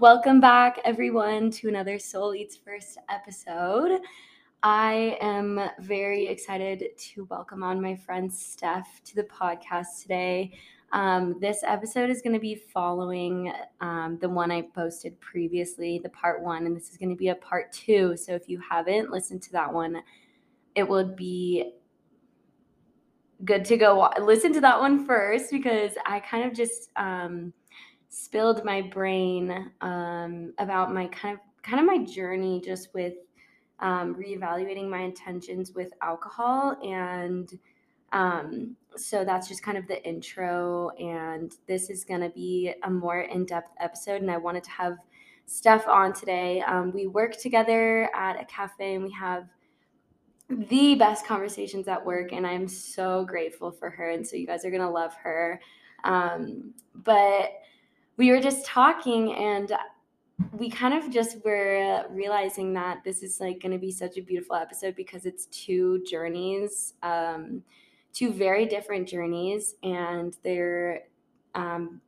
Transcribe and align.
Welcome 0.00 0.40
back, 0.40 0.78
everyone, 0.84 1.50
to 1.50 1.66
another 1.66 1.98
Soul 1.98 2.32
Eats 2.32 2.56
First 2.56 2.98
episode. 3.08 4.00
I 4.62 5.18
am 5.20 5.60
very 5.80 6.28
excited 6.28 6.84
to 6.96 7.24
welcome 7.24 7.64
on 7.64 7.82
my 7.82 7.96
friend 7.96 8.32
Steph 8.32 9.02
to 9.06 9.16
the 9.16 9.24
podcast 9.24 10.02
today. 10.02 10.52
Um, 10.92 11.40
this 11.40 11.64
episode 11.66 12.10
is 12.10 12.22
going 12.22 12.34
to 12.34 12.38
be 12.38 12.54
following 12.54 13.52
um, 13.80 14.18
the 14.20 14.28
one 14.28 14.52
I 14.52 14.62
posted 14.62 15.18
previously, 15.18 15.98
the 16.00 16.10
part 16.10 16.44
one, 16.44 16.66
and 16.66 16.76
this 16.76 16.90
is 16.90 16.96
going 16.96 17.10
to 17.10 17.16
be 17.16 17.30
a 17.30 17.34
part 17.34 17.72
two. 17.72 18.16
So 18.16 18.36
if 18.36 18.48
you 18.48 18.60
haven't 18.60 19.10
listened 19.10 19.42
to 19.42 19.52
that 19.52 19.72
one, 19.72 20.00
it 20.76 20.88
would 20.88 21.16
be 21.16 21.72
good 23.44 23.64
to 23.64 23.76
go 23.76 24.10
listen 24.20 24.52
to 24.52 24.60
that 24.60 24.78
one 24.78 25.04
first 25.04 25.50
because 25.50 25.92
I 26.06 26.20
kind 26.20 26.44
of 26.44 26.56
just 26.56 26.90
um, 26.94 27.52
spilled 28.08 28.64
my 28.64 28.82
brain 28.82 29.70
um, 29.80 30.52
about 30.58 30.92
my 30.92 31.06
kind 31.08 31.34
of 31.34 31.40
kind 31.62 31.80
of 31.80 31.86
my 31.86 32.04
journey 32.04 32.60
just 32.64 32.92
with 32.94 33.14
um, 33.80 34.14
reevaluating 34.14 34.88
my 34.88 35.00
intentions 35.00 35.72
with 35.72 35.92
alcohol 36.02 36.76
and 36.82 37.58
um, 38.12 38.74
so 38.96 39.24
that's 39.24 39.48
just 39.48 39.62
kind 39.62 39.76
of 39.76 39.86
the 39.86 40.02
intro 40.08 40.90
and 40.98 41.52
this 41.66 41.90
is 41.90 42.04
going 42.04 42.22
to 42.22 42.30
be 42.30 42.72
a 42.84 42.90
more 42.90 43.20
in-depth 43.20 43.70
episode 43.80 44.22
and 44.22 44.30
i 44.30 44.36
wanted 44.36 44.64
to 44.64 44.70
have 44.70 44.96
steph 45.48 45.88
on 45.88 46.12
today. 46.12 46.60
Um, 46.60 46.92
we 46.92 47.06
work 47.06 47.36
together 47.36 48.10
at 48.14 48.40
a 48.40 48.44
cafe 48.44 48.94
and 48.94 49.04
we 49.04 49.10
have 49.12 49.48
the 50.48 50.94
best 50.94 51.26
conversations 51.26 51.88
at 51.88 52.04
work 52.04 52.32
and 52.32 52.46
i'm 52.46 52.66
so 52.66 53.24
grateful 53.26 53.70
for 53.70 53.90
her 53.90 54.10
and 54.10 54.26
so 54.26 54.34
you 54.34 54.46
guys 54.46 54.64
are 54.64 54.70
going 54.70 54.82
to 54.82 54.88
love 54.88 55.14
her. 55.14 55.60
Um, 56.04 56.74
but 56.94 57.50
we 58.18 58.32
were 58.32 58.40
just 58.40 58.66
talking 58.66 59.32
and 59.34 59.72
we 60.52 60.68
kind 60.68 60.92
of 60.92 61.10
just 61.10 61.42
were 61.44 62.04
realizing 62.10 62.74
that 62.74 63.02
this 63.04 63.22
is 63.22 63.40
like 63.40 63.62
going 63.62 63.72
to 63.72 63.78
be 63.78 63.90
such 63.90 64.18
a 64.18 64.22
beautiful 64.22 64.56
episode 64.56 64.94
because 64.94 65.24
it's 65.24 65.46
two 65.46 66.02
journeys 66.04 66.94
um, 67.02 67.62
two 68.12 68.32
very 68.32 68.66
different 68.66 69.08
journeys 69.08 69.76
and 69.82 70.36
they're 70.44 71.04
um, 71.54 72.00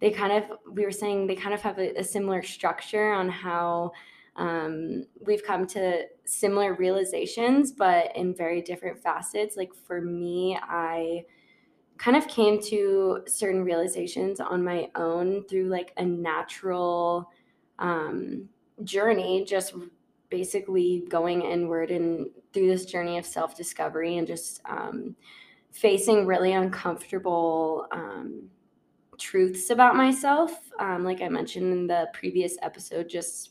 they 0.00 0.10
kind 0.10 0.32
of 0.32 0.58
we 0.70 0.84
were 0.84 0.92
saying 0.92 1.26
they 1.26 1.34
kind 1.34 1.54
of 1.54 1.62
have 1.62 1.78
a, 1.78 1.98
a 1.98 2.04
similar 2.04 2.42
structure 2.42 3.12
on 3.12 3.28
how 3.28 3.90
um, 4.36 5.06
we've 5.24 5.44
come 5.44 5.66
to 5.66 6.02
similar 6.26 6.74
realizations 6.74 7.72
but 7.72 8.14
in 8.16 8.34
very 8.34 8.60
different 8.60 8.98
facets. 9.02 9.56
Like 9.56 9.74
for 9.74 10.00
me 10.00 10.58
i 10.62 11.24
kind 11.98 12.16
of 12.16 12.26
came 12.28 12.60
to 12.60 13.20
certain 13.26 13.62
realizations 13.62 14.40
on 14.40 14.64
my 14.64 14.90
own 14.94 15.44
through 15.44 15.68
like 15.68 15.92
a 15.96 16.04
natural 16.04 17.30
um, 17.78 18.48
journey 18.82 19.44
just 19.44 19.74
basically 20.30 21.04
going 21.08 21.42
inward 21.42 21.90
and 21.90 22.26
through 22.52 22.66
this 22.66 22.84
journey 22.84 23.18
of 23.18 23.26
self 23.26 23.56
discovery 23.56 24.18
and 24.18 24.26
just 24.26 24.60
um, 24.68 25.14
facing 25.70 26.26
really 26.26 26.52
uncomfortable 26.52 27.86
um, 27.92 28.48
truths 29.18 29.70
about 29.70 29.96
myself. 29.96 30.52
Um, 30.78 31.04
like 31.04 31.20
I 31.20 31.28
mentioned 31.28 31.72
in 31.72 31.86
the 31.86 32.08
previous 32.12 32.56
episode, 32.62 33.08
just 33.08 33.50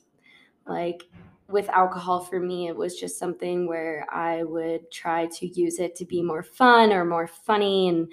like 0.67 1.03
with 1.47 1.69
alcohol 1.69 2.21
for 2.21 2.39
me, 2.39 2.67
it 2.67 2.75
was 2.75 2.99
just 2.99 3.19
something 3.19 3.67
where 3.67 4.05
I 4.11 4.43
would 4.43 4.91
try 4.91 5.27
to 5.27 5.47
use 5.47 5.79
it 5.79 5.95
to 5.97 6.05
be 6.05 6.21
more 6.21 6.43
fun 6.43 6.91
or 6.91 7.05
more 7.05 7.27
funny 7.27 7.89
and 7.89 8.11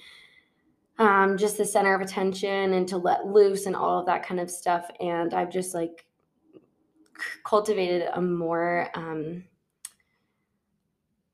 um, 0.99 1.39
just 1.39 1.57
the 1.57 1.65
center 1.65 1.95
of 1.95 2.03
attention 2.03 2.75
and 2.75 2.87
to 2.89 2.99
let 2.99 3.27
loose 3.27 3.67
and 3.67 3.75
all 3.75 4.01
of 4.01 4.07
that 4.07 4.27
kind 4.27 4.41
of 4.41 4.51
stuff. 4.51 4.91
And 5.01 5.33
I've 5.33 5.51
just 5.51 5.75
like 5.75 6.05
cultivated 7.45 8.09
a 8.13 8.21
more 8.21 8.89
um, 8.95 9.45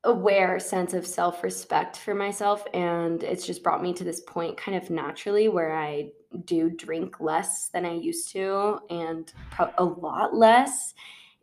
aware 0.05 0.59
sense 0.59 0.93
of 0.93 1.05
self 1.05 1.43
respect 1.43 1.97
for 1.97 2.15
myself. 2.15 2.65
And 2.73 3.23
it's 3.23 3.45
just 3.45 3.63
brought 3.63 3.83
me 3.83 3.93
to 3.93 4.03
this 4.03 4.21
point 4.21 4.57
kind 4.57 4.77
of 4.77 4.89
naturally 4.89 5.49
where 5.49 5.75
I 5.75 6.11
do 6.45 6.69
drink 6.69 7.19
less 7.19 7.69
than 7.69 7.85
I 7.85 7.93
used 7.93 8.31
to 8.31 8.79
and 8.89 9.31
a 9.77 9.83
lot 9.83 10.33
less. 10.33 10.93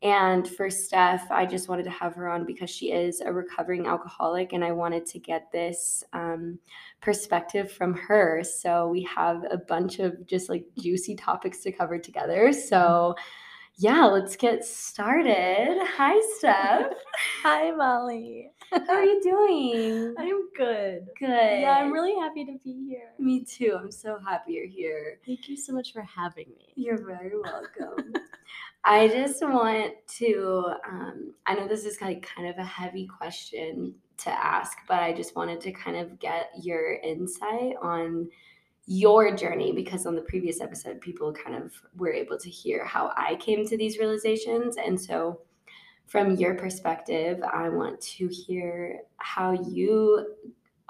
And 0.05 0.47
for 0.47 0.69
Steph, 0.69 1.31
I 1.31 1.47
just 1.47 1.71
wanted 1.71 1.85
to 1.85 1.91
have 1.91 2.15
her 2.15 2.29
on 2.29 2.45
because 2.45 2.69
she 2.69 2.93
is 2.93 3.23
a 3.23 3.33
recovering 3.33 3.87
alcoholic, 3.87 4.53
and 4.53 4.63
I 4.63 4.71
wanted 4.71 5.07
to 5.07 5.19
get 5.19 5.51
this 5.51 6.05
um, 6.13 6.59
perspective 7.01 7.73
from 7.73 7.95
her. 7.95 8.45
So 8.45 8.89
we 8.89 9.03
have 9.05 9.45
a 9.51 9.57
bunch 9.57 10.01
of 10.01 10.27
just 10.27 10.51
like 10.51 10.67
juicy 10.79 11.17
topics 11.17 11.61
to 11.61 11.73
cover 11.73 11.99
together. 11.99 12.53
So 12.53 13.15
yeah, 13.77 14.05
let's 14.05 14.37
get 14.37 14.63
started. 14.63 15.79
Hi, 15.97 16.21
Steph. 16.37 16.93
Hi, 17.43 17.71
Molly. 17.71 18.53
How 18.71 18.93
are 18.93 19.05
you 19.05 19.23
doing? 19.23 20.15
I'm 20.19 20.49
good. 20.55 21.07
Good. 21.19 21.61
Yeah, 21.61 21.79
I'm 21.81 21.91
really 21.91 22.15
happy 22.15 22.45
to 22.45 22.59
be 22.63 22.87
here. 22.87 23.13
Me 23.19 23.43
too. 23.43 23.77
I'm 23.81 23.91
so 23.91 24.19
happy 24.25 24.53
you're 24.53 24.67
here. 24.67 25.19
Thank 25.27 25.49
you 25.49 25.57
so 25.57 25.73
much 25.73 25.95
for 25.95 26.03
having 26.03 26.49
me. 26.59 26.75
You're 26.77 27.05
very 27.05 27.33
welcome. 27.41 28.13
I 28.85 29.09
just 29.09 29.43
want 29.43 29.95
to, 30.19 30.73
um, 30.87 31.35
I 31.47 31.55
know 31.55 31.67
this 31.67 31.87
is 31.87 32.01
like 32.01 32.29
kind 32.35 32.49
of 32.49 32.59
a 32.59 32.65
heavy 32.65 33.07
question 33.07 33.95
to 34.19 34.31
ask, 34.31 34.77
but 34.87 35.03
I 35.03 35.13
just 35.13 35.35
wanted 35.35 35.61
to 35.63 35.73
kind 35.73 35.97
of 35.97 36.19
get 36.19 36.51
your 36.61 36.95
insight 36.97 37.77
on 37.81 38.29
your 38.87 39.35
journey 39.35 39.73
because 39.73 40.05
on 40.07 40.15
the 40.15 40.21
previous 40.23 40.61
episode 40.61 41.01
people 41.01 41.33
kind 41.33 41.57
of 41.57 41.73
were 41.97 42.13
able 42.13 42.39
to 42.39 42.51
hear 42.51 42.85
how 42.85 43.13
I 43.17 43.37
came 43.37 43.67
to 43.67 43.79
these 43.79 43.99
realizations 43.99 44.77
and 44.77 45.01
so 45.01 45.41
from 46.07 46.37
your 46.37 46.55
perspective 46.55 47.43
I 47.43 47.71
want 47.71 47.99
to 48.03 48.29
hear 48.29 49.01
how 49.17 49.53
you 49.53 50.35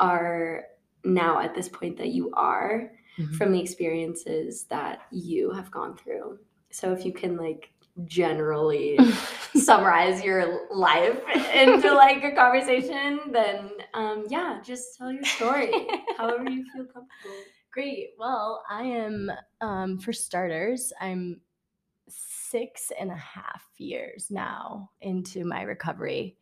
are 0.00 0.65
now 1.05 1.38
at 1.38 1.55
this 1.55 1.69
point 1.69 1.97
that 1.99 2.09
you 2.09 2.32
are 2.34 2.91
mm-hmm. 3.16 3.34
from 3.34 3.53
the 3.53 3.61
experiences 3.61 4.65
that 4.65 5.03
you 5.12 5.53
have 5.53 5.71
gone 5.71 5.97
through 5.97 6.41
so 6.72 6.93
if 6.93 7.05
you 7.05 7.12
can 7.12 7.37
like 7.37 7.71
generally 8.06 8.99
summarize 9.55 10.22
your 10.25 10.66
life 10.72 11.21
into 11.55 11.93
like 11.94 12.25
a 12.25 12.32
conversation 12.32 13.21
then 13.31 13.71
um 13.94 14.25
yeah 14.28 14.59
just 14.65 14.99
tell 14.99 15.12
your 15.12 15.25
story 15.25 15.87
however 16.19 16.50
you 16.50 16.65
feel 16.75 16.84
comfortable 16.87 17.09
Great. 17.75 18.10
Well, 18.21 18.62
I 18.71 18.84
am, 18.84 19.32
um, 19.60 19.99
for 19.99 20.12
starters, 20.12 20.93
I'm 21.00 21.41
six 22.09 22.93
and 23.00 23.10
a 23.10 23.16
half 23.16 23.65
years 23.78 24.28
now 24.31 24.91
into 25.00 25.44
my 25.44 25.62
recovery 25.62 26.37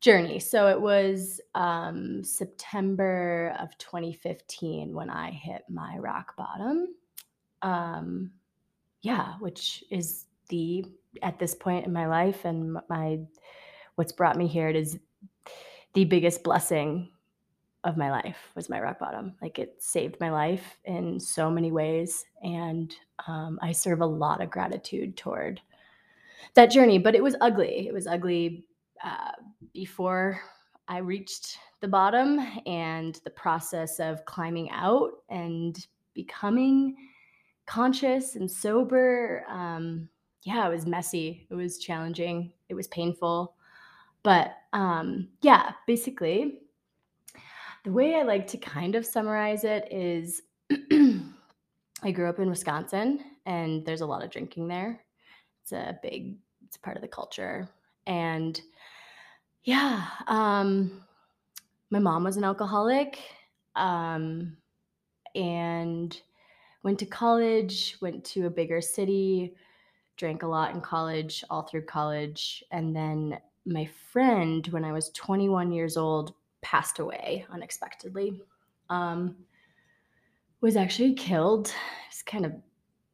journey. 0.00 0.40
So 0.40 0.68
it 0.68 0.80
was 0.80 1.38
um, 1.54 2.24
September 2.24 3.54
of 3.60 3.76
2015 3.76 4.94
when 4.94 5.10
I 5.10 5.30
hit 5.30 5.64
my 5.68 5.98
rock 5.98 6.34
bottom. 6.34 6.86
Um, 7.60 8.30
yeah, 9.02 9.34
which 9.38 9.84
is 9.90 10.24
the 10.52 10.84
at 11.22 11.38
this 11.38 11.54
point 11.54 11.86
in 11.86 11.92
my 11.92 12.06
life 12.06 12.44
and 12.44 12.78
my 12.88 13.18
what's 13.96 14.12
brought 14.12 14.36
me 14.36 14.46
here. 14.46 14.68
It 14.68 14.76
is 14.76 14.98
the 15.94 16.04
biggest 16.04 16.44
blessing 16.44 17.08
of 17.84 17.96
my 17.96 18.10
life 18.10 18.36
was 18.54 18.68
my 18.68 18.80
rock 18.80 18.98
bottom. 18.98 19.34
Like 19.42 19.58
it 19.58 19.82
saved 19.82 20.16
my 20.20 20.30
life 20.30 20.78
in 20.84 21.18
so 21.18 21.50
many 21.50 21.72
ways. 21.72 22.24
And 22.42 22.94
um, 23.26 23.58
I 23.60 23.72
serve 23.72 24.00
a 24.00 24.06
lot 24.06 24.40
of 24.40 24.50
gratitude 24.50 25.16
toward 25.16 25.60
that 26.54 26.70
journey. 26.70 26.98
But 26.98 27.14
it 27.14 27.22
was 27.22 27.34
ugly. 27.40 27.88
It 27.88 27.92
was 27.92 28.06
ugly 28.06 28.64
uh, 29.04 29.32
before 29.72 30.40
I 30.86 30.98
reached 30.98 31.58
the 31.80 31.88
bottom 31.88 32.38
and 32.66 33.18
the 33.24 33.30
process 33.30 33.98
of 33.98 34.24
climbing 34.26 34.70
out 34.70 35.10
and 35.28 35.84
becoming 36.14 36.94
conscious 37.66 38.36
and 38.36 38.48
sober. 38.50 39.44
Um, 39.48 40.08
yeah, 40.42 40.66
it 40.66 40.70
was 40.70 40.86
messy. 40.86 41.46
It 41.50 41.54
was 41.54 41.78
challenging. 41.78 42.52
It 42.68 42.74
was 42.74 42.88
painful. 42.88 43.54
But 44.22 44.56
um, 44.72 45.28
yeah, 45.42 45.72
basically, 45.86 46.60
the 47.84 47.92
way 47.92 48.14
I 48.14 48.22
like 48.22 48.46
to 48.48 48.58
kind 48.58 48.94
of 48.94 49.06
summarize 49.06 49.64
it 49.64 49.88
is 49.90 50.42
I 52.02 52.10
grew 52.12 52.28
up 52.28 52.38
in 52.38 52.48
Wisconsin 52.48 53.22
and 53.46 53.84
there's 53.84 54.00
a 54.00 54.06
lot 54.06 54.22
of 54.22 54.30
drinking 54.30 54.68
there. 54.68 55.04
It's 55.62 55.72
a 55.72 55.98
big 56.02 56.36
it's 56.64 56.76
part 56.76 56.96
of 56.96 57.02
the 57.02 57.08
culture. 57.08 57.68
And 58.06 58.60
yeah, 59.64 60.06
um 60.26 61.02
my 61.90 61.98
mom 61.98 62.24
was 62.24 62.36
an 62.36 62.44
alcoholic 62.44 63.18
um 63.76 64.56
and 65.34 66.20
went 66.82 66.98
to 66.98 67.06
college, 67.06 67.96
went 68.00 68.24
to 68.24 68.46
a 68.46 68.50
bigger 68.50 68.80
city, 68.80 69.54
drank 70.16 70.42
a 70.42 70.46
lot 70.46 70.74
in 70.74 70.80
college, 70.80 71.44
all 71.50 71.62
through 71.62 71.84
college, 71.86 72.62
and 72.70 72.94
then 72.94 73.38
my 73.64 73.88
friend 74.10 74.66
when 74.68 74.84
I 74.84 74.92
was 74.92 75.10
21 75.10 75.72
years 75.72 75.96
old 75.96 76.34
passed 76.62 76.98
away 76.98 77.46
unexpectedly. 77.50 78.42
Um, 78.90 79.36
was 80.60 80.76
actually 80.76 81.14
killed. 81.14 81.72
It's 82.08 82.22
kind 82.22 82.46
of 82.46 82.52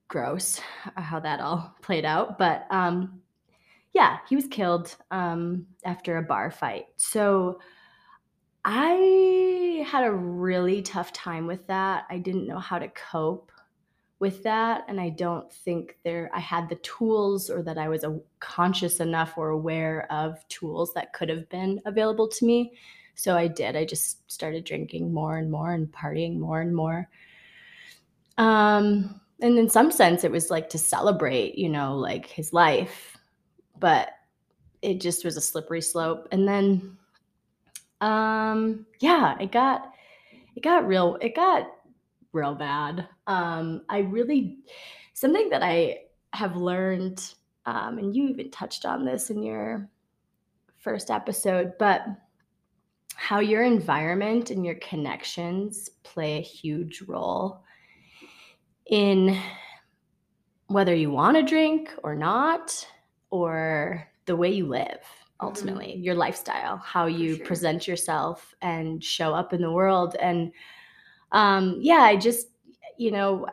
gross 0.06 0.60
uh, 0.96 1.00
how 1.00 1.18
that 1.20 1.40
all 1.40 1.74
played 1.82 2.04
out. 2.04 2.38
But 2.38 2.66
um, 2.70 3.20
yeah, 3.94 4.18
he 4.28 4.36
was 4.36 4.46
killed 4.46 4.94
um, 5.10 5.66
after 5.84 6.18
a 6.18 6.22
bar 6.22 6.50
fight. 6.50 6.86
So 6.96 7.58
I 8.64 9.84
had 9.88 10.04
a 10.04 10.12
really 10.12 10.82
tough 10.82 11.12
time 11.12 11.46
with 11.46 11.66
that. 11.68 12.04
I 12.10 12.18
didn't 12.18 12.46
know 12.46 12.58
how 12.58 12.78
to 12.78 12.88
cope 12.88 13.50
with 14.20 14.42
that 14.42 14.84
and 14.88 15.00
i 15.00 15.08
don't 15.08 15.52
think 15.52 15.96
there 16.02 16.30
i 16.34 16.40
had 16.40 16.68
the 16.68 16.74
tools 16.76 17.50
or 17.50 17.62
that 17.62 17.78
i 17.78 17.88
was 17.88 18.02
a, 18.02 18.18
conscious 18.40 19.00
enough 19.00 19.34
or 19.36 19.50
aware 19.50 20.10
of 20.10 20.46
tools 20.48 20.92
that 20.94 21.12
could 21.12 21.28
have 21.28 21.48
been 21.48 21.80
available 21.86 22.28
to 22.28 22.44
me. 22.44 22.72
So 23.14 23.36
i 23.36 23.46
did 23.46 23.76
i 23.76 23.84
just 23.84 24.30
started 24.30 24.64
drinking 24.64 25.12
more 25.12 25.38
and 25.38 25.50
more 25.50 25.72
and 25.72 25.90
partying 25.90 26.38
more 26.38 26.60
and 26.60 26.74
more. 26.74 27.08
Um 28.38 29.20
and 29.40 29.58
in 29.58 29.68
some 29.68 29.90
sense 29.92 30.24
it 30.24 30.32
was 30.32 30.50
like 30.50 30.68
to 30.70 30.78
celebrate 30.78 31.56
you 31.56 31.68
know 31.68 31.96
like 31.96 32.26
his 32.26 32.52
life 32.52 33.16
but 33.78 34.10
it 34.82 35.00
just 35.00 35.24
was 35.24 35.36
a 35.36 35.40
slippery 35.40 35.80
slope. 35.80 36.28
And 36.32 36.46
then 36.46 36.96
um 38.00 38.86
yeah 39.00 39.36
it 39.40 39.50
got 39.50 39.92
it 40.54 40.62
got 40.62 40.86
real 40.86 41.18
it 41.20 41.34
got 41.34 41.68
real 42.32 42.54
bad. 42.54 43.08
Um, 43.26 43.82
I 43.88 43.98
really, 43.98 44.58
something 45.14 45.48
that 45.50 45.62
I 45.62 46.00
have 46.32 46.56
learned, 46.56 47.34
um, 47.66 47.98
and 47.98 48.14
you 48.14 48.28
even 48.28 48.50
touched 48.50 48.84
on 48.84 49.04
this 49.04 49.30
in 49.30 49.42
your 49.42 49.88
first 50.76 51.10
episode, 51.10 51.72
but 51.78 52.02
how 53.14 53.40
your 53.40 53.62
environment 53.62 54.50
and 54.50 54.64
your 54.64 54.76
connections 54.76 55.90
play 56.04 56.38
a 56.38 56.42
huge 56.42 57.02
role 57.02 57.64
in 58.86 59.38
whether 60.68 60.94
you 60.94 61.10
want 61.10 61.36
to 61.36 61.42
drink 61.42 61.90
or 62.02 62.14
not, 62.14 62.86
or 63.30 64.06
the 64.26 64.36
way 64.36 64.50
you 64.50 64.66
live 64.66 65.00
mm-hmm. 65.00 65.46
ultimately, 65.46 65.88
mm-hmm. 65.94 66.04
your 66.04 66.14
lifestyle, 66.14 66.76
how 66.76 67.06
you 67.06 67.36
sure. 67.36 67.46
present 67.46 67.88
yourself 67.88 68.54
and 68.62 69.02
show 69.02 69.34
up 69.34 69.52
in 69.52 69.60
the 69.60 69.72
world. 69.72 70.14
And 70.20 70.52
um, 71.32 71.78
yeah, 71.80 72.02
I 72.02 72.16
just, 72.16 72.48
you 72.96 73.10
know, 73.10 73.46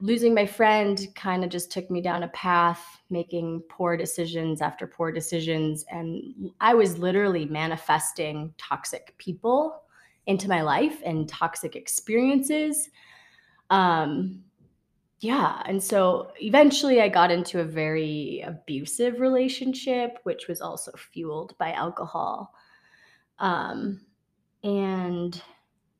losing 0.00 0.32
my 0.32 0.46
friend 0.46 1.08
kind 1.14 1.42
of 1.42 1.50
just 1.50 1.72
took 1.72 1.90
me 1.90 2.00
down 2.00 2.22
a 2.22 2.28
path 2.28 3.00
making 3.10 3.60
poor 3.68 3.96
decisions 3.96 4.62
after 4.62 4.86
poor 4.86 5.10
decisions 5.10 5.84
and 5.90 6.52
i 6.60 6.72
was 6.72 6.98
literally 6.98 7.46
manifesting 7.46 8.54
toxic 8.58 9.12
people 9.18 9.82
into 10.28 10.46
my 10.46 10.60
life 10.60 11.00
and 11.04 11.28
toxic 11.28 11.74
experiences. 11.74 12.90
Um 13.70 14.44
yeah 15.20 15.62
and 15.64 15.82
so 15.82 16.30
eventually 16.40 17.00
i 17.00 17.08
got 17.08 17.32
into 17.32 17.58
a 17.58 17.64
very 17.64 18.40
abusive 18.46 19.18
relationship 19.18 20.20
which 20.22 20.46
was 20.46 20.60
also 20.60 20.92
fueled 20.92 21.56
by 21.58 21.72
alcohol. 21.72 22.54
Um 23.40 24.02
and 24.62 25.42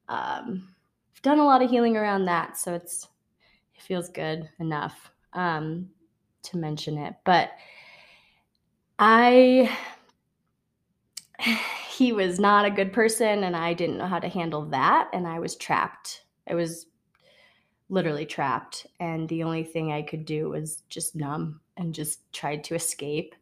um, 0.08 0.68
I've 1.14 1.22
done 1.22 1.38
a 1.38 1.44
lot 1.44 1.62
of 1.62 1.70
healing 1.70 1.96
around 1.96 2.26
that, 2.26 2.56
so 2.56 2.74
it's 2.74 3.08
it 3.74 3.82
feels 3.82 4.08
good 4.08 4.48
enough 4.58 5.10
um, 5.32 5.88
to 6.44 6.56
mention 6.56 6.98
it. 6.98 7.14
But 7.24 7.50
I 8.98 9.70
he 11.90 12.12
was 12.12 12.38
not 12.38 12.64
a 12.64 12.70
good 12.70 12.92
person 12.92 13.44
and 13.44 13.56
I 13.56 13.74
didn't 13.74 13.98
know 13.98 14.06
how 14.06 14.18
to 14.18 14.28
handle 14.28 14.64
that 14.66 15.08
and 15.12 15.26
I 15.26 15.38
was 15.38 15.56
trapped. 15.56 16.22
I 16.48 16.54
was 16.54 16.86
literally 17.88 18.26
trapped 18.26 18.86
and 19.00 19.28
the 19.28 19.42
only 19.42 19.64
thing 19.64 19.92
I 19.92 20.02
could 20.02 20.24
do 20.24 20.50
was 20.50 20.82
just 20.88 21.16
numb 21.16 21.60
and 21.76 21.94
just 21.94 22.30
tried 22.32 22.64
to 22.64 22.74
escape. 22.74 23.34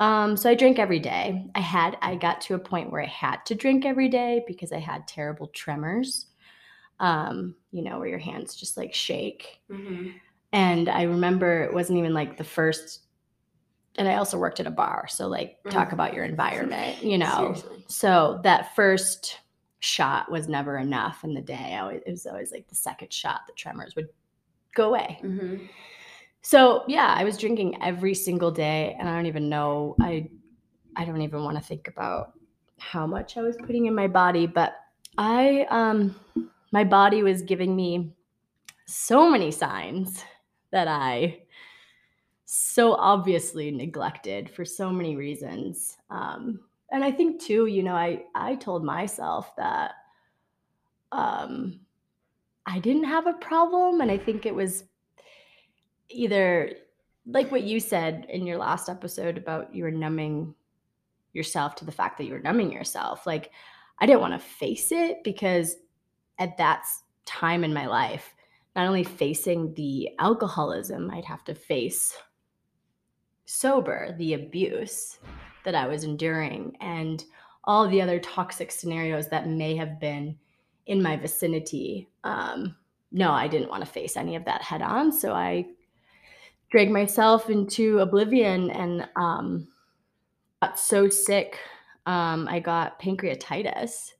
Um, 0.00 0.36
so 0.36 0.48
I 0.48 0.54
drank 0.54 0.78
every 0.78 1.00
day. 1.00 1.46
I 1.54 1.60
had 1.60 1.98
I 2.02 2.16
got 2.16 2.40
to 2.42 2.54
a 2.54 2.58
point 2.58 2.92
where 2.92 3.02
I 3.02 3.06
had 3.06 3.44
to 3.46 3.54
drink 3.54 3.84
every 3.84 4.08
day 4.08 4.44
because 4.46 4.72
I 4.72 4.78
had 4.78 5.08
terrible 5.08 5.48
tremors. 5.48 6.26
Um, 7.00 7.54
you 7.70 7.82
know, 7.82 7.98
where 7.98 8.08
your 8.08 8.18
hands 8.18 8.56
just 8.56 8.76
like 8.76 8.92
shake. 8.92 9.60
Mm-hmm. 9.70 10.10
And 10.52 10.88
I 10.88 11.02
remember 11.02 11.62
it 11.62 11.72
wasn't 11.72 11.98
even 11.98 12.12
like 12.12 12.36
the 12.36 12.44
first 12.44 13.02
and 13.98 14.08
I 14.08 14.14
also 14.14 14.38
worked 14.38 14.60
at 14.60 14.66
a 14.66 14.70
bar. 14.70 15.06
So 15.08 15.26
like 15.26 15.58
mm-hmm. 15.58 15.70
talk 15.70 15.92
about 15.92 16.14
your 16.14 16.24
environment, 16.24 17.02
you 17.02 17.18
know. 17.18 17.54
Seriously. 17.54 17.84
So 17.88 18.40
that 18.44 18.74
first 18.74 19.38
shot 19.80 20.30
was 20.30 20.48
never 20.48 20.78
enough 20.78 21.24
in 21.24 21.34
the 21.34 21.40
day. 21.40 21.76
Always, 21.76 22.02
it 22.06 22.10
was 22.10 22.26
always 22.26 22.52
like 22.52 22.68
the 22.68 22.74
second 22.74 23.12
shot, 23.12 23.42
the 23.46 23.52
tremors 23.54 23.94
would 23.96 24.08
go 24.74 24.88
away. 24.88 25.20
Mm-hmm. 25.22 25.66
So 26.42 26.84
yeah, 26.88 27.14
I 27.16 27.24
was 27.24 27.36
drinking 27.36 27.82
every 27.82 28.14
single 28.14 28.50
day, 28.50 28.96
and 28.98 29.08
I 29.08 29.14
don't 29.14 29.26
even 29.26 29.48
know. 29.48 29.96
I 30.00 30.30
I 30.96 31.04
don't 31.04 31.22
even 31.22 31.44
want 31.44 31.56
to 31.58 31.62
think 31.64 31.88
about 31.88 32.34
how 32.78 33.06
much 33.06 33.36
I 33.36 33.42
was 33.42 33.56
putting 33.56 33.86
in 33.86 33.94
my 33.94 34.08
body, 34.08 34.46
but 34.46 34.76
I 35.18 35.66
um 35.70 36.16
my 36.72 36.84
body 36.84 37.22
was 37.22 37.42
giving 37.42 37.74
me 37.76 38.12
so 38.86 39.30
many 39.30 39.50
signs 39.50 40.24
that 40.72 40.88
I 40.88 41.42
so 42.44 42.94
obviously 42.94 43.70
neglected 43.70 44.48
for 44.50 44.64
so 44.64 44.90
many 44.90 45.16
reasons. 45.16 45.98
Um, 46.10 46.60
and 46.90 47.04
I 47.04 47.12
think 47.12 47.40
too, 47.42 47.66
you 47.66 47.82
know, 47.82 47.94
I 47.94 48.24
I 48.34 48.54
told 48.56 48.84
myself 48.84 49.54
that 49.56 49.92
um, 51.12 51.80
I 52.66 52.78
didn't 52.80 53.04
have 53.04 53.26
a 53.26 53.34
problem, 53.34 54.00
and 54.00 54.10
I 54.10 54.18
think 54.18 54.46
it 54.46 54.54
was 54.54 54.84
either 56.10 56.72
like 57.26 57.50
what 57.50 57.62
you 57.62 57.80
said 57.80 58.26
in 58.28 58.46
your 58.46 58.58
last 58.58 58.88
episode 58.88 59.36
about 59.36 59.74
you 59.74 59.84
were 59.84 59.90
numbing 59.90 60.54
yourself 61.32 61.74
to 61.76 61.84
the 61.84 61.92
fact 61.92 62.18
that 62.18 62.24
you 62.24 62.32
were 62.32 62.40
numbing 62.40 62.72
yourself. 62.72 63.26
Like, 63.26 63.50
I 63.98 64.06
didn't 64.06 64.20
want 64.20 64.34
to 64.34 64.38
face 64.38 64.92
it 64.92 65.22
because 65.24 65.76
at 66.38 66.56
that 66.56 66.84
time 67.26 67.64
in 67.64 67.74
my 67.74 67.86
life, 67.86 68.34
not 68.74 68.86
only 68.86 69.04
facing 69.04 69.74
the 69.74 70.10
alcoholism, 70.18 71.10
I'd 71.10 71.24
have 71.24 71.44
to 71.44 71.54
face 71.54 72.16
sober 73.44 74.14
the 74.18 74.34
abuse 74.34 75.18
that 75.64 75.74
I 75.74 75.86
was 75.86 76.04
enduring 76.04 76.76
and 76.80 77.24
all 77.64 77.88
the 77.88 78.00
other 78.00 78.18
toxic 78.20 78.70
scenarios 78.70 79.28
that 79.28 79.48
may 79.48 79.76
have 79.76 80.00
been 80.00 80.38
in 80.86 81.02
my 81.02 81.16
vicinity. 81.16 82.08
Um, 82.24 82.76
no, 83.10 83.32
I 83.32 83.48
didn't 83.48 83.68
want 83.68 83.84
to 83.84 83.90
face 83.90 84.16
any 84.16 84.36
of 84.36 84.44
that 84.44 84.62
head 84.62 84.80
on. 84.80 85.12
So 85.12 85.34
I 85.34 85.66
dragged 86.70 86.92
myself 86.92 87.50
into 87.50 87.98
oblivion 88.00 88.70
and 88.70 89.08
um, 89.16 89.68
got 90.62 90.78
so 90.78 91.08
sick. 91.08 91.58
Um, 92.06 92.48
I 92.48 92.60
got 92.60 93.00
pancreatitis. 93.00 94.12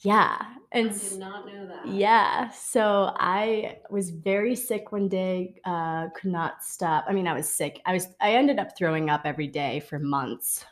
Yeah. 0.00 0.38
And 0.70 0.90
I 0.90 0.92
did 0.92 1.18
not 1.18 1.46
know 1.46 1.66
that. 1.66 1.88
Yeah. 1.88 2.50
So 2.50 3.12
I 3.16 3.78
was 3.90 4.10
very 4.10 4.54
sick 4.54 4.92
one 4.92 5.08
day, 5.08 5.60
uh, 5.64 6.08
could 6.10 6.30
not 6.30 6.62
stop. 6.62 7.04
I 7.08 7.12
mean, 7.12 7.26
I 7.26 7.34
was 7.34 7.48
sick. 7.48 7.80
I 7.86 7.92
was 7.94 8.06
I 8.20 8.32
ended 8.32 8.58
up 8.58 8.76
throwing 8.76 9.10
up 9.10 9.22
every 9.24 9.48
day 9.48 9.80
for 9.80 9.98
months. 9.98 10.64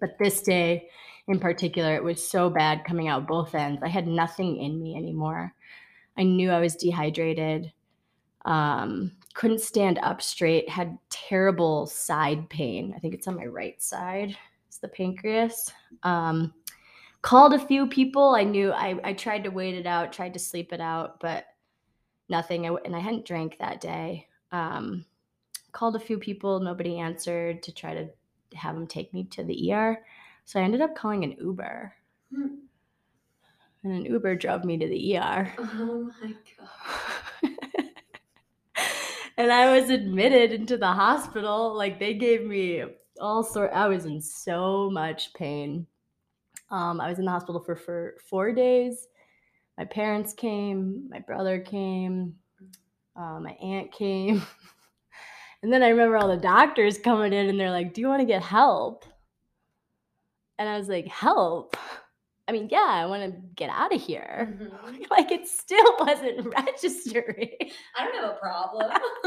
But 0.00 0.18
this 0.18 0.42
day 0.42 0.88
in 1.28 1.38
particular, 1.38 1.94
it 1.94 2.04
was 2.04 2.26
so 2.26 2.50
bad 2.50 2.84
coming 2.84 3.08
out 3.08 3.28
both 3.28 3.54
ends. 3.54 3.80
I 3.82 3.88
had 3.88 4.06
nothing 4.06 4.56
in 4.56 4.82
me 4.82 4.96
anymore. 4.96 5.54
I 6.18 6.24
knew 6.24 6.50
I 6.50 6.60
was 6.60 6.76
dehydrated. 6.76 7.72
Um, 8.44 9.12
couldn't 9.34 9.60
stand 9.60 9.98
up 10.02 10.20
straight, 10.22 10.68
had 10.68 10.98
terrible 11.10 11.86
side 11.86 12.48
pain. 12.48 12.92
I 12.96 12.98
think 12.98 13.14
it's 13.14 13.28
on 13.28 13.36
my 13.36 13.46
right 13.46 13.80
side. 13.80 14.36
It's 14.68 14.78
the 14.78 14.88
pancreas. 14.88 15.72
Um, 16.02 16.52
called 17.22 17.54
a 17.54 17.66
few 17.66 17.86
people. 17.86 18.34
I 18.34 18.42
knew 18.42 18.72
I, 18.72 18.98
I 19.04 19.12
tried 19.12 19.44
to 19.44 19.50
wait 19.50 19.74
it 19.74 19.86
out, 19.86 20.12
tried 20.12 20.34
to 20.34 20.38
sleep 20.38 20.72
it 20.72 20.80
out, 20.80 21.20
but 21.20 21.46
nothing. 22.28 22.66
I, 22.66 22.76
and 22.84 22.94
I 22.94 22.98
hadn't 22.98 23.26
drank 23.26 23.58
that 23.58 23.80
day. 23.80 24.26
Um, 24.50 25.04
called 25.72 25.96
a 25.96 26.00
few 26.00 26.18
people, 26.18 26.60
nobody 26.60 26.98
answered 26.98 27.62
to 27.62 27.72
try 27.72 27.94
to 27.94 28.08
have 28.54 28.74
them 28.74 28.86
take 28.86 29.12
me 29.14 29.24
to 29.24 29.42
the 29.44 29.72
ER. 29.72 29.98
So 30.44 30.60
I 30.60 30.64
ended 30.64 30.80
up 30.82 30.94
calling 30.94 31.24
an 31.24 31.36
Uber. 31.40 31.94
Hmm. 32.34 32.46
And 33.84 33.92
an 33.92 34.04
Uber 34.04 34.36
drove 34.36 34.64
me 34.64 34.78
to 34.78 34.86
the 34.86 35.16
ER. 35.16 35.52
Oh 35.58 36.10
my 36.22 36.34
God. 36.58 37.50
and 39.42 39.52
I 39.52 39.76
was 39.76 39.90
admitted 39.90 40.52
into 40.52 40.76
the 40.76 40.86
hospital. 40.86 41.76
Like 41.76 41.98
they 41.98 42.14
gave 42.14 42.44
me 42.44 42.84
all 43.20 43.42
sort. 43.42 43.72
I 43.72 43.88
was 43.88 44.04
in 44.04 44.20
so 44.20 44.88
much 44.88 45.34
pain. 45.34 45.84
Um, 46.70 47.00
I 47.00 47.08
was 47.08 47.18
in 47.18 47.24
the 47.24 47.32
hospital 47.32 47.60
for, 47.60 47.74
for 47.74 48.14
four 48.30 48.52
days. 48.52 49.08
My 49.76 49.84
parents 49.84 50.32
came, 50.32 51.08
my 51.10 51.18
brother 51.18 51.58
came, 51.58 52.36
uh, 53.16 53.40
my 53.40 53.56
aunt 53.60 53.90
came. 53.90 54.42
and 55.62 55.72
then 55.72 55.82
I 55.82 55.88
remember 55.88 56.18
all 56.18 56.28
the 56.28 56.36
doctors 56.36 56.98
coming 56.98 57.32
in 57.32 57.48
and 57.48 57.58
they're 57.58 57.72
like, 57.72 57.94
Do 57.94 58.00
you 58.00 58.06
want 58.06 58.20
to 58.20 58.26
get 58.26 58.44
help? 58.44 59.04
And 60.60 60.68
I 60.68 60.78
was 60.78 60.88
like, 60.88 61.08
Help? 61.08 61.76
I 62.52 62.54
mean, 62.54 62.68
yeah, 62.70 62.84
I 62.86 63.06
want 63.06 63.22
to 63.34 63.40
get 63.56 63.70
out 63.70 63.94
of 63.94 64.00
here. 64.02 64.58
Mhm. 64.60 65.06
Like 65.10 65.32
it 65.32 65.48
still 65.48 65.96
wasn't 66.00 66.54
registering. 66.54 67.50
I 67.96 68.04
don't 68.04 68.14
have 68.22 68.32
a 68.32 68.38
problem. 68.38 68.90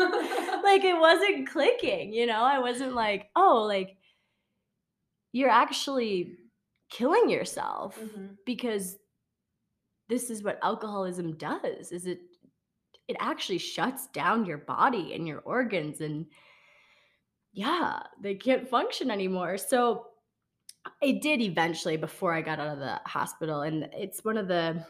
like 0.63 0.83
it 0.83 0.99
wasn't 0.99 1.49
clicking, 1.49 2.13
you 2.13 2.27
know? 2.27 2.43
I 2.43 2.59
wasn't 2.59 2.93
like, 2.93 3.29
oh, 3.35 3.63
like 3.67 3.97
you're 5.31 5.49
actually 5.49 6.37
killing 6.89 7.29
yourself 7.29 7.99
Mhm. 7.99 8.37
because 8.45 8.97
this 10.09 10.29
is 10.29 10.43
what 10.43 10.59
alcoholism 10.63 11.35
does 11.37 11.91
is 11.91 12.05
it 12.05 12.19
it 13.07 13.17
actually 13.19 13.57
shuts 13.57 14.07
down 14.07 14.45
your 14.45 14.57
body 14.57 15.13
and 15.13 15.27
your 15.27 15.39
organs 15.41 16.01
and 16.01 16.25
yeah 17.53 17.99
they 18.21 18.35
can't 18.35 18.67
function 18.69 19.09
anymore 19.11 19.57
so 19.57 20.07
it 21.01 21.21
did 21.21 21.41
eventually 21.41 21.97
before 21.97 22.33
i 22.33 22.41
got 22.41 22.59
out 22.59 22.67
of 22.67 22.79
the 22.79 22.99
hospital 23.05 23.61
and 23.61 23.89
it's 23.93 24.23
one 24.23 24.37
of 24.37 24.47
the 24.47 24.85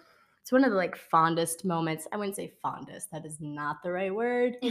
it's 0.45 0.51
one 0.51 0.63
of 0.63 0.69
the 0.69 0.77
like 0.77 0.95
fondest 0.95 1.65
moments. 1.65 2.07
I 2.11 2.17
wouldn't 2.17 2.35
say 2.35 2.53
fondest 2.61 3.09
that 3.09 3.25
is 3.25 3.41
not 3.41 3.81
the 3.81 3.91
right 3.91 4.13
word. 4.13 4.57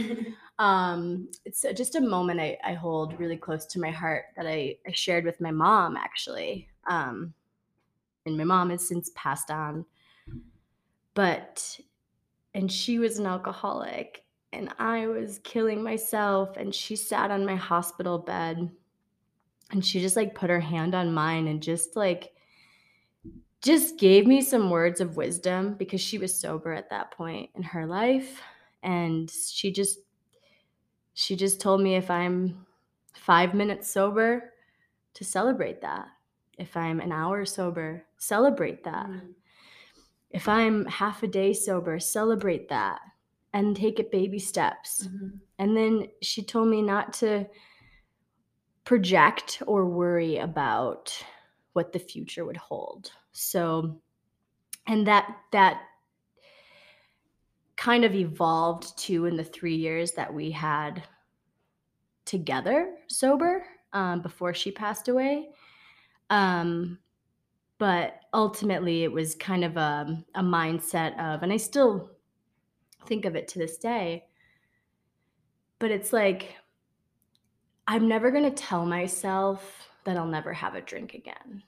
Um 0.57 1.27
it's 1.43 1.65
just 1.75 1.95
a 1.95 1.99
moment 1.99 2.39
I, 2.39 2.57
I 2.63 2.71
hold 2.75 3.19
really 3.19 3.35
close 3.35 3.65
to 3.65 3.79
my 3.81 3.91
heart 3.91 4.27
that 4.37 4.47
I, 4.47 4.77
I 4.87 4.93
shared 4.93 5.25
with 5.25 5.41
my 5.41 5.51
mom 5.51 5.97
actually. 5.97 6.69
Um 6.87 7.33
and 8.25 8.37
my 8.37 8.45
mom 8.45 8.69
has 8.69 8.87
since 8.87 9.11
passed 9.15 9.51
on. 9.51 9.85
But 11.13 11.77
and 12.53 12.71
she 12.71 12.97
was 12.97 13.19
an 13.19 13.25
alcoholic 13.25 14.23
and 14.53 14.69
i 14.79 15.07
was 15.07 15.39
killing 15.43 15.83
myself 15.83 16.55
and 16.55 16.73
she 16.73 16.95
sat 16.95 17.31
on 17.31 17.45
my 17.45 17.55
hospital 17.55 18.17
bed 18.17 18.71
and 19.71 19.85
she 19.85 19.99
just 19.99 20.15
like 20.15 20.35
put 20.35 20.49
her 20.49 20.59
hand 20.59 20.95
on 20.95 21.13
mine 21.13 21.47
and 21.47 21.61
just 21.63 21.95
like 21.95 22.33
just 23.61 23.97
gave 23.97 24.27
me 24.27 24.41
some 24.41 24.69
words 24.69 25.01
of 25.01 25.17
wisdom 25.17 25.73
because 25.75 26.01
she 26.01 26.17
was 26.17 26.37
sober 26.39 26.71
at 26.71 26.89
that 26.89 27.11
point 27.11 27.49
in 27.55 27.63
her 27.63 27.85
life 27.87 28.41
and 28.83 29.29
she 29.31 29.71
just 29.71 29.99
she 31.13 31.35
just 31.35 31.59
told 31.59 31.81
me 31.81 31.95
if 31.95 32.09
i'm 32.09 32.65
5 33.13 33.53
minutes 33.53 33.89
sober 33.89 34.53
to 35.13 35.23
celebrate 35.23 35.81
that 35.81 36.07
if 36.57 36.77
i'm 36.77 36.99
an 36.99 37.11
hour 37.11 37.45
sober 37.45 38.05
celebrate 38.17 38.83
that 38.83 39.09
Mhm. 39.09 39.35
if 40.31 40.47
i'm 40.47 40.85
half 40.85 41.23
a 41.23 41.27
day 41.27 41.53
sober 41.53 41.99
celebrate 41.99 42.69
that 42.69 43.01
and 43.53 43.75
take 43.75 43.99
it 43.99 44.11
baby 44.11 44.39
steps 44.39 45.07
Mhm. 45.07 45.39
and 45.59 45.75
then 45.77 46.07
she 46.21 46.43
told 46.43 46.67
me 46.69 46.81
not 46.81 47.13
to 47.13 47.47
project 48.85 49.61
or 49.67 49.85
worry 49.85 50.37
about 50.37 51.11
what 51.73 51.91
the 51.91 51.99
future 51.99 52.45
would 52.45 52.57
hold. 52.57 53.11
So 53.31 53.99
and 54.87 55.05
that 55.07 55.35
that 55.51 55.81
kind 57.75 58.05
of 58.05 58.15
evolved 58.15 58.97
too 58.97 59.25
in 59.25 59.35
the 59.35 59.43
3 59.43 59.75
years 59.75 60.13
that 60.13 60.33
we 60.33 60.51
had 60.51 61.03
together 62.23 62.95
sober 63.07 63.65
um, 63.93 64.21
before 64.21 64.53
she 64.53 64.71
passed 64.71 65.07
away. 65.07 65.49
Um, 66.29 66.99
but 67.77 68.19
ultimately, 68.33 69.03
it 69.03 69.11
was 69.11 69.35
kind 69.35 69.63
of 69.63 69.77
a, 69.77 70.23
a 70.35 70.41
mindset 70.41 71.17
of, 71.19 71.43
and 71.43 71.51
I 71.51 71.57
still 71.57 72.11
think 73.05 73.25
of 73.25 73.35
it 73.35 73.47
to 73.49 73.59
this 73.59 73.77
day, 73.77 74.25
but 75.79 75.91
it's 75.91 76.13
like, 76.13 76.55
I'm 77.87 78.07
never 78.07 78.31
going 78.31 78.43
to 78.43 78.51
tell 78.51 78.85
myself 78.85 79.87
that 80.05 80.17
I'll 80.17 80.25
never 80.25 80.53
have 80.53 80.75
a 80.75 80.81
drink 80.81 81.13
again. 81.13 81.63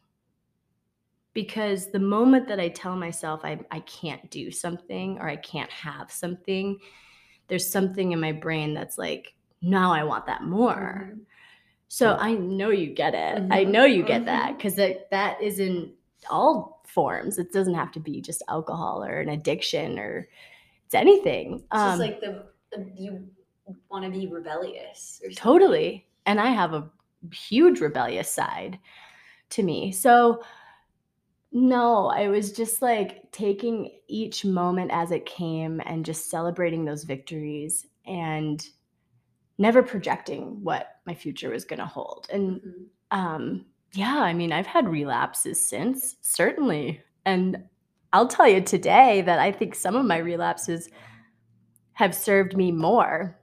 Because 1.33 1.91
the 1.91 1.99
moment 1.99 2.47
that 2.47 2.59
I 2.59 2.69
tell 2.69 2.95
myself 2.95 3.41
I, 3.43 3.59
I 3.69 3.81
can't 3.81 4.29
do 4.31 4.49
something 4.49 5.19
or 5.19 5.29
I 5.29 5.35
can't 5.35 5.71
have 5.71 6.11
something, 6.11 6.79
there's 7.47 7.71
something 7.71 8.11
in 8.11 8.19
my 8.19 8.31
brain 8.31 8.73
that's 8.73 8.97
like, 8.97 9.33
now 9.61 9.93
I 9.93 10.03
want 10.03 10.25
that 10.25 10.43
more. 10.43 11.11
Mhm. 11.11 11.19
So 11.89 12.15
I 12.15 12.33
know 12.33 12.69
you 12.71 12.93
get 12.93 13.13
it. 13.13 13.37
I 13.51 13.63
Mhm. 13.63 13.71
know 13.71 13.85
you 13.85 14.03
get 14.03 14.25
that 14.25 14.53
Mhm. 14.53 14.57
because 14.57 14.75
that 14.75 15.09
that 15.11 15.41
is 15.41 15.59
in 15.59 15.93
all 16.29 16.81
forms. 16.87 17.37
It 17.37 17.53
doesn't 17.53 17.75
have 17.75 17.91
to 17.93 17.99
be 17.99 18.21
just 18.21 18.41
alcohol 18.49 19.03
or 19.03 19.19
an 19.21 19.29
addiction 19.29 19.99
or 19.99 20.27
it's 20.85 20.95
anything. 20.95 21.63
It's 21.71 21.83
just 21.83 21.99
Um, 21.99 21.99
like 21.99 22.19
the 22.19 22.45
you 22.95 23.29
want 23.89 24.05
to 24.05 24.11
be 24.11 24.27
rebellious 24.27 25.21
or 25.23 25.29
totally. 25.31 26.06
And 26.27 26.39
I 26.39 26.49
have 26.51 26.75
a 26.75 26.89
huge 27.33 27.81
rebellious 27.81 28.29
side 28.29 28.79
to 29.51 29.63
me. 29.63 29.91
So 29.91 30.43
no, 31.51 32.07
I 32.07 32.27
was 32.27 32.51
just 32.51 32.81
like 32.81 33.31
taking 33.31 33.91
each 34.07 34.43
moment 34.43 34.91
as 34.93 35.11
it 35.11 35.25
came 35.25 35.81
and 35.85 36.05
just 36.05 36.29
celebrating 36.29 36.85
those 36.85 37.03
victories 37.05 37.85
and 38.05 38.65
never 39.57 39.83
projecting 39.83 40.63
what 40.63 40.97
my 41.05 41.15
future 41.15 41.49
was 41.51 41.65
going 41.65 41.79
to 41.79 41.85
hold. 41.85 42.27
And 42.31 42.61
Mhm. 42.61 42.87
Um, 43.11 43.65
yeah, 43.93 44.19
I 44.21 44.33
mean, 44.33 44.51
I've 44.51 44.67
had 44.67 44.89
relapses 44.89 45.65
since, 45.65 46.17
certainly. 46.21 47.01
And 47.25 47.69
I'll 48.13 48.27
tell 48.27 48.47
you 48.47 48.61
today 48.61 49.21
that 49.21 49.39
I 49.39 49.51
think 49.51 49.75
some 49.75 49.95
of 49.95 50.05
my 50.05 50.17
relapses 50.17 50.89
have 51.93 52.13
served 52.15 52.55
me 52.55 52.71
more 52.71 53.39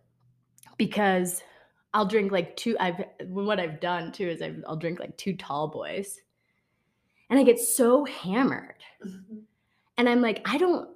because 0.78 1.42
I'll 1.94 2.06
drink 2.06 2.32
like 2.32 2.56
two 2.56 2.76
I've 2.78 3.02
what 3.26 3.58
I've 3.58 3.80
done 3.80 4.12
too 4.12 4.28
is 4.28 4.42
I've, 4.42 4.62
I'll 4.68 4.76
drink 4.76 5.00
like 5.00 5.16
two 5.16 5.34
tall 5.34 5.68
boys. 5.68 6.20
And 7.30 7.38
I 7.38 7.42
get 7.42 7.58
so 7.58 8.04
hammered. 8.04 8.82
Mhm. 9.04 9.42
And 9.96 10.08
I'm 10.08 10.20
like, 10.20 10.42
I 10.44 10.58
don't 10.58 10.90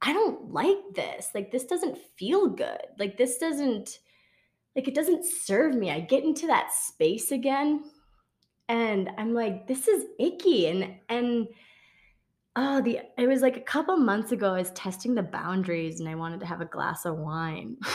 I 0.00 0.12
don't 0.12 0.52
like 0.52 0.78
this. 0.94 1.30
Like 1.34 1.50
this 1.50 1.64
doesn't 1.64 1.98
feel 2.16 2.48
good. 2.48 2.80
Like 2.98 3.18
this 3.18 3.38
doesn't 3.38 3.98
like 4.74 4.88
it 4.88 4.94
doesn't 4.94 5.26
serve 5.26 5.74
me. 5.74 5.90
I 5.90 6.00
get 6.00 6.24
into 6.24 6.46
that 6.46 6.72
space 6.72 7.32
again 7.32 7.84
and 8.68 9.10
I'm 9.16 9.34
like, 9.34 9.66
this 9.66 9.88
is 9.88 10.04
icky. 10.18 10.68
And 10.68 10.94
and 11.08 11.48
oh, 12.56 12.80
the 12.82 13.00
it 13.16 13.26
was 13.26 13.40
like 13.40 13.56
a 13.56 13.62
couple 13.62 13.96
months 13.96 14.32
ago. 14.32 14.54
I 14.54 14.58
was 14.58 14.70
testing 14.72 15.14
the 15.14 15.22
boundaries, 15.22 16.00
and 16.00 16.08
I 16.08 16.14
wanted 16.14 16.40
to 16.40 16.46
have 16.46 16.60
a 16.60 16.66
glass 16.66 17.04
of 17.06 17.18
wine. 17.18 17.78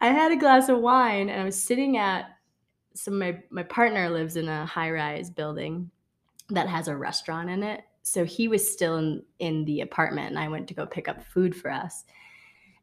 I 0.00 0.08
had 0.08 0.32
a 0.32 0.36
glass 0.36 0.68
of 0.68 0.78
wine, 0.78 1.28
and 1.28 1.40
I 1.40 1.44
was 1.44 1.62
sitting 1.62 1.96
at. 1.96 2.26
So 2.94 3.10
my 3.10 3.40
my 3.50 3.62
partner 3.62 4.10
lives 4.10 4.36
in 4.36 4.48
a 4.48 4.66
high 4.66 4.90
rise 4.90 5.30
building 5.30 5.90
that 6.50 6.68
has 6.68 6.88
a 6.88 6.96
restaurant 6.96 7.50
in 7.50 7.62
it. 7.62 7.82
So 8.02 8.24
he 8.24 8.48
was 8.48 8.70
still 8.70 8.96
in 8.96 9.22
in 9.38 9.64
the 9.64 9.82
apartment, 9.82 10.30
and 10.30 10.38
I 10.38 10.48
went 10.48 10.68
to 10.68 10.74
go 10.74 10.86
pick 10.86 11.08
up 11.08 11.22
food 11.22 11.54
for 11.54 11.70
us. 11.70 12.04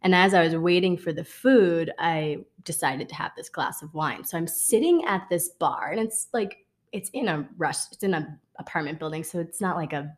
And 0.01 0.13
as 0.13 0.33
I 0.33 0.43
was 0.43 0.55
waiting 0.55 0.97
for 0.97 1.11
the 1.11 1.23
food, 1.23 1.91
I 1.97 2.45
decided 2.63 3.09
to 3.09 3.15
have 3.15 3.31
this 3.35 3.49
glass 3.49 3.81
of 3.81 3.93
wine. 3.93 4.23
So 4.23 4.37
I'm 4.37 4.47
sitting 4.47 5.03
at 5.05 5.27
this 5.29 5.49
bar, 5.49 5.91
and 5.91 5.99
it's 5.99 6.27
like 6.33 6.65
it's 6.91 7.09
in 7.09 7.27
a 7.27 7.47
rush, 7.57 7.77
it's 7.91 8.03
in 8.03 8.13
an 8.13 8.39
apartment 8.57 8.99
building, 8.99 9.23
so 9.23 9.39
it's 9.39 9.59
not 9.59 9.75
like 9.75 9.93
a 9.93 10.15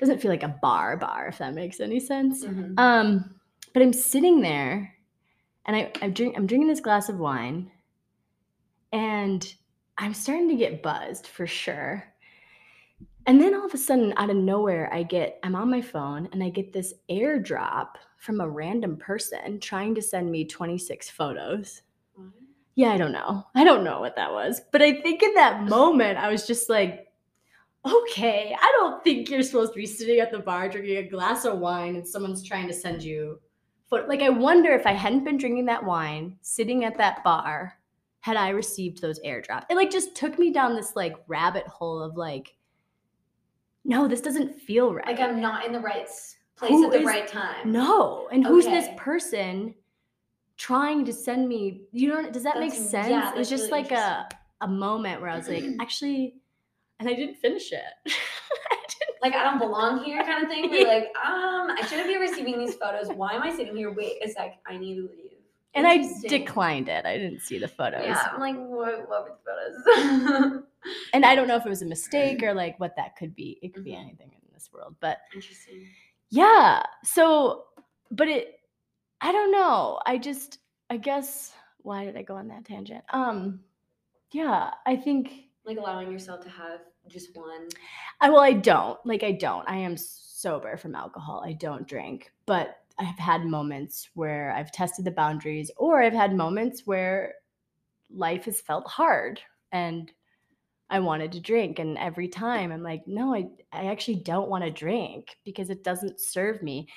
doesn't 0.00 0.20
feel 0.20 0.30
like 0.30 0.42
a 0.42 0.58
bar 0.60 0.96
bar, 0.96 1.28
if 1.28 1.38
that 1.38 1.54
makes 1.54 1.80
any 1.80 2.00
sense. 2.00 2.44
Mhm. 2.44 2.78
Um, 2.78 3.40
but 3.72 3.82
I'm 3.82 3.92
sitting 3.92 4.40
there, 4.40 4.93
and 5.66 5.76
I, 5.76 5.92
I 6.02 6.08
drink 6.08 6.34
I'm 6.36 6.46
drinking 6.46 6.68
this 6.68 6.80
glass 6.80 7.08
of 7.08 7.18
wine, 7.18 7.70
and 8.92 9.54
I'm 9.98 10.14
starting 10.14 10.48
to 10.48 10.56
get 10.56 10.82
buzzed 10.82 11.26
for 11.26 11.46
sure. 11.46 12.04
And 13.26 13.40
then 13.40 13.54
all 13.54 13.64
of 13.64 13.72
a 13.72 13.78
sudden, 13.78 14.12
out 14.16 14.30
of 14.30 14.36
nowhere, 14.36 14.92
I 14.92 15.02
get 15.02 15.38
I'm 15.42 15.54
on 15.54 15.70
my 15.70 15.80
phone 15.80 16.28
and 16.32 16.42
I 16.42 16.50
get 16.50 16.72
this 16.72 16.92
airdrop 17.10 17.94
from 18.18 18.40
a 18.40 18.48
random 18.48 18.96
person 18.96 19.60
trying 19.60 19.94
to 19.94 20.02
send 20.02 20.30
me 20.30 20.44
26 20.44 21.10
photos. 21.10 21.82
What? 22.14 22.28
Yeah, 22.74 22.90
I 22.90 22.98
don't 22.98 23.12
know. 23.12 23.46
I 23.54 23.64
don't 23.64 23.84
know 23.84 24.00
what 24.00 24.16
that 24.16 24.32
was. 24.32 24.60
But 24.72 24.82
I 24.82 25.00
think 25.00 25.22
in 25.22 25.34
that 25.34 25.64
moment, 25.64 26.18
I 26.18 26.30
was 26.30 26.46
just 26.46 26.68
like, 26.68 27.08
okay, 27.86 28.56
I 28.58 28.72
don't 28.78 29.02
think 29.04 29.28
you're 29.28 29.42
supposed 29.42 29.72
to 29.72 29.78
be 29.78 29.86
sitting 29.86 30.20
at 30.20 30.30
the 30.30 30.38
bar 30.38 30.68
drinking 30.68 30.96
a 30.98 31.08
glass 31.08 31.44
of 31.44 31.58
wine 31.58 31.96
and 31.96 32.06
someone's 32.06 32.42
trying 32.42 32.66
to 32.66 32.74
send 32.74 33.02
you 33.02 33.40
photo. 33.98 34.08
Like, 34.08 34.22
I 34.22 34.28
wonder 34.30 34.72
if 34.72 34.86
I 34.86 34.92
hadn't 34.92 35.24
been 35.24 35.36
drinking 35.36 35.66
that 35.66 35.84
wine, 35.84 36.36
sitting 36.42 36.84
at 36.84 36.98
that 36.98 37.22
bar, 37.24 37.78
had 38.20 38.36
I 38.36 38.50
received 38.50 39.00
those 39.02 39.20
airdrops. 39.20 39.66
It 39.68 39.76
like 39.76 39.90
just 39.90 40.14
took 40.14 40.38
me 40.38 40.50
down 40.50 40.74
this 40.74 40.96
like 40.96 41.14
rabbit 41.26 41.66
hole 41.66 42.00
of 42.00 42.16
like, 42.16 42.56
no, 43.84 44.08
this 44.08 44.20
doesn't 44.20 44.54
feel 44.54 44.94
right. 44.94 45.06
Like 45.06 45.20
I'm 45.20 45.40
not 45.40 45.66
in 45.66 45.72
the 45.72 45.80
right 45.80 46.08
place 46.56 46.70
Who 46.70 46.86
at 46.86 46.92
the 46.92 47.00
is- 47.00 47.04
right 47.06 47.28
time. 47.28 47.70
No. 47.70 48.28
And 48.32 48.46
who's 48.46 48.64
this 48.64 48.88
person 48.96 49.74
trying 50.56 51.04
to 51.04 51.12
send 51.12 51.48
me? 51.48 51.82
You 51.92 52.08
know, 52.08 52.30
does 52.30 52.44
that 52.44 52.58
make 52.58 52.72
sense? 52.72 53.08
yeah, 53.08 53.32
it 53.32 53.38
was 53.38 53.50
just 53.50 53.70
really 53.70 53.82
like 53.82 53.92
a, 53.92 54.28
a 54.62 54.68
moment 54.68 55.20
where 55.20 55.28
I 55.28 55.36
was 55.36 55.48
like, 55.48 55.64
actually, 55.80 56.36
and 56.98 57.08
I 57.08 57.12
didn't 57.12 57.36
finish 57.36 57.72
it. 57.72 58.12
Like 59.24 59.34
I 59.34 59.42
don't 59.42 59.58
belong 59.58 60.04
here, 60.04 60.22
kind 60.22 60.44
of 60.44 60.50
thing. 60.50 60.70
You're 60.70 60.86
like, 60.86 61.04
um, 61.16 61.70
I 61.70 61.86
shouldn't 61.88 62.08
be 62.08 62.18
receiving 62.18 62.58
these 62.58 62.74
photos. 62.74 63.08
Why 63.08 63.32
am 63.32 63.42
I 63.42 63.56
sitting 63.56 63.74
here? 63.74 63.90
Wait 63.90 64.22
a 64.22 64.28
sec, 64.28 64.58
I 64.66 64.76
need 64.76 64.96
to 64.96 65.00
leave. 65.02 65.30
And 65.72 65.86
I 65.86 66.06
declined 66.28 66.90
it. 66.90 67.06
I 67.06 67.16
didn't 67.16 67.40
see 67.40 67.58
the 67.58 67.66
photos. 67.66 68.02
Yeah, 68.04 68.22
I'm 68.34 68.38
like, 68.38 68.54
what, 68.56 69.08
what 69.08 69.24
were 69.24 69.30
the 69.30 70.42
photos? 70.52 70.62
And 71.14 71.24
I 71.24 71.34
don't 71.34 71.48
know 71.48 71.56
if 71.56 71.64
it 71.64 71.70
was 71.70 71.80
a 71.80 71.86
mistake 71.86 72.42
or 72.42 72.52
like 72.52 72.78
what 72.78 72.94
that 72.96 73.16
could 73.16 73.34
be. 73.34 73.58
It 73.62 73.72
could 73.72 73.84
be 73.84 73.92
Mhm. 73.92 74.00
anything 74.02 74.30
in 74.34 74.40
this 74.52 74.68
world. 74.70 74.94
But 75.00 75.16
Interesting. 75.34 75.86
yeah. 76.28 76.82
So, 77.04 77.64
but 78.10 78.28
it, 78.28 78.60
I 79.22 79.32
don't 79.32 79.50
know. 79.50 79.98
I 80.04 80.18
just, 80.18 80.58
I 80.90 80.98
guess, 80.98 81.54
why 81.78 82.04
did 82.04 82.18
I 82.18 82.22
go 82.22 82.36
on 82.36 82.48
that 82.48 82.66
tangent? 82.66 83.02
Um, 83.14 83.60
yeah, 84.32 84.72
I 84.84 84.96
think 84.96 85.44
Like 85.64 85.78
allowing 85.78 86.12
yourself 86.12 86.42
to 86.42 86.50
have 86.50 86.80
just 87.08 87.36
one. 87.36 87.68
I 88.20 88.30
well, 88.30 88.40
I 88.40 88.52
don't. 88.52 88.98
Like 89.04 89.22
I 89.22 89.32
don't. 89.32 89.68
I 89.68 89.76
am 89.76 89.96
sober 89.96 90.76
from 90.76 90.94
alcohol. 90.94 91.42
I 91.44 91.52
don't 91.52 91.86
drink, 91.86 92.30
but 92.46 92.76
I've 92.98 93.18
had 93.18 93.44
moments 93.44 94.10
where 94.14 94.52
I've 94.52 94.72
tested 94.72 95.04
the 95.04 95.10
boundaries 95.10 95.70
or 95.76 96.02
I've 96.02 96.12
had 96.12 96.34
moments 96.34 96.82
where 96.86 97.34
life 98.10 98.44
has 98.44 98.60
felt 98.60 98.86
hard 98.86 99.40
and 99.72 100.12
I 100.90 101.00
wanted 101.00 101.32
to 101.32 101.40
drink 101.40 101.78
and 101.78 101.98
every 101.98 102.28
time 102.28 102.70
I'm 102.70 102.82
like, 102.82 103.02
no, 103.06 103.34
I 103.34 103.48
I 103.72 103.86
actually 103.86 104.16
don't 104.16 104.50
want 104.50 104.64
to 104.64 104.70
drink 104.70 105.36
because 105.44 105.70
it 105.70 105.82
doesn't 105.82 106.20
serve 106.20 106.62
me. 106.62 106.88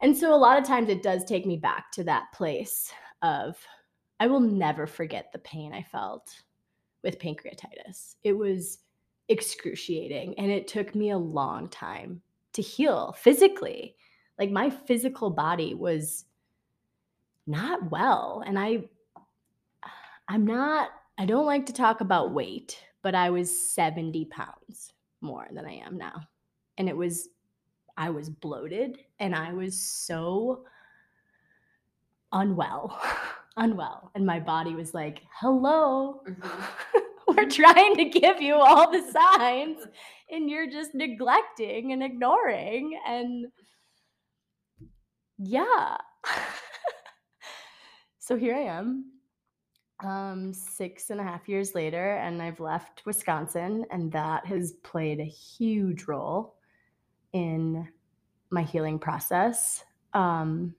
And 0.00 0.16
so 0.16 0.34
a 0.34 0.36
lot 0.36 0.58
of 0.58 0.64
times 0.64 0.88
it 0.88 1.02
does 1.02 1.24
take 1.24 1.46
me 1.46 1.56
back 1.56 1.92
to 1.92 2.04
that 2.04 2.32
place 2.32 2.92
of 3.22 3.56
I 4.20 4.26
will 4.26 4.40
never 4.40 4.86
forget 4.86 5.30
the 5.32 5.38
pain 5.40 5.72
I 5.72 5.82
felt 5.82 6.30
with 7.02 7.18
pancreatitis. 7.18 8.16
It 8.22 8.32
was 8.32 8.78
excruciating 9.28 10.34
and 10.38 10.50
it 10.50 10.68
took 10.68 10.94
me 10.94 11.10
a 11.10 11.18
long 11.18 11.68
time 11.68 12.22
to 12.52 12.62
heal 12.62 13.12
physically. 13.18 13.96
Like 14.38 14.50
my 14.50 14.70
physical 14.70 15.30
body 15.30 15.74
was 15.74 16.24
not 17.46 17.90
well 17.90 18.42
and 18.46 18.58
I 18.58 18.84
I'm 20.28 20.46
not 20.46 20.90
I 21.18 21.26
don't 21.26 21.46
like 21.46 21.66
to 21.66 21.72
talk 21.72 22.00
about 22.00 22.32
weight, 22.32 22.78
but 23.02 23.14
I 23.14 23.30
was 23.30 23.74
70 23.74 24.24
pounds 24.26 24.92
more 25.20 25.46
than 25.52 25.66
I 25.66 25.74
am 25.74 25.98
now. 25.98 26.22
And 26.78 26.88
it 26.88 26.96
was 26.96 27.28
I 27.96 28.10
was 28.10 28.30
bloated 28.30 28.98
and 29.18 29.34
I 29.34 29.52
was 29.52 29.78
so 29.78 30.64
unwell. 32.32 32.98
unwell. 33.56 34.10
And 34.14 34.24
my 34.24 34.40
body 34.40 34.74
was 34.74 34.94
like, 34.94 35.22
"Hello." 35.40 36.22
Mhm. 36.26 36.64
We're 37.36 37.48
trying 37.48 37.96
to 37.96 38.04
give 38.04 38.40
you 38.40 38.54
all 38.54 38.90
the 38.90 39.02
signs 39.10 39.78
and 40.30 40.48
you're 40.50 40.70
just 40.70 40.94
neglecting 40.94 41.92
and 41.92 42.02
ignoring 42.02 42.98
and 43.06 43.46
yeah. 45.38 45.96
so 48.18 48.36
here 48.36 48.54
I 48.54 48.60
am 48.60 49.12
um, 50.04 50.52
six 50.52 51.10
and 51.10 51.20
a 51.20 51.24
half 51.24 51.48
years 51.48 51.74
later, 51.74 52.16
and 52.16 52.42
I've 52.42 52.60
left 52.60 53.02
Wisconsin, 53.06 53.84
and 53.90 54.10
that 54.12 54.46
has 54.46 54.72
played 54.82 55.20
a 55.20 55.24
huge 55.24 56.04
role 56.04 56.56
in 57.32 57.88
my 58.50 58.62
healing 58.62 58.98
process 58.98 59.84
um, 60.12 60.74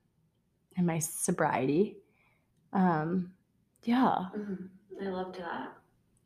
and 0.77 0.85
my 0.85 0.99
sobriety. 0.99 1.97
Um, 2.73 3.33
yeah, 3.83 4.25
Mhm. 4.35 4.69
I 5.01 5.05
loved 5.05 5.35
that. 5.35 5.77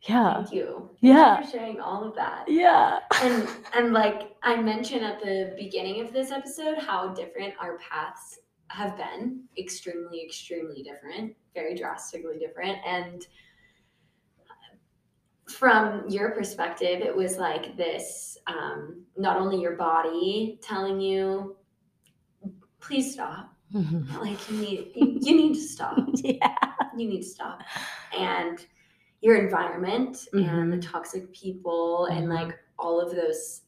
Yeah, 0.04 0.36
Thank 0.36 0.54
you. 0.54 0.90
Thank 0.90 0.98
Yeah. 1.02 1.40
you 1.40 1.46
for 1.46 1.52
sharing 1.52 1.80
all 1.80 2.04
of 2.04 2.16
that. 2.16 2.46
yeah. 2.48 3.00
and 3.24 3.48
and 3.76 3.94
like 3.94 4.36
I 4.44 4.56
mentioned 4.62 5.04
at 5.04 5.20
the 5.20 5.54
beginning 5.58 6.02
of 6.02 6.14
this 6.14 6.32
episode, 6.32 6.78
how 6.78 7.10
different 7.14 7.54
our 7.60 7.78
paths 7.80 8.40
have 8.70 8.96
been. 8.98 9.44
Extremely, 9.58 10.24
extremely 10.24 10.84
different. 10.84 11.36
Very 11.56 11.76
drastically 11.76 12.38
different. 12.38 12.78
And 12.86 13.26
from 15.48 16.08
your 16.10 16.32
perspective, 16.32 17.02
it 17.02 17.16
was 17.16 17.38
like 17.38 17.78
this 17.78 18.38
um, 18.48 19.04
not 19.16 19.38
only 19.38 19.60
your 19.62 19.76
body 19.78 20.60
telling 20.62 21.00
you, 21.00 21.56
please 22.80 23.14
stop. 23.14 23.54
Like 23.74 24.50
you 24.50 24.58
need 24.58 24.92
you, 24.96 25.18
you 25.22 25.36
need 25.36 25.54
to 25.56 25.60
stop. 25.62 25.98
yeah. 26.16 26.56
You 26.98 27.08
need 27.10 27.22
to 27.22 27.28
stop. 27.28 27.60
And 28.18 28.66
your 29.28 29.36
environment 29.36 30.28
and 30.32 30.72
the 30.72 30.78
toxic 30.80 31.34
people 31.34 32.06
and 32.06 32.28
Mhm. 32.28 32.34
like 32.48 32.58
all 32.80 33.02
of 33.02 33.14
those 33.14 33.64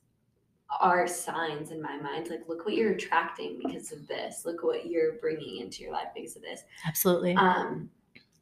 are 0.79 1.05
signs 1.05 1.71
in 1.71 1.81
my 1.81 1.97
mind 1.97 2.29
like 2.29 2.47
look 2.47 2.63
what 2.63 2.75
you're 2.75 2.93
attracting 2.93 3.59
because 3.61 3.91
of 3.91 4.07
this 4.07 4.45
look 4.45 4.63
what 4.63 4.85
you're 4.85 5.13
bringing 5.19 5.57
into 5.57 5.83
your 5.83 5.91
life 5.91 6.07
because 6.15 6.35
of 6.37 6.41
this 6.43 6.63
Absolutely. 6.87 7.33
um 7.35 7.89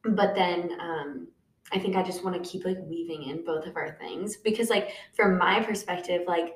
but 0.04 0.36
then 0.36 0.80
um 0.80 1.28
i 1.72 1.80
think 1.80 1.96
i 1.96 2.04
just 2.04 2.24
want 2.24 2.36
to 2.42 2.50
keep 2.50 2.66
like 2.66 2.78
weaving 2.84 3.24
in 3.24 3.44
both 3.44 3.66
of 3.66 3.76
our 3.76 3.98
things 3.98 4.38
because 4.38 4.70
like 4.70 4.92
from 5.16 5.38
my 5.40 5.64
perspective 5.64 6.22
like 6.28 6.54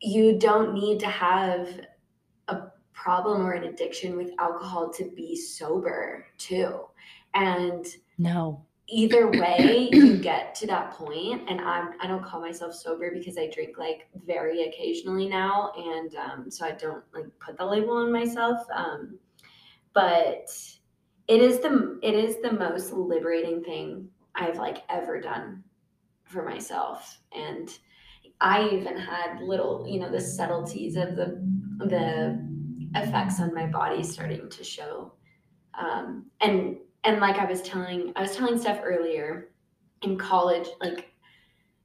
you 0.00 0.36
don't 0.38 0.74
need 0.74 0.98
to 0.98 1.06
have 1.06 1.68
a 2.48 2.56
problem 2.92 3.46
or 3.46 3.52
an 3.52 3.64
addiction 3.64 4.16
with 4.16 4.30
alcohol 4.40 4.90
to 4.92 5.04
be 5.14 5.36
sober 5.36 6.26
too 6.38 6.86
and 7.34 7.86
no. 8.18 8.65
Either 8.88 9.28
way 9.30 9.88
you 9.92 10.16
get 10.18 10.54
to 10.54 10.66
that 10.66 10.92
point 10.92 11.42
and 11.48 11.60
i'm 11.60 11.90
i 12.00 12.06
don't 12.06 12.24
call 12.24 12.40
myself 12.40 12.74
sober 12.74 13.10
because 13.12 13.36
i 13.38 13.48
drink 13.52 13.78
like 13.78 14.08
very 14.26 14.64
occasionally 14.64 15.28
now 15.28 15.72
and 15.76 16.14
um, 16.16 16.50
so 16.50 16.64
i 16.64 16.72
don't 16.72 17.04
like 17.14 17.26
put 17.38 17.56
the 17.56 17.64
label 17.64 17.96
on 17.96 18.12
myself 18.12 18.58
um, 18.74 19.18
but 19.92 20.48
it 21.28 21.40
is 21.42 21.58
the 21.60 21.98
it 22.02 22.14
is 22.14 22.36
the 22.42 22.52
most 22.52 22.92
liberating 22.92 23.62
thing 23.62 24.08
i've 24.34 24.58
like 24.58 24.82
ever 24.88 25.20
done 25.20 25.62
for 26.24 26.44
myself 26.44 27.18
and 27.32 27.78
i 28.40 28.68
even 28.68 28.96
had 28.96 29.40
little 29.40 29.86
you 29.88 29.98
know 29.98 30.10
the 30.10 30.20
subtleties 30.20 30.96
of 30.96 31.16
the 31.16 31.40
the 31.78 32.38
effects 32.94 33.40
on 33.40 33.54
my 33.54 33.66
body 33.66 34.02
starting 34.02 34.48
to 34.48 34.64
show 34.64 35.12
um, 35.78 36.24
and 36.40 36.76
and 37.06 37.20
like 37.20 37.36
I 37.38 37.44
was 37.44 37.62
telling 37.62 38.12
I 38.16 38.22
was 38.22 38.36
telling 38.36 38.58
Steph 38.58 38.80
earlier 38.84 39.50
in 40.02 40.18
college, 40.18 40.68
like 40.80 41.10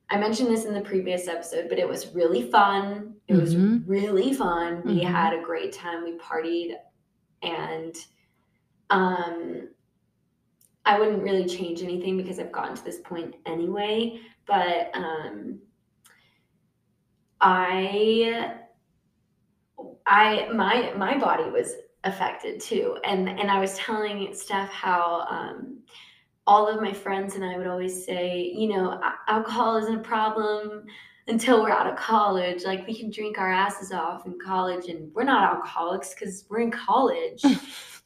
I 0.10 0.18
mentioned 0.18 0.50
this 0.50 0.66
in 0.66 0.74
the 0.74 0.82
previous 0.82 1.28
episode, 1.28 1.70
but 1.70 1.80
it 1.80 1.88
was 1.88 2.14
really 2.14 2.50
fun. 2.52 3.16
It 3.28 3.36
was 3.36 3.56
Mhm. 3.56 3.84
really 3.88 4.34
fun. 4.34 4.82
We 4.84 5.00
Mhm. 5.00 5.06
had 5.06 5.34
a 5.34 5.42
great 5.42 5.72
time. 5.72 6.04
We 6.04 6.18
partied 6.18 6.76
and 7.44 7.96
um 8.90 9.70
I 10.84 11.00
wouldn't 11.00 11.22
really 11.24 11.46
change 11.46 11.84
anything 11.84 12.18
because 12.18 12.40
I've 12.40 12.52
gotten 12.52 12.76
to 12.76 12.84
this 12.84 13.00
point 13.00 13.36
anyway, 13.46 14.20
but 14.48 14.90
um 14.96 15.62
I 17.40 18.60
I 20.06 20.50
my 20.54 20.94
my 20.98 21.18
body 21.18 21.50
was 21.50 21.74
affected 22.04 22.60
too. 22.60 22.98
And 23.04 23.30
and 23.30 23.52
i 23.52 23.60
was 23.60 23.78
telling 23.78 24.34
steph 24.34 24.70
how 24.70 25.26
um 25.30 25.80
all 26.48 26.68
of 26.68 26.82
my 26.82 26.92
friends 26.92 27.36
and 27.36 27.46
i 27.46 27.58
would 27.58 27.68
always 27.68 28.04
say 28.04 28.52
you 28.56 28.68
know 28.68 29.00
alcohol 29.28 29.78
isn't 29.78 30.00
a 30.00 30.04
problem 30.04 30.86
until 31.28 31.62
we're 31.62 31.72
out 31.72 31.88
of 31.88 31.96
college. 31.96 32.64
Like 32.64 32.86
we 32.88 32.98
can 32.98 33.10
drink 33.10 33.38
our 33.38 33.52
asses 33.52 33.92
off 33.92 34.26
in 34.26 34.38
college. 34.40 34.88
And 34.90 35.14
we're 35.14 35.24
not 35.24 35.56
alcoholics 35.56 36.14
because 36.14 36.46
we're 36.50 36.62
in 36.62 36.72
college. 36.72 37.44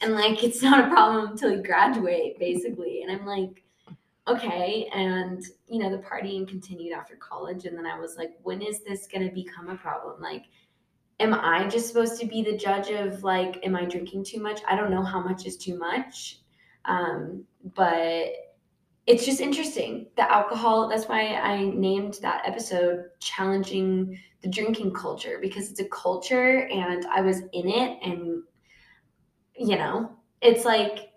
And 0.01 0.13
like 0.13 0.43
it's 0.43 0.61
not 0.61 0.85
a 0.85 0.89
problem 0.89 1.31
until 1.31 1.51
you 1.51 1.63
graduate 1.63 2.37
basically. 2.37 3.01
And 3.01 3.09
i'm 3.09 3.25
like 3.25 3.63
okay. 4.27 4.89
And 4.93 5.41
you 5.69 5.79
know 5.79 5.89
the 5.89 6.03
partying 6.03 6.45
continued 6.45 6.91
after 6.91 7.15
college. 7.15 7.63
And 7.63 7.77
then 7.77 7.85
i 7.85 7.97
was 7.97 8.17
like 8.17 8.33
when 8.43 8.61
is 8.61 8.83
this 8.83 9.07
going 9.07 9.25
to 9.25 9.33
become 9.33 9.69
a 9.69 9.77
problem? 9.77 10.21
Like 10.21 10.43
am 11.19 11.33
I 11.33 11.67
just 11.67 11.87
supposed 11.87 12.19
to 12.21 12.27
be 12.27 12.43
the 12.43 12.57
judge 12.57 12.89
of 12.89 13.23
like, 13.23 13.59
am 13.65 13.75
I 13.75 13.85
drinking 13.85 14.25
too 14.25 14.41
much? 14.41 14.61
I 14.67 14.75
don't 14.75 14.91
know 14.91 15.03
how 15.03 15.21
much 15.21 15.45
is 15.45 15.57
too 15.57 15.77
much. 15.77 16.39
Um, 16.85 17.43
but 17.75 18.33
it's 19.07 19.25
just 19.25 19.39
interesting. 19.39 20.07
The 20.17 20.31
alcohol, 20.31 20.89
that's 20.89 21.05
why 21.05 21.35
I 21.35 21.63
named 21.63 22.19
that 22.21 22.43
episode 22.45 23.05
Challenging 23.19 24.19
the 24.41 24.49
Drinking 24.49 24.93
Culture 24.93 25.39
because 25.41 25.71
it's 25.71 25.79
a 25.79 25.89
culture 25.89 26.67
and 26.67 27.05
I 27.07 27.21
was 27.21 27.39
in 27.53 27.69
it. 27.69 27.99
And, 28.03 28.43
you 29.57 29.77
know, 29.77 30.11
it's 30.41 30.65
like, 30.65 31.11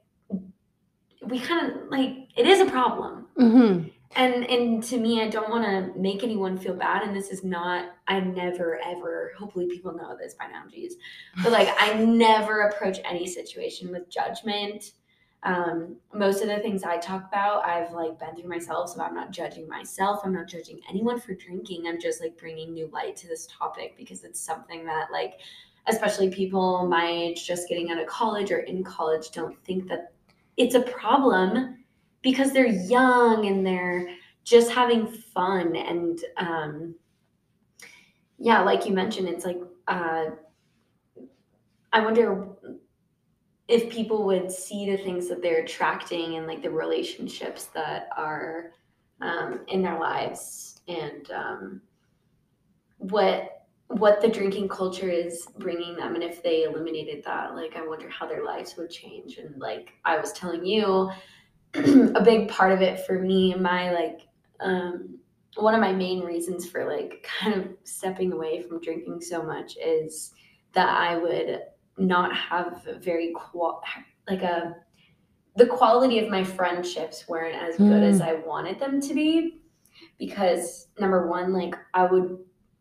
we 1.23 1.41
kind 1.41 1.71
of 1.71 1.89
like, 1.91 2.29
it 2.37 2.47
is 2.47 2.61
a 2.61 2.67
problem 2.67 3.19
Mm-hmm. 3.39 3.89
And 4.16 4.44
and 4.49 4.83
to 4.83 4.99
me 4.99 5.21
i 5.23 5.29
don't 5.29 5.51
want 5.51 5.64
to 5.64 5.99
make 5.99 6.23
anyone 6.23 6.59
feel 6.59 6.75
bad 6.75 7.03
and 7.03 7.14
this 7.14 7.29
is 7.29 7.44
not 7.44 7.90
i 8.07 8.18
never 8.18 8.81
ever 8.85 9.33
hopefully 9.38 9.66
people 9.66 9.92
know 9.92 10.16
this 10.16 10.35
by 10.35 10.47
now 10.47 10.62
geez 10.71 10.97
but 11.42 11.53
like 11.53 11.68
i 11.79 11.92
never 12.05 12.62
approach 12.62 12.99
any 13.05 13.27
situation 13.27 13.90
with 13.90 14.09
judgment. 14.11 14.92
Um, 15.44 15.97
most 16.12 16.42
of 16.42 16.49
the 16.49 16.59
things 16.59 16.83
i 16.83 16.97
talk 16.97 17.29
about 17.29 17.64
i've 17.64 17.92
like 17.92 18.18
been 18.18 18.35
through 18.35 18.49
myself 18.49 18.90
so 18.90 19.01
i'm 19.01 19.14
not 19.14 19.31
judging 19.31 19.68
myself 19.68 20.21
i'm 20.25 20.33
not 20.33 20.49
judging 20.49 20.81
anyone 20.88 21.21
for 21.21 21.35
drinking 21.35 21.87
i'm 21.87 22.01
just 22.01 22.21
like 22.21 22.37
bringing 22.37 22.75
new 22.75 22.88
light 22.92 23.14
to 23.18 23.29
this 23.29 23.47
topic 23.47 23.97
because 23.97 24.25
it's 24.25 24.40
something 24.40 24.85
that 24.85 25.12
like 25.12 25.35
especially 25.87 26.29
people 26.29 26.88
my 26.88 27.07
age 27.07 27.47
just 27.47 27.68
getting 27.68 27.92
out 27.92 27.99
of 27.99 28.07
college 28.09 28.51
or 28.51 28.59
in 28.61 28.83
college 28.83 29.31
don't 29.31 29.57
think 29.64 29.87
that 29.87 30.12
it's 30.57 30.75
a 30.75 30.81
problem 30.81 31.79
because 32.22 32.52
they're 32.52 32.66
young 32.66 33.46
and 33.46 33.66
they're 33.66 34.09
just 34.44 34.70
having 34.70 35.07
fun 35.07 35.76
and 35.76 36.20
um 36.37 36.94
yeah 38.38 38.61
like 38.61 38.87
you 38.87 38.92
mentioned 38.92 39.28
it's 39.28 39.44
like 39.44 39.61
uh 39.88 40.26
i 41.92 42.00
wonder 42.00 42.48
if 43.68 43.90
people 43.90 44.24
would 44.24 44.50
see 44.50 44.90
the 44.90 44.96
things 44.96 45.28
that 45.28 45.42
they're 45.42 45.62
attracting 45.62 46.37
and 46.37 46.46
like 46.46 46.62
the 46.62 46.70
relationships 46.70 47.66
that 47.66 48.09
are 48.16 48.72
um, 49.20 49.61
in 49.68 49.83
their 49.83 49.98
lives 50.00 50.81
and 50.88 51.31
um, 51.31 51.83
what 52.96 53.54
what 53.88 54.20
the 54.20 54.28
drinking 54.28 54.68
culture 54.68 55.09
is 55.09 55.46
bringing 55.59 55.96
them 55.96 56.14
and 56.14 56.22
if 56.22 56.42
they 56.42 56.64
eliminated 56.64 57.24
that 57.24 57.54
like 57.54 57.74
i 57.74 57.87
wonder 57.87 58.07
how 58.11 58.26
their 58.26 58.44
lives 58.44 58.76
would 58.76 58.90
change 58.90 59.38
and 59.38 59.59
like 59.59 59.94
i 60.04 60.18
was 60.18 60.31
telling 60.33 60.62
you 60.62 61.11
a 62.14 62.22
big 62.22 62.48
part 62.48 62.72
of 62.72 62.83
it 62.83 63.07
for 63.07 63.18
me 63.18 63.54
my 63.54 63.92
like 63.92 64.20
um, 64.61 65.18
one 65.57 65.74
of 65.74 65.81
my 65.81 65.92
main 65.92 66.20
reasons 66.20 66.68
for 66.68 66.85
like 66.85 67.26
kind 67.40 67.54
of 67.54 67.68
stepping 67.85 68.33
away 68.33 68.62
from 68.62 68.81
drinking 68.81 69.20
so 69.20 69.42
much 69.42 69.76
is 69.76 70.33
that 70.72 70.88
i 70.88 71.16
would 71.16 71.61
not 71.98 72.35
have 72.35 72.87
very 73.00 73.33
qual 73.35 73.83
like 74.28 74.42
a 74.42 74.76
the 75.59 75.66
quality 75.66 76.20
of 76.20 76.31
my 76.31 76.44
friendships 76.44 77.26
weren't 77.28 77.57
as 77.57 77.76
good 77.76 78.02
mm. 78.02 78.09
as 78.09 78.20
I 78.20 78.35
wanted 78.35 78.78
them 78.78 79.00
to 79.00 79.12
be 79.12 79.61
because 80.18 80.87
number 81.00 81.26
one 81.26 81.52
like 81.52 81.74
I 81.94 82.07
would 82.07 82.38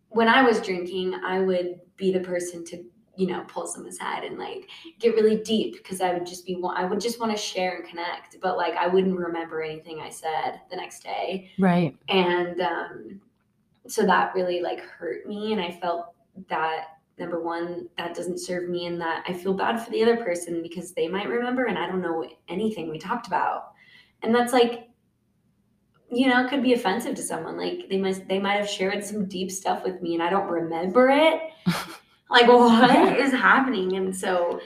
when 0.10 0.28
I 0.28 0.44
was 0.44 0.62
drinking 0.62 1.16
I 1.26 1.40
would 1.40 1.80
be 1.98 2.14
the 2.14 2.20
person 2.20 2.64
to 2.66 2.84
you 3.18 3.28
know 3.28 3.44
pull 3.48 3.68
someone 3.68 3.92
aside 3.92 4.24
and 4.24 4.38
like 4.38 4.70
get 5.00 5.16
really 5.16 5.38
deep 5.38 5.74
because 5.78 6.02
I 6.02 6.14
would 6.14 6.26
just 6.26 6.46
be 6.46 6.62
I 6.76 6.86
would 6.86 7.00
just 7.00 7.20
want 7.20 7.32
to 7.32 7.38
share 7.38 7.78
and 7.78 7.88
connect 7.88 8.38
but 8.42 8.58
like 8.58 8.76
I 8.76 8.88
wouldn't 8.88 9.18
remember 9.18 9.62
anything 9.62 10.00
I 10.00 10.10
said 10.10 10.62
the 10.70 10.76
next 10.76 11.04
day 11.04 11.52
right 11.60 11.96
and 12.10 12.62
um 12.62 13.22
so 13.88 14.06
that 14.06 14.36
really 14.36 14.62
like 14.62 14.82
hurt 14.82 15.26
me 15.26 15.54
and 15.54 15.62
I 15.62 15.72
felt 15.72 16.14
that 16.50 16.98
number 17.20 17.42
one, 17.42 17.88
that 17.98 18.16
doesn't 18.16 18.40
serve 18.40 18.70
me, 18.70 18.86
and 18.86 19.00
that 19.02 19.24
I 19.28 19.34
feel 19.34 19.54
bad 19.54 19.78
for 19.84 19.92
the 19.92 20.04
other 20.04 20.18
person 20.18 20.62
because 20.62 20.92
they 20.92 21.08
might 21.08 21.28
remember 21.28 21.66
and 21.66 21.78
I 21.78 21.88
don't 21.88 22.02
know 22.02 22.28
anything 22.48 22.90
we 22.90 23.00
talked 23.00 23.28
about. 23.28 23.72
And 24.22 24.34
that's 24.34 24.54
like, 24.54 24.88
you 26.12 26.28
know, 26.28 26.48
could 26.48 26.64
be 26.64 26.74
offensive 26.74 27.16
to 27.16 27.24
someone. 27.24 27.58
Like 27.58 27.90
they 27.90 27.98
must, 27.98 28.28
they 28.28 28.40
might 28.40 28.58
have 28.58 28.70
shared 28.70 29.04
some 29.04 29.26
deep 29.26 29.52
stuff 29.52 29.84
with 29.84 30.02
me 30.02 30.14
and 30.14 30.24
I 30.24 30.30
don't 30.30 30.48
remember 30.48 31.10
it. 31.10 31.42
like, 32.30 32.48
what 32.48 33.18
is 33.20 33.32
happening? 33.32 33.96
And 33.96 34.16
so 34.16 34.60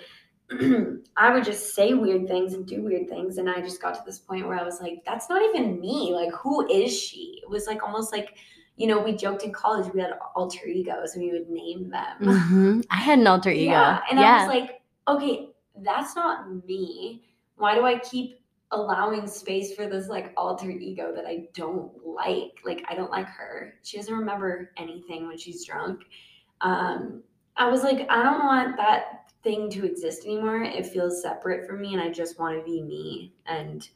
I 1.17 1.33
would 1.33 1.43
just 1.43 1.75
say 1.75 1.93
weird 1.93 2.27
things 2.27 2.53
and 2.53 2.65
do 2.65 2.83
weird 2.83 3.09
things. 3.09 3.37
And 3.37 3.49
I 3.49 3.61
just 3.61 3.81
got 3.81 3.95
to 3.95 4.01
this 4.05 4.19
point 4.19 4.47
where 4.47 4.59
I 4.59 4.63
was 4.63 4.81
like, 4.81 5.03
that's 5.05 5.29
not 5.29 5.41
even 5.41 5.79
me. 5.79 6.11
Like, 6.13 6.33
who 6.33 6.67
is 6.69 6.97
she? 6.97 7.39
It 7.43 7.49
was 7.49 7.67
like 7.67 7.83
almost 7.83 8.11
like, 8.11 8.37
you 8.77 8.87
know, 8.87 8.99
we 8.99 9.13
joked 9.13 9.43
in 9.43 9.53
college 9.53 9.91
we 9.93 10.01
had 10.01 10.13
alter 10.35 10.65
egos 10.65 11.15
and 11.15 11.23
we 11.23 11.31
would 11.31 11.49
name 11.49 11.89
them. 11.89 12.17
Mm-hmm. 12.19 12.81
I 12.89 12.97
had 12.97 13.19
an 13.19 13.27
alter 13.27 13.51
ego. 13.51 13.71
Yeah. 13.71 13.99
And 14.09 14.19
yeah. 14.19 14.37
I 14.37 14.45
was 14.45 14.55
like, 14.55 14.81
okay, 15.07 15.49
that's 15.77 16.15
not 16.15 16.65
me. 16.65 17.23
Why 17.57 17.75
do 17.75 17.85
I 17.85 17.99
keep 17.99 18.39
allowing 18.71 19.27
space 19.27 19.75
for 19.75 19.87
this 19.87 20.07
like 20.07 20.33
alter 20.37 20.71
ego 20.71 21.13
that 21.13 21.25
I 21.25 21.47
don't 21.53 21.91
like? 22.05 22.59
Like, 22.65 22.83
I 22.89 22.95
don't 22.95 23.11
like 23.11 23.27
her. 23.27 23.75
She 23.83 23.97
doesn't 23.97 24.13
remember 24.13 24.71
anything 24.77 25.27
when 25.27 25.37
she's 25.37 25.65
drunk. 25.65 26.01
Um, 26.61 27.21
I 27.57 27.69
was 27.69 27.83
like, 27.83 28.07
I 28.09 28.23
don't 28.23 28.45
want 28.45 28.77
that 28.77 29.31
thing 29.43 29.69
to 29.71 29.85
exist 29.85 30.25
anymore. 30.25 30.63
It 30.63 30.85
feels 30.85 31.21
separate 31.21 31.67
from 31.67 31.81
me 31.81 31.93
and 31.93 32.01
I 32.01 32.09
just 32.09 32.39
want 32.39 32.57
to 32.57 32.63
be 32.63 32.81
me. 32.81 33.33
And 33.45 33.87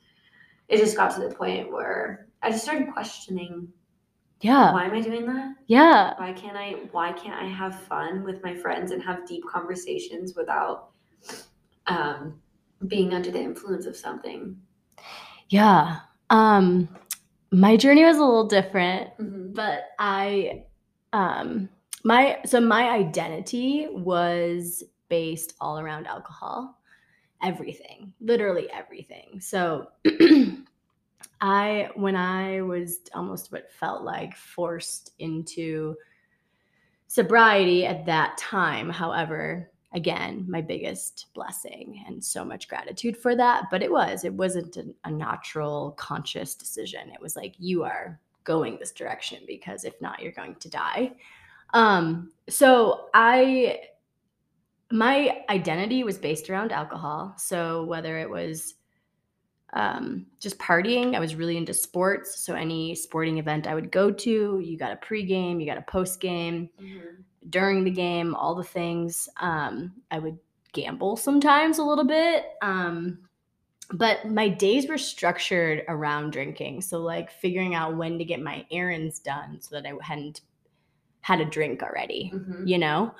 it 0.67 0.77
just 0.77 0.97
got 0.97 1.13
to 1.15 1.21
the 1.27 1.33
point 1.33 1.71
where 1.71 2.27
I 2.41 2.51
just 2.51 2.63
started 2.63 2.91
questioning 2.91 3.69
yeah. 4.41 4.73
Why 4.73 4.85
am 4.85 4.93
I 4.93 5.01
doing 5.01 5.25
that? 5.25 5.55
Yeah. 5.67 6.13
Why 6.17 6.33
can't 6.33 6.57
I 6.57 6.75
why 6.91 7.13
can't 7.13 7.41
I 7.41 7.47
have 7.47 7.81
fun 7.83 8.23
with 8.23 8.43
my 8.43 8.53
friends 8.53 8.91
and 8.91 9.01
have 9.01 9.27
deep 9.27 9.43
conversations 9.51 10.35
without 10.35 10.89
um 11.87 12.39
being 12.87 13.13
under 13.13 13.31
the 13.31 13.39
influence 13.41 13.85
of 13.85 13.95
something? 13.95 14.57
Yeah. 15.49 15.99
Um 16.29 16.89
my 17.51 17.77
journey 17.77 18.03
was 18.03 18.17
a 18.17 18.23
little 18.23 18.47
different, 18.47 19.17
mm-hmm. 19.17 19.53
but 19.53 19.85
I 19.97 20.65
um 21.13 21.69
my 22.05 22.37
so 22.45 22.61
my 22.61 22.89
identity 22.91 23.87
was 23.91 24.83
based 25.09 25.55
all 25.59 25.79
around 25.79 26.05
alcohol. 26.05 26.79
Everything. 27.43 28.13
Literally 28.21 28.69
everything. 28.71 29.39
So 29.41 29.87
I, 31.41 31.89
when 31.95 32.15
I 32.15 32.61
was 32.61 32.99
almost 33.13 33.51
what 33.51 33.71
felt 33.71 34.03
like 34.03 34.35
forced 34.35 35.13
into 35.19 35.95
sobriety 37.07 37.85
at 37.87 38.05
that 38.05 38.37
time, 38.37 38.89
however, 38.89 39.71
again, 39.93 40.45
my 40.47 40.61
biggest 40.61 41.27
blessing 41.33 42.03
and 42.07 42.23
so 42.23 42.45
much 42.45 42.67
gratitude 42.67 43.17
for 43.17 43.35
that. 43.35 43.65
But 43.71 43.81
it 43.81 43.91
was, 43.91 44.23
it 44.23 44.33
wasn't 44.33 44.77
a, 44.77 44.85
a 45.05 45.11
natural, 45.11 45.91
conscious 45.97 46.53
decision. 46.53 47.09
It 47.09 47.21
was 47.21 47.35
like, 47.35 47.55
you 47.57 47.83
are 47.83 48.19
going 48.43 48.77
this 48.77 48.91
direction 48.91 49.39
because 49.47 49.85
if 49.85 49.99
not, 50.01 50.21
you're 50.21 50.31
going 50.31 50.55
to 50.55 50.69
die. 50.69 51.13
Um, 51.75 52.31
so 52.49 53.09
I, 53.13 53.81
my 54.91 55.43
identity 55.49 56.03
was 56.03 56.17
based 56.17 56.49
around 56.49 56.71
alcohol. 56.71 57.35
So 57.37 57.83
whether 57.83 58.17
it 58.17 58.29
was 58.29 58.75
um, 59.75 60.25
just 60.39 60.57
partying. 60.57 61.15
I 61.15 61.19
was 61.19 61.35
really 61.35 61.57
into 61.57 61.73
sports. 61.73 62.39
So 62.39 62.55
any 62.55 62.95
sporting 62.95 63.37
event 63.37 63.67
I 63.67 63.75
would 63.75 63.91
go 63.91 64.09
to, 64.09 64.59
you 64.59 64.77
got 64.77 64.93
a 64.93 65.05
pregame, 65.05 65.59
you 65.59 65.65
got 65.65 65.77
a 65.77 65.81
postgame, 65.81 66.69
mm-hmm. 66.81 67.21
during 67.49 67.83
the 67.83 67.91
game, 67.91 68.33
all 68.35 68.55
the 68.55 68.63
things. 68.63 69.27
Um, 69.37 69.93
I 70.11 70.19
would 70.19 70.39
gamble 70.71 71.17
sometimes 71.17 71.77
a 71.77 71.83
little 71.83 72.05
bit. 72.05 72.45
Um, 72.61 73.19
but 73.91 74.27
my 74.29 74.47
days 74.47 74.87
were 74.87 74.97
structured 74.97 75.83
around 75.89 76.31
drinking. 76.31 76.81
So 76.81 76.99
like 76.99 77.29
figuring 77.29 77.75
out 77.75 77.97
when 77.97 78.17
to 78.17 78.25
get 78.25 78.41
my 78.41 78.65
errands 78.71 79.19
done 79.19 79.59
so 79.61 79.75
that 79.75 79.85
I 79.85 79.93
hadn't 80.01 80.41
had 81.25 81.41
a 81.41 81.45
drink 81.45 81.81
already, 81.81 82.31
mm-hmm. 82.31 82.67
you 82.67 82.77
know? 82.77 83.11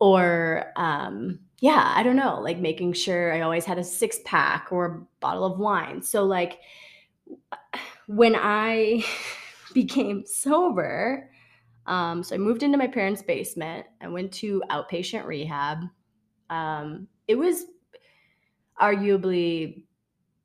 Or 0.00 0.72
um 0.74 1.38
yeah, 1.60 1.92
I 1.94 2.02
don't 2.02 2.16
know, 2.16 2.40
like 2.40 2.58
making 2.58 2.94
sure 2.94 3.32
I 3.32 3.42
always 3.42 3.64
had 3.64 3.78
a 3.78 3.84
six 3.84 4.18
pack 4.24 4.68
or 4.72 4.84
a 4.84 5.00
bottle 5.20 5.44
of 5.44 5.60
wine. 5.60 6.02
So, 6.02 6.24
like, 6.24 6.58
when 8.08 8.34
I 8.36 9.04
became 9.74 10.26
sober, 10.26 11.30
um, 11.86 12.24
so 12.24 12.34
I 12.34 12.38
moved 12.38 12.64
into 12.64 12.78
my 12.78 12.88
parents' 12.88 13.22
basement. 13.22 13.86
I 14.00 14.08
went 14.08 14.32
to 14.34 14.60
outpatient 14.70 15.24
rehab. 15.24 15.78
Um, 16.50 17.06
it 17.28 17.36
was 17.36 17.64
arguably, 18.80 19.84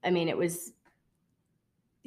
I 0.04 0.12
mean, 0.12 0.30
it 0.30 0.38
was 0.38 0.72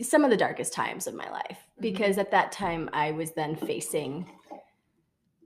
some 0.02 0.24
of 0.24 0.30
the 0.30 0.36
darkest 0.36 0.72
times 0.72 1.06
of 1.06 1.14
my 1.14 1.30
life 1.30 1.58
mm-hmm. 1.58 1.82
because 1.82 2.12
mm-hmm. 2.12 2.20
at 2.20 2.30
that 2.30 2.52
time 2.52 2.88
I 2.92 3.10
was 3.10 3.32
then 3.32 3.54
facing 3.56 4.30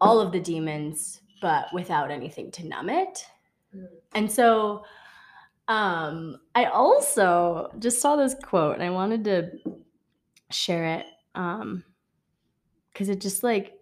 all 0.00 0.20
of 0.20 0.32
the 0.32 0.40
demons, 0.40 1.20
but 1.40 1.66
without 1.72 2.10
anything 2.10 2.50
to 2.52 2.66
numb 2.66 2.90
it. 2.90 3.26
And 4.14 4.30
so 4.30 4.84
um, 5.68 6.38
I 6.54 6.66
also 6.66 7.70
just 7.78 8.00
saw 8.00 8.16
this 8.16 8.34
quote 8.42 8.74
and 8.74 8.82
I 8.82 8.90
wanted 8.90 9.24
to 9.24 9.50
share 10.50 10.84
it 10.86 11.06
um, 11.34 11.84
because 12.92 13.08
it 13.08 13.20
just 13.20 13.42
like, 13.42 13.74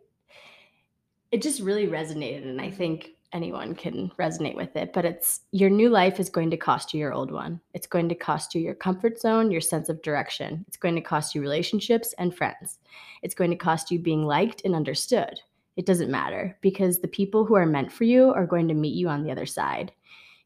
it 1.30 1.42
just 1.42 1.60
really 1.60 1.86
resonated. 1.86 2.48
And 2.48 2.60
I 2.60 2.70
think 2.70 3.10
anyone 3.32 3.74
can 3.74 4.10
resonate 4.18 4.56
with 4.56 4.74
it, 4.76 4.92
but 4.92 5.04
it's 5.04 5.42
your 5.52 5.70
new 5.70 5.88
life 5.88 6.18
is 6.18 6.30
going 6.30 6.50
to 6.50 6.56
cost 6.56 6.92
you 6.92 7.00
your 7.00 7.12
old 7.12 7.30
one. 7.30 7.60
It's 7.74 7.86
going 7.86 8.08
to 8.08 8.14
cost 8.14 8.54
you 8.54 8.60
your 8.60 8.74
comfort 8.74 9.20
zone, 9.20 9.50
your 9.50 9.60
sense 9.60 9.88
of 9.88 10.02
direction. 10.02 10.64
It's 10.68 10.76
going 10.76 10.94
to 10.94 11.00
cost 11.00 11.34
you 11.34 11.40
relationships 11.40 12.14
and 12.18 12.34
friends. 12.34 12.78
It's 13.22 13.34
going 13.34 13.50
to 13.50 13.56
cost 13.56 13.90
you 13.90 13.98
being 13.98 14.24
liked 14.24 14.62
and 14.64 14.74
understood 14.74 15.40
it 15.76 15.86
doesn't 15.86 16.10
matter 16.10 16.56
because 16.62 16.98
the 16.98 17.08
people 17.08 17.44
who 17.44 17.54
are 17.54 17.66
meant 17.66 17.92
for 17.92 18.04
you 18.04 18.32
are 18.32 18.46
going 18.46 18.66
to 18.68 18.74
meet 18.74 18.94
you 18.94 19.08
on 19.08 19.22
the 19.22 19.30
other 19.30 19.46
side. 19.46 19.92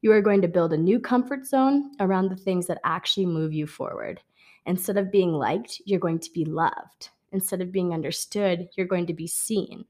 You 0.03 0.13
are 0.13 0.23
going 0.23 0.43
to 0.43 0.49
build 0.49 0.73
a 0.73 0.79
new 0.79 0.99
comfort 0.99 1.47
zone 1.47 1.93
around 2.01 2.31
the 2.31 2.37
things 2.37 2.67
that 2.67 2.81
actually 2.85 3.27
move 3.27 3.53
you 3.53 3.67
forward. 3.67 4.21
Instead 4.67 4.97
of 4.97 5.13
being 5.13 5.33
liked, 5.33 5.81
you're 5.85 6.01
going 6.01 6.19
to 6.19 6.33
be 6.33 6.45
loved. 6.45 7.11
Instead 7.33 7.61
of 7.61 7.71
being 7.71 7.93
understood, 7.93 8.69
you're 8.77 8.87
going 8.87 9.07
to 9.07 9.15
be 9.15 9.27
seen. 9.27 9.85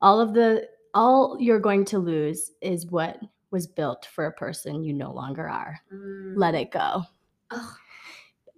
All 0.00 0.20
of 0.20 0.34
the 0.34 0.68
all 0.94 1.36
you're 1.38 1.60
going 1.60 1.84
to 1.86 1.98
lose 1.98 2.52
is 2.62 2.86
what 2.86 3.18
was 3.50 3.66
built 3.66 4.06
for 4.12 4.26
a 4.26 4.32
person 4.32 4.82
you 4.82 4.92
no 4.92 5.12
longer 5.12 5.48
are. 5.48 5.80
Mm. 5.92 6.34
Let 6.36 6.54
it 6.54 6.70
go. 6.70 7.02
Ugh. 7.50 7.76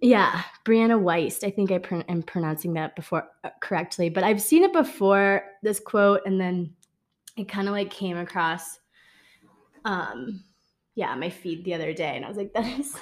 Yeah, 0.01 0.43
Brianna 0.65 1.01
Wiest. 1.01 1.45
I 1.45 1.51
think 1.51 1.71
I 1.71 1.77
pr- 1.77 2.01
am 2.07 2.23
pronouncing 2.23 2.73
that 2.73 2.95
before 2.95 3.27
uh, 3.43 3.49
correctly, 3.61 4.09
but 4.09 4.23
I've 4.23 4.41
seen 4.41 4.63
it 4.63 4.71
before. 4.71 5.43
This 5.61 5.79
quote, 5.79 6.21
and 6.25 6.39
then 6.39 6.73
it 7.35 7.49
kind 7.49 7.67
of 7.67 7.73
like 7.73 7.89
came 7.89 8.17
across, 8.17 8.79
um, 9.83 10.43
yeah, 10.95 11.13
my 11.15 11.29
feed 11.29 11.65
the 11.65 11.73
other 11.73 11.93
day, 11.93 12.15
and 12.15 12.23
I 12.23 12.29
was 12.29 12.37
like, 12.37 12.53
that 12.55 12.79
is 12.79 12.93
so. 12.93 12.99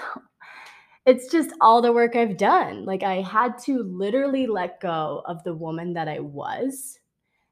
it's 1.06 1.32
just 1.32 1.52
all 1.62 1.82
the 1.82 1.94
work 1.94 2.16
I've 2.16 2.38
done. 2.38 2.84
Like 2.86 3.04
I 3.04 3.22
had 3.22 3.60
to 3.66 3.84
literally 3.84 4.48
let 4.48 4.80
go 4.80 5.22
of 5.26 5.44
the 5.44 5.54
woman 5.54 5.94
that 5.94 6.08
I 6.08 6.20
was 6.20 7.00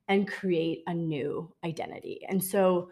and 0.08 0.28
create 0.28 0.84
a 0.88 0.94
new 0.94 1.54
identity. 1.64 2.22
And 2.28 2.44
so 2.44 2.90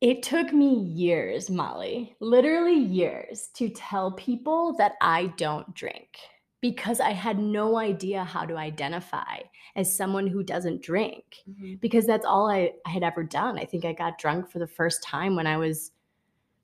it 0.00 0.22
took 0.22 0.52
me 0.52 0.74
years, 0.74 1.48
Molly, 1.48 2.16
literally 2.20 2.78
years 2.78 3.48
to 3.54 3.68
tell 3.68 4.12
people 4.12 4.74
that 4.78 4.92
I 5.00 5.28
don't 5.36 5.74
drink 5.74 6.18
because 6.60 7.00
I 7.00 7.10
had 7.10 7.38
no 7.38 7.78
idea 7.78 8.24
how 8.24 8.44
to 8.44 8.56
identify 8.56 9.38
as 9.74 9.96
someone 9.96 10.26
who 10.26 10.42
doesn't 10.42 10.82
drink 10.82 11.24
mm-hmm. 11.48 11.74
because 11.80 12.06
that's 12.06 12.26
all 12.26 12.50
I, 12.50 12.72
I 12.84 12.90
had 12.90 13.02
ever 13.02 13.22
done. 13.22 13.58
I 13.58 13.64
think 13.64 13.84
I 13.84 13.92
got 13.92 14.18
drunk 14.18 14.50
for 14.50 14.58
the 14.58 14.66
first 14.66 15.02
time 15.02 15.36
when 15.36 15.46
I 15.46 15.56
was 15.56 15.92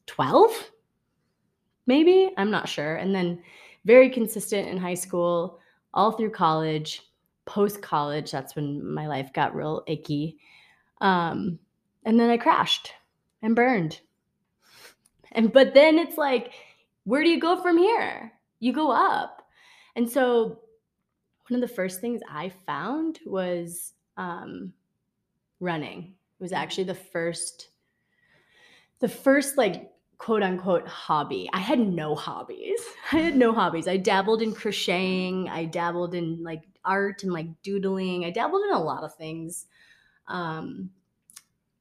12 0.07 0.71
maybe 1.87 2.31
i'm 2.37 2.51
not 2.51 2.68
sure 2.68 2.97
and 2.97 3.14
then 3.14 3.42
very 3.85 4.11
consistent 4.11 4.68
in 4.68 4.77
high 4.77 4.95
school 4.95 5.59
all 5.95 6.12
through 6.12 6.31
college 6.31 7.03
post 7.45 7.83
college 7.83 8.31
that's 8.31 8.55
when 8.55 8.85
my 8.87 9.07
life 9.07 9.33
got 9.33 9.55
real 9.55 9.83
icky 9.87 10.38
um, 11.01 11.59
and 12.05 12.18
then 12.18 12.31
i 12.31 12.37
crashed 12.37 12.92
and 13.42 13.57
burned 13.57 14.00
and 15.33 15.52
but 15.52 15.74
then 15.74 15.98
it's 15.98 16.16
like 16.16 16.52
where 17.05 17.22
do 17.22 17.28
you 17.28 17.40
go 17.40 17.61
from 17.61 17.76
here 17.76 18.33
you 18.61 18.72
go 18.72 18.90
up 18.90 19.42
and 19.96 20.09
so 20.09 20.61
one 21.48 21.62
of 21.62 21.68
the 21.68 21.74
first 21.74 22.00
things 22.00 22.20
i 22.31 22.48
found 22.66 23.18
was 23.26 23.94
um, 24.16 24.72
running 25.61 26.14
it 26.38 26.42
was 26.42 26.52
actually 26.52 26.85
the 26.85 26.94
first 26.94 27.68
the 29.00 29.09
first 29.09 29.59
like 29.59 29.92
quote 30.22 30.44
unquote 30.44 30.87
hobby. 30.87 31.50
I 31.52 31.59
had 31.59 31.81
no 31.81 32.14
hobbies. 32.14 32.78
I 33.12 33.18
had 33.18 33.37
no 33.37 33.52
hobbies. 33.52 33.88
I 33.88 33.96
dabbled 33.96 34.40
in 34.40 34.55
crocheting, 34.55 35.48
I 35.48 35.64
dabbled 35.64 36.14
in 36.14 36.44
like 36.44 36.62
art 36.85 37.24
and 37.24 37.33
like 37.33 37.48
doodling. 37.64 38.24
I 38.24 38.31
dabbled 38.31 38.62
in 38.64 38.72
a 38.72 38.83
lot 38.83 39.02
of 39.02 39.14
things. 39.16 39.66
Um, 40.28 40.90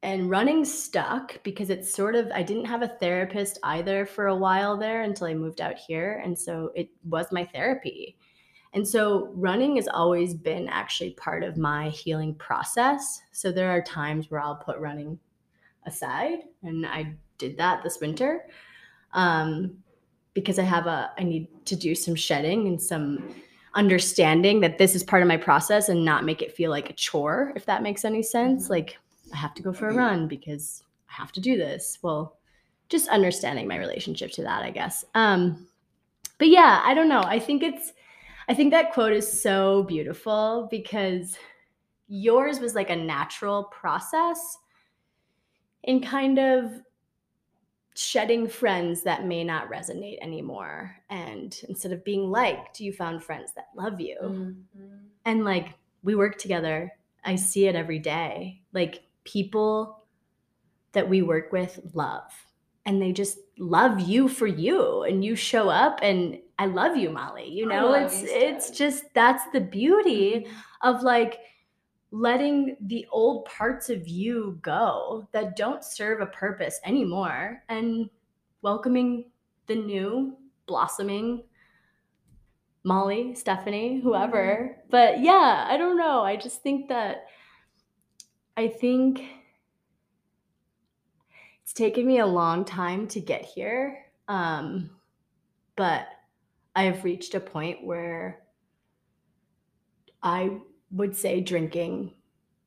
and 0.03 0.29
running 0.29 0.65
stuck 0.65 1.41
because 1.43 1.69
it's 1.69 1.93
sort 1.93 2.15
of 2.15 2.31
I 2.33 2.41
didn't 2.41 2.65
have 2.65 2.81
a 2.81 2.87
therapist 2.87 3.59
either 3.63 4.05
for 4.05 4.27
a 4.27 4.35
while 4.35 4.75
there 4.75 5.03
until 5.03 5.27
I 5.27 5.33
moved 5.33 5.61
out 5.61 5.77
here 5.77 6.21
and 6.23 6.37
so 6.37 6.71
it 6.75 6.89
was 7.03 7.31
my 7.31 7.45
therapy. 7.45 8.17
And 8.73 8.87
so 8.87 9.31
running 9.35 9.75
has 9.75 9.87
always 9.87 10.33
been 10.33 10.69
actually 10.69 11.11
part 11.11 11.43
of 11.43 11.57
my 11.57 11.89
healing 11.89 12.33
process. 12.35 13.21
So 13.31 13.51
there 13.51 13.69
are 13.69 13.81
times 13.81 14.31
where 14.31 14.39
I'll 14.39 14.55
put 14.55 14.79
running 14.79 15.19
aside 15.85 16.39
and 16.63 16.85
I 16.85 17.13
did 17.37 17.57
that 17.57 17.83
this 17.83 17.99
winter 17.99 18.45
um, 19.13 19.77
because 20.33 20.57
I 20.57 20.63
have 20.63 20.87
a 20.87 21.11
I 21.17 21.23
need 21.23 21.47
to 21.65 21.75
do 21.75 21.93
some 21.93 22.15
shedding 22.15 22.67
and 22.67 22.81
some 22.81 23.35
understanding 23.73 24.61
that 24.61 24.77
this 24.77 24.95
is 24.95 25.03
part 25.03 25.21
of 25.21 25.27
my 25.27 25.37
process 25.37 25.89
and 25.89 26.03
not 26.03 26.25
make 26.25 26.41
it 26.41 26.55
feel 26.55 26.71
like 26.71 26.89
a 26.89 26.93
chore 26.93 27.53
if 27.55 27.65
that 27.65 27.83
makes 27.83 28.03
any 28.03 28.21
sense 28.21 28.63
mm-hmm. 28.63 28.73
like 28.73 28.97
I 29.33 29.37
have 29.37 29.53
to 29.55 29.63
go 29.63 29.73
for 29.73 29.87
a 29.89 29.93
run 29.93 30.27
because 30.27 30.83
I 31.09 31.13
have 31.13 31.31
to 31.33 31.41
do 31.41 31.57
this. 31.57 31.99
Well 32.01 32.37
just 32.89 33.07
understanding 33.07 33.69
my 33.69 33.77
relationship 33.77 34.31
to 34.31 34.43
that 34.43 34.63
I 34.63 34.71
guess. 34.71 35.05
Um 35.15 35.67
but 36.37 36.49
yeah 36.49 36.81
I 36.83 36.93
don't 36.93 37.09
know. 37.09 37.23
I 37.23 37.39
think 37.39 37.63
it's 37.63 37.93
I 38.49 38.53
think 38.53 38.71
that 38.71 38.91
quote 38.91 39.13
is 39.13 39.41
so 39.41 39.83
beautiful 39.83 40.67
because 40.69 41.37
yours 42.07 42.59
was 42.59 42.75
like 42.75 42.89
a 42.89 42.95
natural 42.95 43.65
process 43.65 44.57
in 45.83 46.01
kind 46.01 46.37
of 46.37 46.71
shedding 47.95 48.47
friends 48.47 49.03
that 49.03 49.25
may 49.25 49.43
not 49.43 49.69
resonate 49.69 50.17
anymore. 50.21 50.95
And 51.09 51.57
instead 51.69 51.91
of 51.91 52.03
being 52.03 52.29
liked 52.29 52.79
you 52.79 52.91
found 52.91 53.23
friends 53.23 53.53
that 53.53 53.69
love 53.75 53.99
you. 54.01 54.17
Mm-hmm. 54.21 54.91
and 55.25 55.45
like 55.45 55.75
we 56.03 56.15
work 56.15 56.37
together. 56.37 56.91
I 57.23 57.35
see 57.35 57.67
it 57.67 57.75
every 57.75 57.99
day. 57.99 58.61
Like 58.73 59.03
people 59.23 60.03
that 60.93 61.07
we 61.07 61.21
work 61.21 61.51
with 61.51 61.79
love 61.93 62.31
and 62.85 63.01
they 63.01 63.11
just 63.11 63.37
love 63.59 63.99
you 63.99 64.27
for 64.27 64.47
you 64.47 65.03
and 65.03 65.23
you 65.23 65.35
show 65.35 65.69
up 65.69 65.99
and 66.01 66.37
i 66.59 66.65
love 66.65 66.97
you 66.97 67.09
molly 67.09 67.47
you 67.47 67.65
know 67.65 67.93
it's 67.93 68.23
it's 68.23 68.71
just 68.71 69.05
that's 69.13 69.43
the 69.53 69.61
beauty 69.61 70.45
mm-hmm. 70.45 70.87
of 70.87 71.03
like 71.03 71.39
letting 72.11 72.75
the 72.81 73.05
old 73.11 73.45
parts 73.45 73.89
of 73.89 74.07
you 74.07 74.59
go 74.61 75.27
that 75.31 75.55
don't 75.55 75.83
serve 75.83 76.19
a 76.21 76.25
purpose 76.25 76.79
anymore 76.85 77.63
and 77.69 78.09
welcoming 78.61 79.29
the 79.67 79.75
new 79.75 80.35
blossoming 80.65 81.43
Molly, 82.83 83.35
Stephanie, 83.35 84.01
whoever. 84.01 84.71
Mm-hmm. 84.71 84.89
But 84.89 85.21
yeah, 85.21 85.67
I 85.69 85.77
don't 85.77 85.97
know. 85.97 86.23
I 86.23 86.35
just 86.35 86.63
think 86.63 86.89
that 86.89 87.25
I 88.57 88.67
think 88.67 89.23
it's 91.63 91.73
taken 91.73 92.05
me 92.05 92.19
a 92.19 92.25
long 92.25 92.65
time 92.65 93.07
to 93.09 93.21
get 93.21 93.43
here. 93.43 94.05
Um, 94.27 94.91
but 95.75 96.07
I've 96.75 97.03
reached 97.03 97.33
a 97.33 97.39
point 97.39 97.83
where 97.83 98.43
I 100.21 100.57
would 100.91 101.15
say 101.15 101.41
drinking 101.41 102.13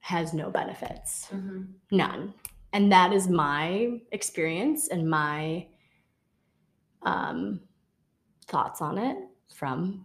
has 0.00 0.32
no 0.32 0.50
benefits, 0.50 1.28
mm-hmm. 1.32 1.62
none. 1.90 2.34
And 2.72 2.90
that 2.92 3.12
is 3.12 3.28
my 3.28 4.00
experience 4.10 4.88
and 4.88 5.08
my 5.08 5.66
um, 7.02 7.60
thoughts 8.46 8.80
on 8.80 8.98
it 8.98 9.16
from 9.54 10.04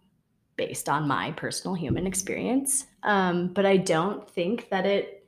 based 0.55 0.89
on 0.89 1.07
my 1.07 1.31
personal 1.31 1.73
human 1.73 2.05
experience. 2.05 2.85
Um, 3.03 3.47
but 3.53 3.65
I 3.65 3.77
don't 3.77 4.29
think 4.29 4.69
that 4.69 4.85
it, 4.85 5.18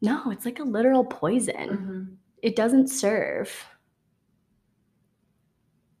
no, 0.00 0.30
it's 0.30 0.44
like 0.44 0.58
a 0.58 0.64
literal 0.64 1.04
poison. 1.04 1.54
Mm-hmm. 1.54 2.02
It 2.42 2.56
doesn't 2.56 2.88
serve. 2.88 3.66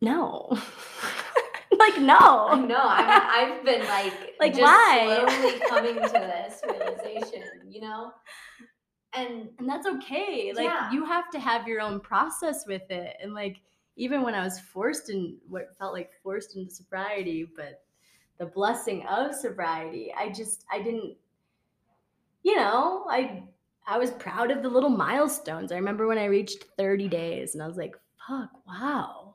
No. 0.00 0.50
like 1.78 1.98
no. 1.98 2.54
No, 2.54 2.78
I 2.78 3.56
I've 3.56 3.64
been 3.64 3.86
like 3.86 4.12
like 4.40 4.52
just 4.52 4.62
why? 4.62 5.24
slowly 5.26 5.60
coming 5.68 5.94
to 5.94 6.10
this 6.10 6.60
realization, 6.68 7.42
you 7.68 7.80
know, 7.80 8.12
and 9.14 9.48
and 9.58 9.68
that's 9.68 9.86
okay. 9.86 10.52
Like 10.54 10.66
yeah. 10.66 10.90
you 10.92 11.04
have 11.04 11.30
to 11.30 11.40
have 11.40 11.66
your 11.66 11.80
own 11.80 12.00
process 12.00 12.66
with 12.66 12.88
it, 12.90 13.16
and 13.22 13.34
like 13.34 13.56
even 13.96 14.22
when 14.22 14.34
I 14.34 14.44
was 14.44 14.60
forced 14.60 15.10
in 15.10 15.38
what 15.48 15.76
felt 15.78 15.94
like 15.94 16.10
forced 16.22 16.56
into 16.56 16.74
sobriety, 16.74 17.48
but 17.56 17.82
the 18.38 18.46
blessing 18.46 19.06
of 19.06 19.34
sobriety, 19.34 20.12
I 20.16 20.30
just 20.30 20.64
I 20.70 20.82
didn't, 20.82 21.16
you 22.42 22.56
know, 22.56 23.06
I 23.08 23.44
I 23.86 23.98
was 23.98 24.10
proud 24.12 24.50
of 24.50 24.62
the 24.62 24.68
little 24.68 24.90
milestones. 24.90 25.70
I 25.70 25.76
remember 25.76 26.06
when 26.06 26.18
I 26.18 26.24
reached 26.24 26.64
30 26.76 27.08
days, 27.08 27.54
and 27.54 27.62
I 27.62 27.66
was 27.66 27.76
like, 27.76 27.94
fuck, 28.26 28.50
wow 28.66 29.26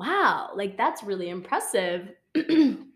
wow, 0.00 0.50
like 0.54 0.76
that's 0.76 1.02
really 1.02 1.28
impressive. 1.28 2.08
and 2.34 2.86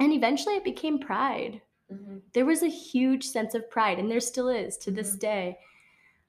eventually 0.00 0.56
it 0.56 0.64
became 0.64 0.98
pride. 0.98 1.60
Mm-hmm. 1.92 2.18
There 2.32 2.46
was 2.46 2.62
a 2.62 2.68
huge 2.68 3.24
sense 3.24 3.54
of 3.54 3.70
pride, 3.70 3.98
and 3.98 4.10
there 4.10 4.20
still 4.20 4.48
is 4.48 4.76
to 4.78 4.90
this 4.90 5.10
mm-hmm. 5.10 5.18
day. 5.18 5.58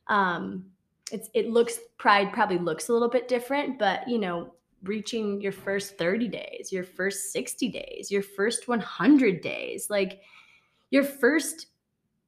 Um, 0.08 0.66
it's 1.12 1.30
it 1.34 1.50
looks 1.50 1.80
pride 1.98 2.34
probably 2.34 2.58
looks 2.58 2.90
a 2.90 2.94
little 2.94 3.10
bit 3.10 3.28
different, 3.28 3.80
but 3.80 4.08
you 4.08 4.20
know, 4.20 4.54
reaching 4.84 5.40
your 5.40 5.52
first 5.52 5.98
30 5.98 6.28
days, 6.28 6.72
your 6.72 6.84
first 6.84 7.32
60 7.32 7.70
days, 7.70 8.12
your 8.12 8.22
first 8.22 8.68
100 8.68 9.42
days, 9.42 9.90
like 9.90 10.20
your 10.92 11.04
first 11.04 11.68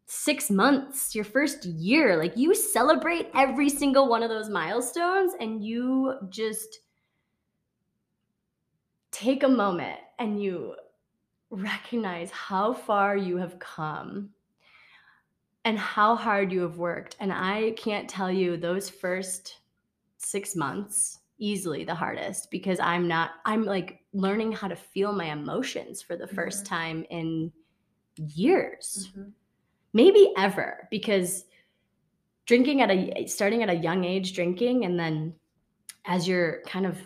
six 0.08 0.50
months, 0.50 1.14
your 1.14 1.26
first 1.26 1.66
year, 1.66 2.18
like 2.18 2.36
you 2.38 2.56
celebrate 2.56 3.30
every 3.36 3.70
single 3.70 4.08
one 4.08 4.24
of 4.24 4.30
those 4.30 4.50
milestones 4.50 5.34
and 5.40 5.64
you 5.64 6.16
just 6.30 6.80
take 9.12 9.44
a 9.44 9.48
moment 9.48 10.00
and 10.18 10.42
you 10.42 10.76
recognize 11.50 12.32
how 12.32 12.74
far 12.74 13.18
you 13.18 13.38
have 13.38 13.60
come 13.60 14.30
and 15.66 15.78
how 15.78 16.16
hard 16.16 16.54
you 16.54 16.62
have 16.62 16.78
worked. 16.78 17.18
And 17.20 17.32
I 17.32 17.72
can't 17.72 18.10
tell 18.10 18.32
you 18.32 18.56
those 18.56 18.90
first 18.90 19.58
six 20.18 20.56
months 20.56 21.20
easily 21.38 21.84
the 21.84 21.94
hardest 21.94 22.50
because 22.50 22.80
I'm 22.80 23.10
not, 23.10 23.32
I'm 23.46 23.66
like 23.66 24.00
learning 24.14 24.54
how 24.54 24.70
to 24.70 24.76
feel 24.76 25.12
my 25.12 25.26
emotions 25.26 26.02
for 26.02 26.16
the 26.16 26.26
1st 26.26 26.64
mm-hmm. 26.64 26.64
time 26.64 27.06
in 27.10 27.52
years, 28.16 29.10
mm-hmm. 29.12 29.30
Maybe 29.94 30.34
ever, 30.38 30.88
because 30.92 31.46
drinking 32.46 32.82
at 32.82 32.90
a, 32.90 33.26
starting 33.28 33.64
at 33.64 33.70
a 33.70 33.76
young 33.76 34.04
age, 34.04 34.34
drinking, 34.34 34.86
and 34.86 35.00
then 35.00 35.34
as 36.06 36.28
you're 36.28 36.62
kind 36.66 36.86
of 36.86 36.98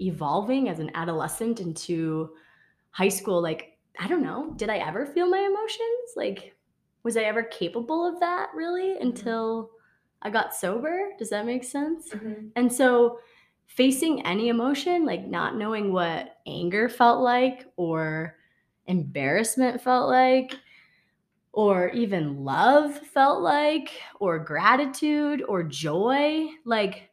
evolving 0.00 0.68
as 0.68 0.78
an 0.78 0.90
adolescent 0.94 1.58
into 1.58 2.30
high 2.92 3.08
school 3.08 3.42
like 3.42 3.78
i 3.98 4.06
don't 4.06 4.22
know 4.22 4.52
did 4.54 4.70
i 4.70 4.76
ever 4.76 5.04
feel 5.04 5.28
my 5.28 5.40
emotions 5.40 6.12
like 6.14 6.54
was 7.02 7.16
i 7.16 7.22
ever 7.22 7.42
capable 7.42 8.06
of 8.06 8.20
that 8.20 8.48
really 8.54 8.90
mm-hmm. 8.90 9.02
until 9.02 9.70
i 10.20 10.30
got 10.30 10.54
sober 10.54 11.08
does 11.18 11.30
that 11.30 11.46
make 11.46 11.64
sense 11.64 12.10
mm-hmm. 12.10 12.46
and 12.54 12.72
so 12.72 13.18
facing 13.74 14.24
any 14.26 14.48
emotion, 14.48 15.06
like 15.06 15.26
not 15.26 15.56
knowing 15.56 15.92
what 15.92 16.36
anger 16.46 16.88
felt 16.88 17.22
like 17.22 17.66
or 17.76 18.36
embarrassment 18.86 19.80
felt 19.80 20.08
like 20.08 20.54
or 21.52 21.90
even 21.90 22.44
love 22.44 22.96
felt 22.98 23.42
like 23.42 23.90
or 24.20 24.38
gratitude 24.38 25.42
or 25.46 25.62
joy, 25.62 26.46
like 26.64 27.10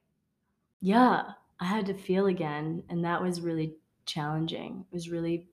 yeah, 0.81 1.23
I 1.59 1.65
had 1.65 1.85
to 1.87 1.93
feel 1.93 2.27
again 2.27 2.83
and 2.89 3.03
that 3.03 3.21
was 3.21 3.41
really 3.41 3.75
challenging. 4.05 4.85
It 4.91 4.95
was 4.95 5.09
really 5.09 5.49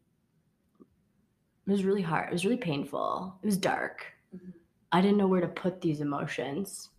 it 1.67 1.71
was 1.71 1.85
really 1.85 2.03
hard. 2.03 2.29
It 2.29 2.33
was 2.33 2.45
really 2.45 2.57
painful. 2.57 3.39
It 3.43 3.47
was 3.47 3.57
dark. 3.57 4.07
Mhm. 4.35 4.53
I 4.93 5.01
didn't 5.01 5.17
know 5.17 5.27
where 5.27 5.41
to 5.41 5.49
put 5.49 5.81
these 5.81 6.01
emotions 6.01 6.91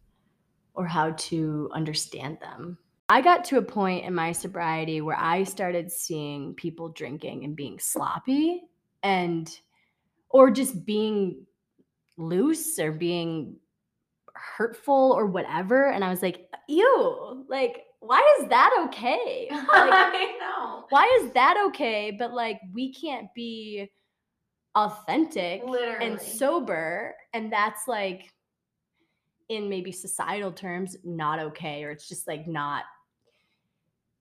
or 0.73 0.85
how 0.85 1.11
to 1.11 1.69
understand 1.73 2.39
them. 2.41 2.77
I 3.09 3.21
got 3.21 3.45
to 3.45 3.57
a 3.57 3.61
point 3.61 4.03
in 4.05 4.13
my 4.13 4.33
sobriety 4.33 4.99
where 4.99 5.17
I 5.17 5.45
started 5.45 5.89
seeing 5.91 6.53
people 6.53 6.89
drinking 6.89 7.45
and 7.45 7.55
being 7.55 7.79
sloppy 7.79 8.63
and 9.01 9.49
or 10.29 10.51
just 10.51 10.85
being 10.85 11.46
loose 12.17 12.79
or 12.79 12.91
being 12.91 13.55
hurtful 14.35 15.13
or 15.17 15.25
whatever 15.25 15.89
and 15.89 16.03
I 16.03 16.09
was 16.09 16.21
like, 16.21 16.49
"Ew, 16.67 17.45
like 17.49 17.83
why 17.99 18.21
is 18.39 18.49
that 18.49 18.71
okay?" 18.87 19.47
Like 19.51 19.67
I 19.69 20.37
know. 20.39 20.85
why 20.89 21.19
is 21.21 21.31
that 21.31 21.57
okay 21.67 22.11
but 22.17 22.33
like 22.33 22.59
we 22.73 22.93
can't 22.93 23.27
be 23.35 23.89
authentic 24.75 25.63
Literally. 25.63 26.05
and 26.05 26.21
sober 26.21 27.15
and 27.33 27.51
that's 27.51 27.87
like 27.87 28.31
in 29.49 29.69
maybe 29.69 29.91
societal 29.91 30.51
terms 30.51 30.97
not 31.03 31.39
okay 31.39 31.83
or 31.83 31.89
it's 31.91 32.07
just 32.07 32.27
like 32.27 32.47
not 32.47 32.83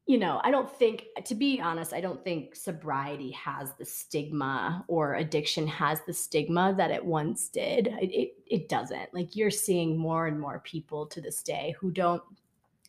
you 0.06 0.18
know 0.18 0.40
i 0.44 0.50
don't 0.50 0.70
think 0.70 1.06
to 1.24 1.34
be 1.34 1.60
honest 1.60 1.92
i 1.92 2.00
don't 2.00 2.22
think 2.22 2.54
sobriety 2.54 3.30
has 3.32 3.74
the 3.74 3.84
stigma 3.84 4.84
or 4.88 5.14
addiction 5.16 5.66
has 5.66 6.00
the 6.06 6.12
stigma 6.12 6.74
that 6.76 6.90
it 6.90 7.04
once 7.04 7.48
did 7.48 7.88
it, 8.00 8.12
it, 8.12 8.34
it 8.46 8.68
doesn't 8.68 9.12
like 9.12 9.34
you're 9.36 9.50
seeing 9.50 9.96
more 9.96 10.26
and 10.28 10.40
more 10.40 10.60
people 10.60 11.06
to 11.06 11.20
this 11.20 11.42
day 11.42 11.74
who 11.80 11.90
don't 11.90 12.22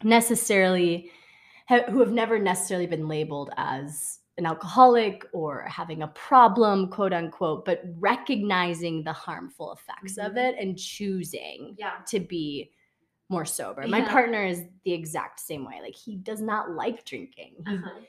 necessarily 0.04 1.12
who 1.90 2.00
have 2.00 2.12
never 2.12 2.40
necessarily 2.40 2.88
been 2.88 3.08
labeled 3.08 3.50
as 3.58 4.20
an 4.38 4.46
alcoholic 4.46 5.26
or 5.34 5.64
having 5.64 6.04
a 6.04 6.08
problem 6.10 6.88
quote 6.90 7.14
unquote 7.14 7.66
but 7.66 7.82
recognizing 7.98 9.04
the 9.04 9.12
harmful 9.12 9.74
effects 9.74 10.18
of 10.18 10.34
Mhm. 10.34 10.38
it 10.50 10.56
and 10.60 10.78
choosing 10.78 11.76
Yeah. 11.80 11.98
to 12.08 12.20
be 12.20 12.72
more 13.30 13.46
sober. 13.46 13.86
My 13.88 14.02
partner 14.02 14.44
is 14.44 14.64
the 14.86 14.94
exact 14.94 15.40
same 15.40 15.66
way. 15.66 15.80
Like 15.82 15.96
he 15.96 16.16
does 16.16 16.42
not 16.42 16.72
like 16.72 17.04
drinking. 17.06 17.56
He, 17.68 17.76
Uh-huh. 17.76 18.00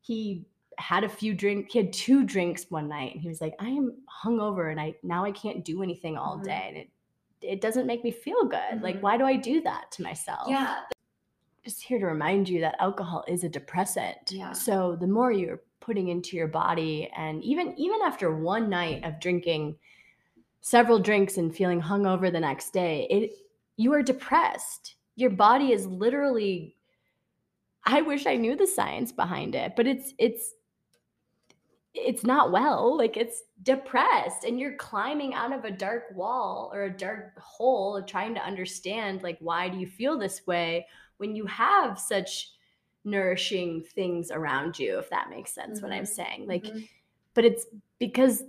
he 0.00 0.44
had 0.78 1.04
a 1.04 1.08
few 1.08 1.34
drink 1.34 1.70
he 1.70 1.78
had 1.78 1.92
two 1.92 2.24
drinks 2.24 2.68
one 2.68 2.88
night 2.88 3.12
and 3.14 3.22
he 3.22 3.28
was 3.28 3.40
like, 3.40 3.54
I 3.60 3.68
am 3.68 3.96
hungover 4.24 4.70
and 4.72 4.80
I 4.80 4.94
now 5.04 5.24
I 5.24 5.30
can't 5.30 5.64
do 5.64 5.82
anything 5.82 6.16
all 6.16 6.38
Mhm. 6.38 6.44
day 6.44 6.64
and 6.68 6.76
it 6.76 6.90
it 7.40 7.60
doesn't 7.60 7.86
make 7.86 8.02
me 8.02 8.10
feel 8.10 8.44
good. 8.46 8.80
Like 8.82 8.96
Mhm. 8.96 9.02
why 9.02 9.16
do 9.18 9.24
I 9.24 9.36
do 9.36 9.60
that 9.60 9.90
to 9.92 10.02
myself? 10.02 10.48
Yeah. 10.48 10.80
Just 11.62 11.82
here 11.82 11.98
to 11.98 12.06
remind 12.06 12.48
you 12.48 12.60
that 12.60 12.74
alcohol 12.80 13.22
is 13.28 13.44
a 13.44 13.48
depressant. 13.48 14.32
Yeah. 14.32 14.52
So 14.52 14.96
the 14.96 15.06
more 15.06 15.30
you're 15.30 15.62
putting 15.80 16.08
into 16.08 16.36
your 16.36 16.48
body 16.48 17.10
and 17.16 17.44
even 17.44 17.78
even 17.78 18.00
after 18.02 18.34
one 18.34 18.68
night 18.68 19.04
of 19.04 19.20
drinking 19.20 19.78
several 20.62 20.98
drinks 20.98 21.36
and 21.36 21.54
feeling 21.54 21.80
hungover 21.80 22.32
the 22.32 22.40
next 22.40 22.70
day, 22.72 23.06
it 23.10 23.32
you 23.76 23.92
are 23.92 24.02
depressed. 24.02 24.96
Your 25.16 25.30
body 25.30 25.72
is 25.72 25.86
literally 25.86 26.76
I 27.86 28.02
wish 28.02 28.26
I 28.26 28.36
knew 28.36 28.56
the 28.56 28.66
science 28.66 29.12
behind 29.12 29.54
it, 29.54 29.76
but 29.76 29.86
it's 29.86 30.14
it's 30.18 30.54
it's 31.94 32.24
not 32.24 32.50
well. 32.50 32.96
Like 32.96 33.16
it's 33.16 33.42
depressed 33.62 34.44
and 34.44 34.58
you're 34.58 34.76
climbing 34.76 35.32
out 35.34 35.52
of 35.52 35.64
a 35.64 35.70
dark 35.70 36.04
wall 36.14 36.70
or 36.74 36.84
a 36.84 36.96
dark 36.96 37.38
hole 37.38 38.02
trying 38.02 38.34
to 38.34 38.40
understand 38.44 39.22
like 39.22 39.38
why 39.40 39.68
do 39.68 39.78
you 39.78 39.86
feel 39.86 40.18
this 40.18 40.44
way 40.46 40.86
when 41.18 41.36
you 41.36 41.46
have 41.46 41.98
such 41.98 42.50
nourishing 43.04 43.82
things 43.82 44.30
around 44.30 44.78
you 44.78 44.98
if 44.98 45.08
that 45.10 45.30
makes 45.30 45.52
sense 45.52 45.80
what 45.82 45.92
I'm 45.92 46.04
Mhm. 46.04 46.08
saying. 46.08 46.46
Like 46.46 46.64
Mhm. 46.64 46.88
but 47.34 47.44
it's 47.44 47.66
because 47.98 48.42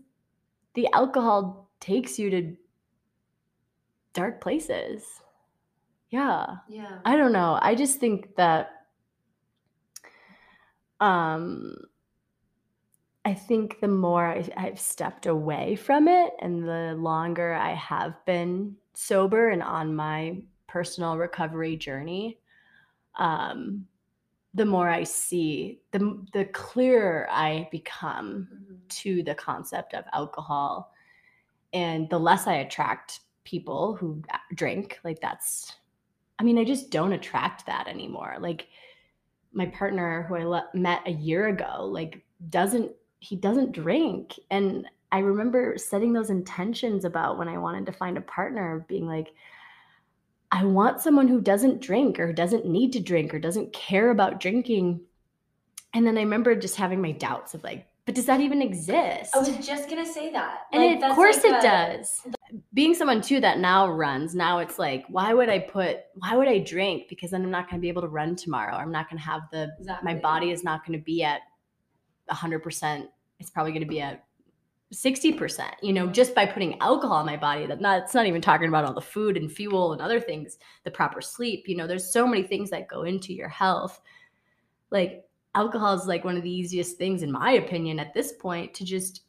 the 0.75 0.87
alcohol 0.93 1.69
takes 1.79 2.19
you 2.19 2.29
to 2.31 2.57
dark 4.15 4.41
places. 4.41 5.21
Yeah. 6.09 6.57
yeah. 6.67 6.99
I 7.05 7.17
don't 7.17 7.33
know. 7.33 7.59
I 7.61 7.75
just 7.75 7.99
think 7.99 8.35
that 8.37 8.71
um 10.99 11.75
I 13.25 13.33
think 13.33 13.79
the 13.79 13.87
more 13.87 14.25
I, 14.25 14.47
I've 14.55 14.79
stepped 14.79 15.25
away 15.25 15.75
from 15.75 16.07
it 16.07 16.33
and 16.41 16.63
the 16.63 16.95
longer 16.97 17.53
I 17.55 17.73
have 17.73 18.23
been 18.25 18.77
sober 18.93 19.49
and 19.49 19.63
on 19.63 19.95
my 19.95 20.41
personal 20.67 21.17
recovery 21.17 21.75
journey, 21.75 22.39
um, 23.15 23.87
the 24.53 24.65
more 24.65 24.89
I 24.89 25.03
see, 25.03 25.81
the, 25.91 26.25
the 26.33 26.45
clearer 26.45 27.27
I 27.31 27.67
become 27.71 28.47
Mhm. 28.53 28.89
to 29.01 29.23
the 29.23 29.35
concept 29.35 29.93
of 29.95 30.05
alcohol 30.13 30.93
and 31.73 32.09
the 32.09 32.19
less 32.19 32.47
I 32.47 32.55
attract 32.55 33.21
people 33.45 33.95
who 33.95 34.21
drink 34.53 34.99
like 35.03 35.21
that's 35.21 35.73
I 36.37 36.43
mean 36.43 36.57
I 36.57 36.65
just 36.65 36.91
don't 36.91 37.13
attract 37.13 37.65
that 37.67 37.87
anymore. 37.87 38.35
Like 38.39 38.67
my 39.53 39.67
partner 39.67 40.23
who 40.23 40.35
I 40.35 40.43
le- 40.43 40.69
met 40.73 41.01
a 41.05 41.11
year 41.11 41.47
ago 41.47 41.85
like 41.85 42.25
doesn't 42.49 42.91
he 43.19 43.35
doesn't 43.35 43.71
drink. 43.71 44.37
And 44.51 44.87
I 45.11 45.19
remember 45.19 45.77
setting 45.77 46.11
those 46.11 46.29
intentions 46.29 47.05
about 47.05 47.37
when 47.37 47.47
I 47.47 47.57
wanted 47.57 47.85
to 47.85 47.93
find 47.93 48.17
a 48.17 48.21
partner 48.21 48.85
being 48.89 49.07
like 49.07 49.33
I 50.51 50.63
want 50.63 51.01
someone 51.01 51.27
who 51.27 51.41
doesn't 51.41 51.81
drink 51.81 52.19
or 52.19 52.31
doesn't 52.33 52.65
need 52.65 52.93
to 52.93 52.99
drink 52.99 53.33
or 53.33 53.39
doesn't 53.39 53.73
care 53.73 54.09
about 54.09 54.39
drinking. 54.39 55.01
And 55.93 56.05
then 56.05 56.17
I 56.17 56.21
remember 56.21 56.55
just 56.55 56.75
having 56.75 57.01
my 57.01 57.11
doubts 57.11 57.53
of 57.53 57.63
like 57.63 57.87
but 58.05 58.13
does 58.15 58.25
that 58.27 58.39
even 58.39 58.61
exist 58.61 59.35
I 59.35 59.39
was 59.39 59.65
just 59.65 59.89
gonna 59.89 60.05
say 60.05 60.31
that. 60.31 60.61
and 60.71 61.01
Like, 61.01 61.09
of 61.09 61.15
course 61.15 61.37
like 61.37 61.45
it 61.45 61.59
a- 61.59 61.61
does. 61.61 62.21
Being 62.73 62.93
someone 62.93 63.21
too 63.21 63.39
that 63.41 63.59
now 63.59 63.89
runs, 63.89 64.35
now 64.35 64.59
it's 64.59 64.77
like, 64.77 65.05
why 65.09 65.33
would 65.33 65.49
I 65.49 65.59
put, 65.59 65.97
why 66.15 66.35
would 66.35 66.47
I 66.47 66.59
drink? 66.59 67.07
Because 67.09 67.31
then 67.31 67.43
I'm 67.43 67.51
not 67.51 67.69
going 67.69 67.79
to 67.79 67.81
be 67.81 67.89
able 67.89 68.03
to 68.03 68.07
run 68.07 68.35
tomorrow. 68.35 68.75
I'm 68.75 68.91
not 68.91 69.09
going 69.09 69.17
to 69.17 69.25
have 69.25 69.41
the, 69.51 69.73
Exactly. 69.79 70.13
my 70.13 70.19
body 70.19 70.51
is 70.51 70.63
not 70.63 70.85
going 70.85 70.97
to 70.97 71.03
be 71.03 71.23
at 71.23 71.41
100%. 72.29 73.07
It's 73.39 73.49
probably 73.49 73.71
going 73.71 73.81
to 73.83 73.87
be 73.89 73.99
at 73.99 74.23
60%, 74.93 75.65
you 75.81 75.91
know, 75.91 76.07
just 76.07 76.33
by 76.35 76.45
putting 76.45 76.79
alcohol 76.79 77.19
in 77.19 77.25
my 77.25 77.35
body. 77.35 77.65
That 77.65 77.81
not, 77.81 78.03
it's 78.03 78.13
not 78.13 78.27
even 78.27 78.41
talking 78.41 78.67
about 78.69 78.85
all 78.85 78.93
the 78.93 79.01
food 79.01 79.35
and 79.35 79.51
fuel 79.51 79.91
and 79.93 80.01
other 80.01 80.21
things, 80.21 80.57
the 80.83 80.91
proper 80.91 81.21
sleep. 81.21 81.67
You 81.67 81.75
know, 81.75 81.87
there's 81.87 82.09
so 82.13 82.27
many 82.27 82.43
things 82.43 82.69
that 82.69 82.87
go 82.87 83.01
into 83.03 83.33
your 83.33 83.49
health. 83.49 83.99
Like, 84.91 85.24
alcohol 85.55 85.93
is 85.95 86.05
like 86.05 86.23
one 86.23 86.37
of 86.37 86.43
the 86.43 86.51
easiest 86.51 86.97
things, 86.97 87.23
in 87.23 87.31
my 87.31 87.53
opinion, 87.53 87.99
at 87.99 88.13
this 88.13 88.33
point 88.33 88.73
to 88.75 88.85
just 88.85 89.21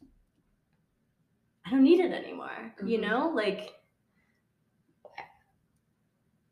I 1.65 1.71
don't 1.71 1.83
need 1.83 1.99
it 1.99 2.11
anymore. 2.13 2.73
You 2.85 2.97
Mhm. 2.99 3.01
know, 3.01 3.29
like 3.35 3.73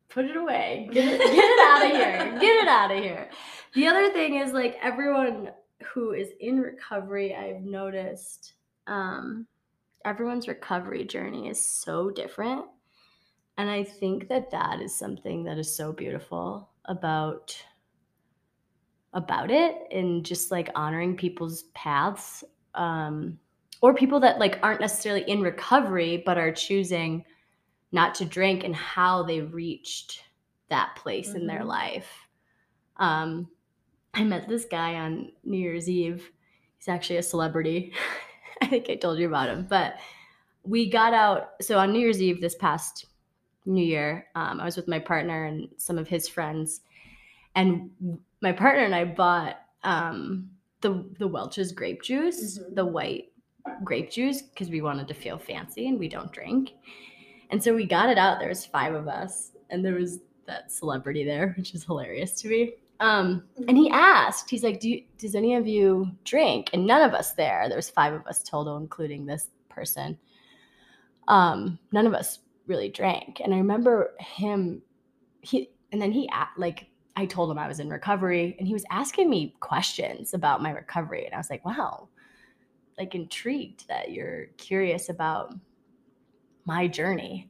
put 0.09 0.25
it 0.25 0.35
away. 0.37 0.89
Get 0.93 1.05
it, 1.13 1.19
get 1.19 1.29
it 1.35 1.59
out 1.67 1.85
of 1.85 1.91
here. 1.91 2.39
Get 2.39 2.63
it 2.63 2.67
out 2.67 2.91
of 2.91 3.03
here. 3.03 3.29
The 3.73 3.87
other 3.87 4.11
thing 4.11 4.35
is 4.35 4.53
like 4.53 4.77
everyone 4.81 5.51
who 5.93 6.11
is 6.13 6.29
in 6.39 6.59
recovery, 6.59 7.35
I've 7.35 7.61
noticed 7.63 8.53
um 8.87 9.47
everyone's 10.05 10.47
recovery 10.47 11.03
journey 11.03 11.47
is 11.49 11.63
so 11.63 12.09
different. 12.11 12.65
And 13.57 13.69
I 13.69 13.83
think 13.83 14.27
that 14.29 14.51
that 14.51 14.81
is 14.81 14.95
something 14.95 15.43
that 15.45 15.57
is 15.57 15.73
so 15.75 15.91
beautiful 15.93 16.69
about 16.85 17.57
about 19.15 19.49
it 19.49 19.75
and 19.91 20.23
just 20.25 20.51
like 20.51 20.69
honoring 20.75 21.15
people's 21.17 21.63
paths 21.73 22.43
um 22.75 23.39
or 23.81 23.93
people 23.93 24.19
that 24.19 24.37
like 24.39 24.59
aren't 24.61 24.81
necessarily 24.81 25.23
in 25.29 25.41
recovery 25.41 26.21
but 26.25 26.37
are 26.37 26.51
choosing 26.51 27.25
not 27.91 28.13
to 28.15 28.25
drink 28.25 28.63
and 28.63 28.75
how 28.75 29.23
they 29.23 29.41
reached 29.41 30.23
that 30.69 30.95
place 30.97 31.33
in 31.33 31.47
their 31.47 31.61
Mhm. 31.61 31.67
life. 31.67 32.27
Um 32.97 33.47
i 34.13 34.23
met 34.23 34.47
this 34.47 34.65
guy 34.65 34.95
on 34.95 35.31
new 35.43 35.57
year's 35.57 35.89
eve. 35.89 36.31
He's 36.77 36.87
actually 36.87 37.17
a 37.17 37.23
celebrity. 37.23 37.93
I 38.61 38.67
think 38.67 38.89
i 38.89 38.95
told 38.95 39.19
you 39.19 39.27
about 39.27 39.49
him 39.49 39.67
but 39.69 39.95
we 40.63 40.89
got 40.89 41.13
out 41.13 41.49
so 41.61 41.77
on 41.77 41.91
new 41.91 41.99
year's 41.99 42.21
eve 42.21 42.39
this 42.41 42.55
past 42.55 43.05
new 43.65 43.83
year 43.83 44.27
um, 44.35 44.61
i 44.61 44.65
was 44.65 44.77
with 44.77 44.87
my 44.87 44.97
partner 44.99 45.45
and 45.45 45.67
some 45.77 45.97
of 45.97 46.07
his 46.07 46.27
friends 46.29 46.81
and 47.55 47.91
my 48.45 48.51
partner 48.53 48.83
and 48.83 48.95
i 48.95 49.03
bought 49.03 49.57
um, 49.83 50.49
the 50.81 50.91
the 51.19 51.27
welch's 51.27 51.71
grape 51.71 52.01
juice 52.01 52.57
Mhm. 52.59 52.75
the 52.75 52.85
white 52.85 53.25
grape 53.83 54.09
juice 54.11 54.41
because 54.43 54.69
we 54.69 54.81
wanted 54.81 55.07
to 55.07 55.13
feel 55.13 55.37
fancy 55.37 55.87
and 55.89 55.99
we 55.99 56.07
don't 56.07 56.31
drink 56.31 56.71
and 57.49 57.61
so 57.63 57.73
we 57.75 57.85
got 57.85 58.09
it 58.09 58.17
out 58.17 58.39
there 58.39 58.49
was 58.49 58.65
five 58.65 58.93
of 58.93 59.07
us 59.07 59.51
and 59.69 59.83
there 59.83 59.95
was 59.95 60.19
that 60.45 60.71
celebrity 60.71 61.23
there 61.25 61.53
which 61.57 61.73
is 61.75 61.83
hilarious 61.83 62.39
to 62.41 62.47
me 62.49 62.61
Um, 62.99 63.43
and 63.67 63.75
he 63.77 63.89
asked, 63.91 64.49
he's 64.49 64.63
like, 64.63 64.79
Do 64.79 64.87
you, 64.89 65.03
does 65.17 65.35
any 65.35 65.55
of 65.55 65.67
you 65.67 65.87
drink? 66.23 66.69
And 66.73 66.85
none 66.87 67.01
of 67.01 67.13
us 67.13 67.33
there, 67.33 67.67
there's 67.67 67.89
five 67.89 68.13
of 68.13 68.25
us 68.25 68.41
total, 68.41 68.77
including 68.77 69.25
this 69.25 69.49
person. 69.67 70.17
Um, 71.27 71.77
none 71.91 72.07
of 72.07 72.13
us 72.13 72.39
really 72.67 72.89
drank. 72.89 73.41
And 73.43 73.53
I 73.53 73.57
remember 73.57 74.13
him, 74.19 74.81
he, 75.41 75.71
and 75.91 76.01
then 76.01 76.11
he, 76.13 76.29
like, 76.57 76.87
I 77.15 77.25
told 77.25 77.49
him 77.49 77.57
I 77.57 77.67
was 77.67 77.79
in 77.79 77.89
recovery 77.89 78.55
and 78.59 78.67
he 78.67 78.73
was 78.73 78.85
asking 78.91 79.29
me 79.29 79.55
questions 79.59 80.33
about 80.33 80.61
my 80.61 80.71
recovery. 80.71 81.25
And 81.25 81.33
I 81.33 81.37
was 81.37 81.49
like, 81.49 81.63
wow, 81.65 82.09
like 82.97 83.15
intrigued 83.15 83.87
that 83.87 84.11
you're 84.11 84.47
curious 84.57 85.09
about 85.09 85.53
my 86.65 86.87
journey. 86.87 87.49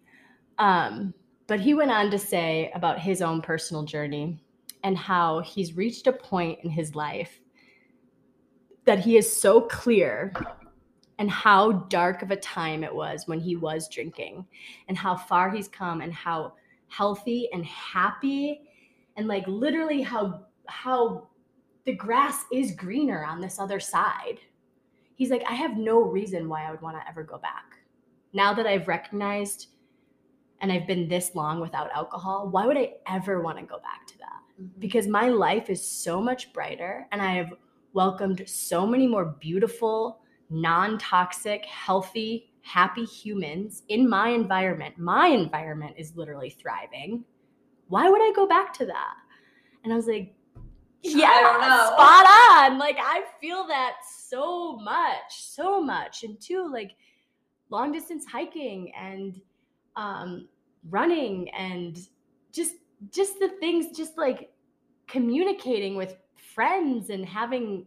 Um, 0.59 1.13
but 1.47 1.59
he 1.59 1.73
went 1.73 1.91
on 1.91 2.11
to 2.11 2.19
say 2.19 2.71
about 2.75 2.99
his 2.99 3.21
own 3.21 3.41
personal 3.41 3.83
journey 3.83 4.39
and 4.83 4.97
how 4.97 5.39
he's 5.39 5.75
reached 5.75 6.07
a 6.07 6.13
point 6.13 6.59
in 6.63 6.69
his 6.69 6.95
life 6.95 7.39
that 8.85 8.99
he 8.99 9.17
is 9.17 9.41
so 9.41 9.61
clear 9.61 10.31
and 11.17 11.31
how 11.31 11.71
dark 11.89 12.21
of 12.21 12.31
a 12.31 12.35
time 12.35 12.83
it 12.83 12.93
was 12.93 13.27
when 13.27 13.39
he 13.39 13.55
was 13.55 13.89
drinking 13.89 14.45
and 14.87 14.97
how 14.97 15.15
far 15.15 15.49
he's 15.49 15.67
come 15.67 16.01
and 16.01 16.13
how 16.13 16.53
healthy 16.87 17.49
and 17.51 17.65
happy 17.65 18.61
and 19.17 19.27
like 19.27 19.47
literally 19.47 20.01
how 20.01 20.45
how 20.67 21.27
the 21.85 21.93
grass 21.93 22.45
is 22.51 22.71
greener 22.71 23.23
on 23.23 23.39
this 23.39 23.59
other 23.59 23.79
side. 23.79 24.39
He's 25.15 25.29
like 25.29 25.43
I 25.47 25.53
have 25.53 25.77
no 25.77 26.01
reason 26.01 26.49
why 26.49 26.67
I 26.67 26.71
would 26.71 26.81
want 26.81 26.97
to 26.97 27.07
ever 27.07 27.23
go 27.23 27.37
back. 27.37 27.77
Now 28.33 28.53
that 28.53 28.67
I've 28.67 28.87
recognized 28.87 29.67
and 30.61 30.71
I've 30.71 30.87
been 30.87 31.07
this 31.07 31.35
long 31.35 31.59
without 31.59 31.91
alcohol, 31.93 32.49
why 32.49 32.65
would 32.65 32.77
I 32.77 32.93
ever 33.07 33.41
want 33.41 33.57
to 33.59 33.65
go 33.65 33.79
back 33.79 34.07
to 34.07 34.17
that? 34.19 34.41
Mm-hmm. 34.61 34.79
Because 34.79 35.07
my 35.07 35.29
life 35.29 35.69
is 35.69 35.85
so 35.85 36.21
much 36.21 36.53
brighter 36.53 37.07
and 37.11 37.21
I 37.21 37.33
have 37.33 37.53
welcomed 37.93 38.43
so 38.47 38.85
many 38.85 39.07
more 39.07 39.37
beautiful, 39.39 40.21
non 40.49 40.97
toxic, 40.97 41.65
healthy, 41.65 42.51
happy 42.61 43.05
humans 43.05 43.83
in 43.89 44.09
my 44.09 44.29
environment. 44.29 44.97
My 44.97 45.27
environment 45.27 45.95
is 45.97 46.15
literally 46.15 46.49
thriving. 46.49 47.23
Why 47.87 48.09
would 48.09 48.21
I 48.21 48.31
go 48.35 48.47
back 48.47 48.73
to 48.75 48.85
that? 48.85 49.15
And 49.83 49.93
I 49.93 49.95
was 49.95 50.07
like, 50.07 50.33
yeah, 51.01 51.87
spot 51.93 52.25
on. 52.25 52.79
Like 52.79 52.97
I 52.99 53.23
feel 53.39 53.67
that 53.67 53.97
so 54.27 54.77
much, 54.77 55.41
so 55.41 55.79
much. 55.81 56.23
And 56.23 56.39
two, 56.41 56.69
like 56.71 56.91
long 57.69 57.91
distance 57.91 58.25
hiking 58.25 58.91
and 58.95 59.39
um, 59.95 60.47
running 60.89 61.49
and 61.49 61.99
just 62.51 62.75
just 63.11 63.39
the 63.39 63.49
things 63.59 63.95
just 63.95 64.17
like 64.17 64.51
communicating 65.07 65.95
with 65.95 66.15
friends 66.53 67.09
and 67.09 67.25
having 67.25 67.85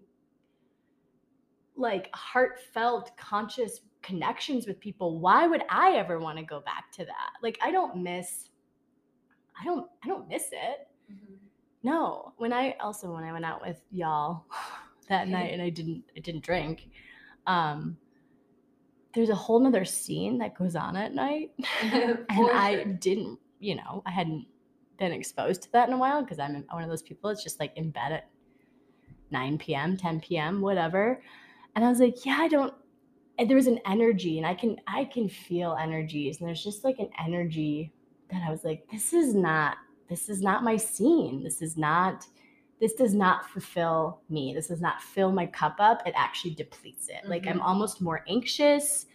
like 1.76 2.11
heartfelt 2.14 3.16
conscious 3.16 3.80
connections 4.03 4.66
with 4.66 4.78
people 4.80 5.18
why 5.18 5.46
would 5.46 5.62
i 5.70 5.92
ever 5.92 6.18
want 6.18 6.36
to 6.36 6.44
go 6.44 6.61
back 6.61 6.90
to 6.92 7.05
that 7.05 7.30
like 7.42 7.59
i 7.62 7.70
don't 7.70 7.96
miss 7.96 8.47
i 9.61 9.64
don't 9.64 9.86
i 10.04 10.09
don't 10.09 10.28
miss 10.28 10.48
it 10.52 10.88
mm-hmm. 11.11 11.34
no 11.82 12.32
when 12.36 12.52
i 12.52 12.74
also 12.80 13.12
when 13.12 13.24
i 13.24 13.32
went 13.32 13.44
out 13.44 13.61
with 13.61 13.80
y'all 13.90 14.44
that 15.09 15.28
night 15.28 15.52
and 15.52 15.62
i 15.62 15.70
didn't 15.70 16.04
i 16.16 16.20
didn't 16.20 16.44
drink 16.44 16.88
um 17.46 17.96
there's 19.14 19.30
a 19.30 19.34
whole 19.34 19.59
nother 19.59 19.84
scene 19.84 20.38
that 20.38 20.56
goes 20.56 20.76
on 20.76 20.96
at 20.96 21.14
night. 21.14 21.50
and 21.82 22.26
I 22.30 22.84
didn't, 23.00 23.38
you 23.59 23.74
know, 23.74 24.02
I 24.06 24.11
hadn't 24.11 24.46
been 24.98 25.12
exposed 25.12 25.62
to 25.62 25.72
that 25.72 25.88
in 25.88 25.94
a 25.94 25.98
while 25.98 26.22
because 26.22 26.38
I'm 26.38 26.64
one 26.70 26.82
of 26.82 26.88
those 26.88 27.02
people 27.02 27.30
that's 27.30 27.42
just 27.42 27.59
like 27.59 27.72
in 27.76 27.90
bed 27.90 28.12
at 28.12 28.28
9 29.30 29.59
p.m., 29.59 29.96
10 29.96 30.20
p.m., 30.20 30.61
whatever. 30.61 31.22
And 31.74 31.84
I 31.84 31.88
was 31.88 32.00
like, 32.00 32.24
yeah, 32.24 32.36
I 32.38 32.48
don't 32.48 32.72
and 33.38 33.48
there 33.48 33.56
was 33.56 33.68
an 33.68 33.78
energy 33.86 34.38
and 34.38 34.46
I 34.46 34.54
can 34.54 34.76
I 34.88 35.04
can 35.04 35.28
feel 35.28 35.76
energies. 35.80 36.38
And 36.38 36.48
there's 36.48 36.62
just 36.62 36.84
like 36.84 36.98
an 36.98 37.11
energy 37.24 37.92
that 38.30 38.42
I 38.42 38.50
was 38.50 38.64
like, 38.64 38.86
this 38.90 39.12
is 39.12 39.34
not 39.34 39.76
this 40.08 40.28
is 40.28 40.40
not 40.40 40.64
my 40.64 40.76
scene. 40.76 41.42
This 41.42 41.62
is 41.62 41.76
not 41.76 42.26
this 42.80 42.94
does 42.94 43.14
not 43.14 43.48
fulfill 43.50 44.20
me. 44.28 44.54
This 44.54 44.68
does 44.68 44.80
not 44.80 45.02
fill 45.02 45.32
my 45.32 45.46
cup 45.46 45.76
up. 45.80 46.06
It 46.06 46.14
actually 46.16 46.54
depletes 46.54 47.08
it. 47.08 47.16
Mm-hmm. 47.22 47.30
Like 47.30 47.46
I'm 47.46 47.54
mm-hmm. 47.54 47.66
almost 47.66 48.00
more 48.00 48.24
anxious 48.28 49.06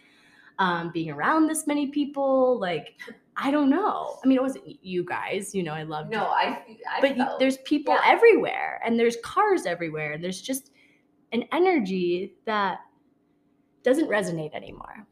um, 0.58 0.90
being 0.92 1.10
around 1.10 1.46
this 1.46 1.66
many 1.66 1.88
people. 1.88 2.58
Like 2.58 2.94
I 3.36 3.50
don't 3.50 3.70
know. 3.70 4.18
I 4.22 4.28
mean, 4.28 4.38
it 4.38 4.42
wasn't 4.42 4.84
you 4.84 5.04
guys. 5.04 5.54
You 5.54 5.62
know, 5.62 5.72
I 5.72 5.82
love. 5.82 6.08
No, 6.08 6.26
I. 6.26 6.62
I 6.90 7.00
but 7.00 7.16
felt, 7.16 7.40
there's 7.40 7.58
people 7.58 7.94
yeah. 7.94 8.12
everywhere, 8.12 8.80
and 8.84 8.98
there's 8.98 9.16
cars 9.24 9.66
everywhere, 9.66 10.12
and 10.12 10.22
there's 10.22 10.40
just 10.40 10.70
an 11.32 11.44
energy 11.52 12.34
that 12.44 12.78
doesn't 13.82 14.08
resonate 14.08 14.54
anymore. 14.54 15.06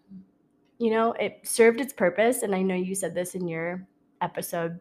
You 0.79 0.91
know, 0.91 1.13
it 1.13 1.41
served 1.43 1.81
its 1.81 1.93
purpose, 1.93 2.43
and 2.43 2.55
I 2.55 2.63
know 2.63 2.75
you 2.75 2.95
said 2.95 3.15
this 3.15 3.35
in 3.35 3.49
your 3.49 3.87
episode 4.23 4.79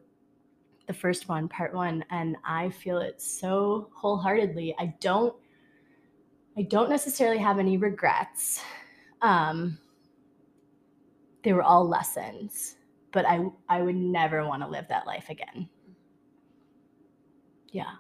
the 0.88 0.94
first 0.94 1.30
one, 1.30 1.48
part 1.48 1.74
one, 1.74 2.04
and 2.10 2.36
I 2.44 2.70
feel 2.70 2.98
it 2.98 3.22
so 3.22 3.90
wholeheartedly. 3.94 4.76
I 4.78 4.94
don't 5.00 5.36
I 6.58 6.64
don't 6.64 6.90
necessarily 6.90 7.38
have 7.38 7.60
any 7.60 7.78
regrets. 7.78 8.62
Um, 9.22 9.78
they 11.44 11.54
were 11.54 11.64
all 11.64 11.88
lessons, 11.88 12.76
but 13.12 13.26
I 13.26 13.46
I 13.70 13.82
would 13.82 13.96
never 13.96 14.46
want 14.46 14.64
to 14.64 14.68
live 14.68 14.88
that 14.90 15.08
life 15.08 15.30
again. 15.30 15.70
Yeah. 17.72 17.94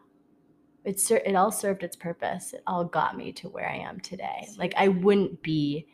It, 0.84 1.00
it 1.12 1.36
all 1.36 1.52
served 1.52 1.84
its 1.84 1.96
purpose. 1.96 2.54
It 2.54 2.64
all 2.66 2.84
got 2.84 3.16
me 3.16 3.32
to 3.34 3.50
where 3.50 3.70
I 3.70 3.78
am 3.78 4.00
today. 4.00 4.48
Like 4.58 4.74
I 4.76 4.90
wouldn't 4.90 5.42
be 5.44 5.88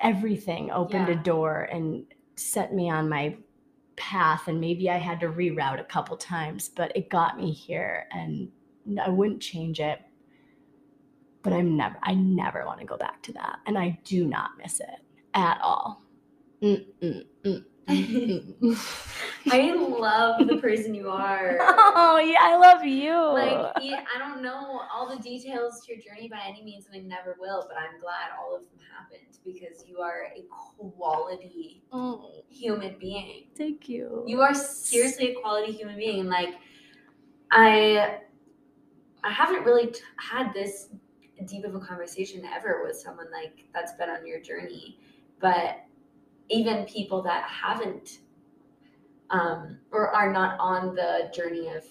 everything 0.00 0.70
opened 0.70 1.08
yeah. 1.08 1.14
a 1.14 1.22
door 1.22 1.68
and 1.70 2.06
set 2.36 2.74
me 2.74 2.90
on 2.90 3.08
my 3.08 3.36
path 3.96 4.48
and 4.48 4.60
maybe 4.60 4.90
I 4.90 4.98
had 4.98 5.20
to 5.20 5.28
reroute 5.28 5.80
a 5.80 5.84
couple 5.84 6.16
times, 6.16 6.68
but 6.68 6.96
it 6.96 7.08
got 7.10 7.38
me 7.38 7.52
here 7.52 8.06
and 8.12 8.50
I 9.02 9.08
wouldn't 9.08 9.40
change 9.40 9.80
it. 9.80 10.00
But 11.42 11.52
I'm 11.52 11.76
never 11.76 11.96
I 12.02 12.14
never 12.14 12.64
want 12.64 12.80
to 12.80 12.86
go 12.86 12.96
back 12.96 13.22
to 13.24 13.32
that 13.34 13.58
and 13.66 13.76
I 13.78 13.98
do 14.04 14.26
not 14.26 14.52
miss 14.58 14.80
it 14.80 15.00
at 15.34 15.60
all. 15.62 16.02
Mm, 16.62 16.86
mm, 17.02 17.26
mm. 17.44 17.64
I 17.88 19.74
love 19.74 20.46
the 20.46 20.58
person 20.60 20.94
you 20.94 21.10
are. 21.10 21.58
Oh 21.96 22.18
yeah, 22.18 22.38
I 22.40 22.56
love 22.56 22.84
you. 22.84 23.14
Like 23.14 23.72
yeah, 23.82 24.04
I 24.14 24.18
don't 24.18 24.42
know 24.42 24.80
all 24.92 25.08
the 25.08 25.22
details 25.22 25.84
to 25.84 25.92
your 25.92 26.02
journey 26.02 26.28
by 26.28 26.40
any 26.46 26.62
means, 26.62 26.86
and 26.86 26.96
I 26.96 27.06
never 27.06 27.36
will. 27.38 27.66
But 27.68 27.76
I'm 27.78 28.00
glad 28.00 28.30
all 28.38 28.54
of 28.54 28.62
them 28.62 28.78
happened 28.96 29.38
because 29.44 29.84
you 29.86 29.98
are 29.98 30.28
a 30.36 30.42
quality 30.48 31.82
oh, 31.92 32.42
human 32.48 32.96
being. 32.98 33.44
Thank 33.56 33.88
you. 33.88 34.24
You 34.26 34.40
are 34.40 34.54
seriously 34.54 35.32
a 35.32 35.40
quality 35.40 35.72
human 35.72 35.96
being, 35.96 36.20
and 36.20 36.28
like 36.28 36.54
I, 37.50 38.20
I 39.22 39.30
haven't 39.30 39.64
really 39.64 39.88
t- 39.88 40.00
had 40.16 40.52
this 40.52 40.88
deep 41.46 41.64
of 41.64 41.74
a 41.74 41.80
conversation 41.80 42.44
ever 42.44 42.82
with 42.84 42.96
someone 42.96 43.30
like 43.30 43.66
that's 43.72 43.92
been 43.92 44.10
on 44.10 44.26
your 44.26 44.40
journey, 44.40 44.98
but 45.40 45.84
even 46.48 46.84
people 46.84 47.22
that 47.22 47.44
haven't 47.44 48.18
um, 49.30 49.78
or 49.90 50.10
are 50.10 50.32
not 50.32 50.58
on 50.60 50.94
the 50.94 51.30
journey 51.34 51.68
of 51.68 51.84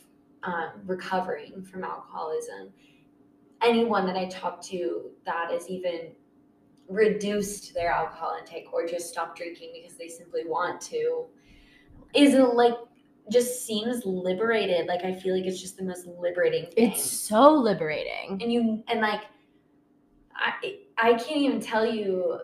um, 0.44 0.72
recovering 0.86 1.64
from 1.64 1.84
alcoholism, 1.84 2.72
anyone 3.62 4.06
that 4.06 4.16
I 4.16 4.26
talk 4.26 4.62
to 4.64 5.12
that 5.26 5.52
is 5.52 5.70
even 5.70 6.12
reduced 6.88 7.74
their 7.74 7.92
alcohol 7.92 8.38
intake 8.40 8.72
or 8.74 8.86
just 8.86 9.10
stopped 9.10 9.38
drinking 9.38 9.72
because 9.74 9.98
they 9.98 10.10
simply 10.10 10.46
want 10.46 10.82
to 10.82 11.26
is 12.14 12.36
like 12.36 12.76
just 13.32 13.66
seems 13.66 14.06
liberated. 14.06 14.88
Like 14.88 15.04
i 15.06 15.14
feel 15.14 15.36
like 15.36 15.46
it's 15.46 15.62
just 15.62 15.78
the 15.78 15.84
most 15.84 16.08
liberating 16.08 16.66
thing. 16.72 16.92
it's 16.92 17.04
so 17.04 17.52
liberating. 17.52 18.40
And 18.42 18.52
you 18.52 18.84
and 18.88 19.00
like 19.00 19.22
i 20.36 20.78
i 20.98 21.14
can't 21.14 21.38
even 21.38 21.60
tell 21.62 21.86
you 21.86 22.40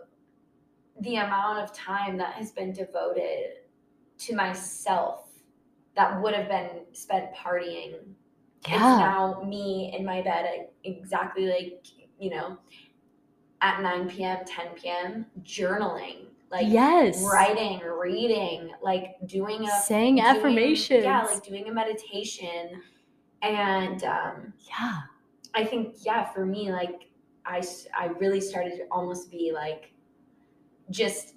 the 1.02 1.16
amount 1.18 1.60
of 1.60 1.74
time 1.74 2.18
that 2.18 2.34
has 2.34 2.52
been 2.52 2.74
devoted 2.74 3.60
to 4.20 4.36
myself 4.36 5.28
that 5.96 6.22
would 6.22 6.34
have 6.34 6.48
been 6.48 6.82
spent 6.94 7.34
partying. 7.34 7.96
Yeah. 8.68 8.76
It's 8.76 9.00
now 9.00 9.44
me 9.46 9.94
in 9.98 10.06
my 10.06 10.22
bed 10.22 10.68
exactly 10.84 11.48
like, 11.48 11.86
you 12.20 12.30
know, 12.30 12.58
at 13.62 13.82
9 13.82 14.10
p.m., 14.10 14.40
10 14.46 14.68
p.m., 14.76 15.26
journaling. 15.44 16.26
Like 16.52 16.66
yes, 16.68 17.24
writing, 17.32 17.80
reading, 17.82 18.72
like 18.82 19.18
doing 19.28 19.70
a 19.70 19.82
saying 19.82 20.16
doing, 20.16 20.26
affirmations. 20.26 21.04
Yeah, 21.04 21.22
like 21.22 21.44
doing 21.44 21.68
a 21.70 21.72
meditation. 21.72 22.82
And 23.44 24.04
um 24.04 24.54
yeah. 24.68 25.02
I 25.54 25.64
think, 25.64 25.98
yeah, 26.00 26.26
for 26.26 26.48
me, 26.48 26.72
like 26.72 27.10
I 27.46 27.62
I 27.96 28.08
really 28.20 28.42
started 28.42 28.78
to 28.78 28.86
almost 28.90 29.30
be 29.30 29.52
like 29.54 29.92
just 30.90 31.36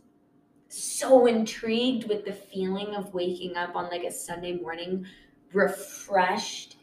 so 0.68 1.26
intrigued 1.26 2.08
with 2.08 2.24
the 2.24 2.32
feeling 2.32 2.94
of 2.94 3.12
waking 3.12 3.56
up 3.56 3.76
on 3.76 3.90
like 3.90 4.04
a 4.04 4.10
Sunday 4.10 4.54
morning 4.54 5.04
refreshed 5.52 6.76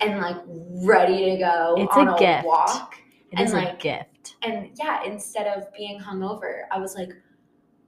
and 0.00 0.20
like 0.20 0.36
ready 0.46 1.30
to 1.32 1.36
go 1.38 1.74
It's 1.78 1.96
on 1.96 2.08
a 2.08 2.14
a, 2.14 2.18
gift. 2.18 2.44
walk. 2.46 2.96
It 3.32 3.38
And, 3.40 3.48
is 3.48 3.54
a 3.54 3.76
gift. 3.78 4.36
And 4.42 4.70
yeah, 4.78 5.02
instead 5.04 5.46
of 5.46 5.72
being 5.74 5.98
hungover, 6.00 6.62
I 6.70 6.78
was 6.78 6.94
like, 6.94 7.10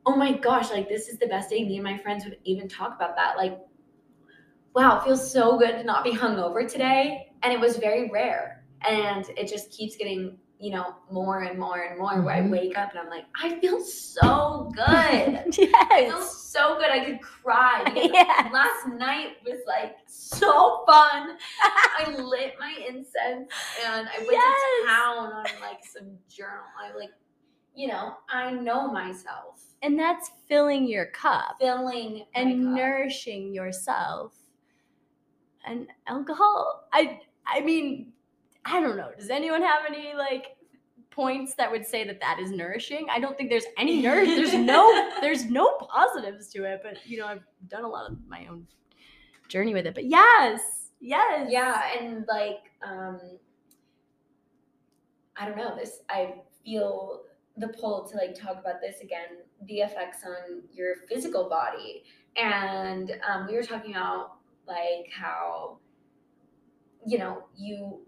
oh 0.05 0.16
my 0.16 0.33
gosh, 0.33 0.70
like 0.70 0.89
this 0.89 1.09
is 1.09 1.18
the 1.18 1.27
best 1.27 1.51
day. 1.51 1.64
Me 1.64 1.77
and 1.77 1.85
my 1.85 1.97
friends 1.99 2.24
would 2.24 2.39
even 2.45 2.68
talk 2.68 2.95
about 2.97 3.16
that. 3.16 3.37
Like, 3.37 3.59
wow, 4.74 4.99
it 4.99 5.05
feels 5.05 5.31
so 5.33 5.59
good 5.59 5.72
to 5.79 5.85
not 5.85 6.05
be 6.05 6.12
hungover 6.12 6.68
today. 6.70 7.33
And 7.43 7.53
it 7.53 7.61
was 7.61 7.77
very 7.77 8.11
rare. 8.11 8.64
And 8.87 9.24
it 9.37 9.49
just 9.49 9.70
keeps 9.70 9.97
getting, 9.97 10.39
you 10.59 10.71
know, 10.71 10.95
more 11.11 11.43
and 11.43 11.59
more 11.59 11.81
and 11.83 11.99
more 11.99 12.23
where 12.23 12.35
I 12.35 12.41
Mhm. 12.41 12.51
wake 12.51 12.79
up 12.79 12.91
and 12.91 12.99
I'm 12.99 13.11
like, 13.11 13.27
I 13.41 13.61
feel 13.61 13.79
so 13.85 14.73
good. 14.75 14.85
I 15.75 16.07
feel 16.09 16.23
so 16.23 16.77
good. 16.79 16.89
I 16.91 17.05
could 17.05 17.21
cry. 17.21 17.83
Yes. 17.95 18.53
Last 18.53 18.87
night 18.89 19.37
was 19.45 19.61
like 19.67 19.97
so 20.07 20.83
fun. 20.87 21.37
I 21.63 22.15
lit 22.19 22.55
my 22.59 22.75
incense 22.89 23.51
and 23.85 24.09
I 24.09 24.19
went 24.19 24.31
Yes. 24.33 24.61
to 24.81 24.87
town 24.87 25.33
on 25.33 25.45
like 25.61 25.85
some 25.85 26.17
journal. 26.29 26.65
I 26.83 26.97
like, 26.97 27.11
you 27.75 27.89
know, 27.89 28.15
I 28.31 28.53
know 28.53 28.91
myself. 28.91 29.63
And 29.83 29.99
that's 29.99 30.31
filling 30.49 30.89
your 30.89 31.07
cup 31.07 31.57
Filling 31.61 32.25
and 32.35 32.65
cup. 32.65 32.75
nourishing 32.75 33.53
yourself. 33.53 34.33
And 35.67 35.89
alcohol, 36.07 36.85
I 36.93 37.21
I 37.47 37.61
mean, 37.61 38.13
I 38.67 38.81
don't 38.81 38.97
know. 38.97 39.11
Does 39.17 39.31
anyone 39.31 39.62
have 39.62 39.83
any 39.89 40.12
like 40.14 40.57
points 41.11 41.55
that 41.55 41.71
would 41.71 41.87
say 41.87 42.05
that 42.05 42.21
that 42.21 42.41
is 42.41 42.51
nourishing? 42.51 43.07
I 43.11 43.21
don't 43.21 43.39
think 43.39 43.49
there's 43.49 43.64
any 43.79 44.03
nourish. 44.03 44.29
There's 44.29 44.55
no 44.55 45.11
there's 45.21 45.45
no 45.45 45.79
positives 45.79 46.49
to 46.49 46.64
it, 46.64 46.81
but 46.83 46.99
you 47.07 47.19
know, 47.19 47.27
I've 47.27 47.45
done 47.69 47.85
a 47.85 47.89
lot 47.89 48.11
of 48.11 48.19
my 48.27 48.47
own 48.51 48.67
journey 49.49 49.73
with 49.73 49.87
it. 49.87 49.95
But 49.95 50.07
yes, 50.07 50.91
yes. 51.01 51.49
Yeah, 51.49 51.81
and 51.97 52.27
like, 52.29 52.73
um, 52.85 53.21
I 55.37 55.47
don't 55.47 55.57
know. 55.57 55.77
This 55.77 56.01
I 56.11 56.35
feel 56.64 57.23
the 57.57 57.69
pull 57.69 58.07
to 58.09 58.17
like 58.17 58.35
talk 58.35 58.59
about 58.59 58.81
this 58.81 59.01
again. 59.01 59.39
The 59.69 59.79
effects 59.79 60.19
on 60.27 60.62
your 60.73 60.97
physical 61.09 61.49
body, 61.49 62.03
and 62.37 63.12
um, 63.31 63.47
we 63.47 63.55
were 63.55 63.62
talking 63.62 63.93
about 63.93 64.39
like 64.67 65.09
how 65.17 65.79
you 67.07 67.19
know 67.19 67.45
you 67.57 68.01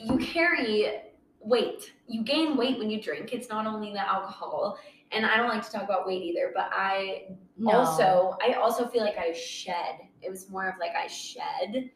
you 0.00 0.18
carry 0.18 1.02
weight. 1.40 1.92
You 2.06 2.22
gain 2.24 2.56
weight 2.56 2.78
when 2.78 2.90
you 2.90 3.00
drink. 3.02 3.32
It's 3.32 3.48
not 3.48 3.66
only 3.66 3.92
the 3.92 4.00
alcohol. 4.08 4.78
And 5.12 5.24
I 5.24 5.36
don't 5.38 5.48
like 5.48 5.64
to 5.64 5.70
talk 5.72 5.82
about 5.84 6.06
weight 6.06 6.22
either, 6.22 6.52
but 6.54 6.68
I 6.72 7.28
No. 7.56 7.70
also 7.72 8.36
i 8.46 8.52
also 8.52 8.86
feel 8.86 9.02
like 9.02 9.18
i 9.18 9.32
shed 9.32 9.96
it 10.22 10.30
was 10.30 10.48
more 10.48 10.68
of 10.68 10.74
like 10.78 10.92
i 10.96 11.06
shed 11.08 11.90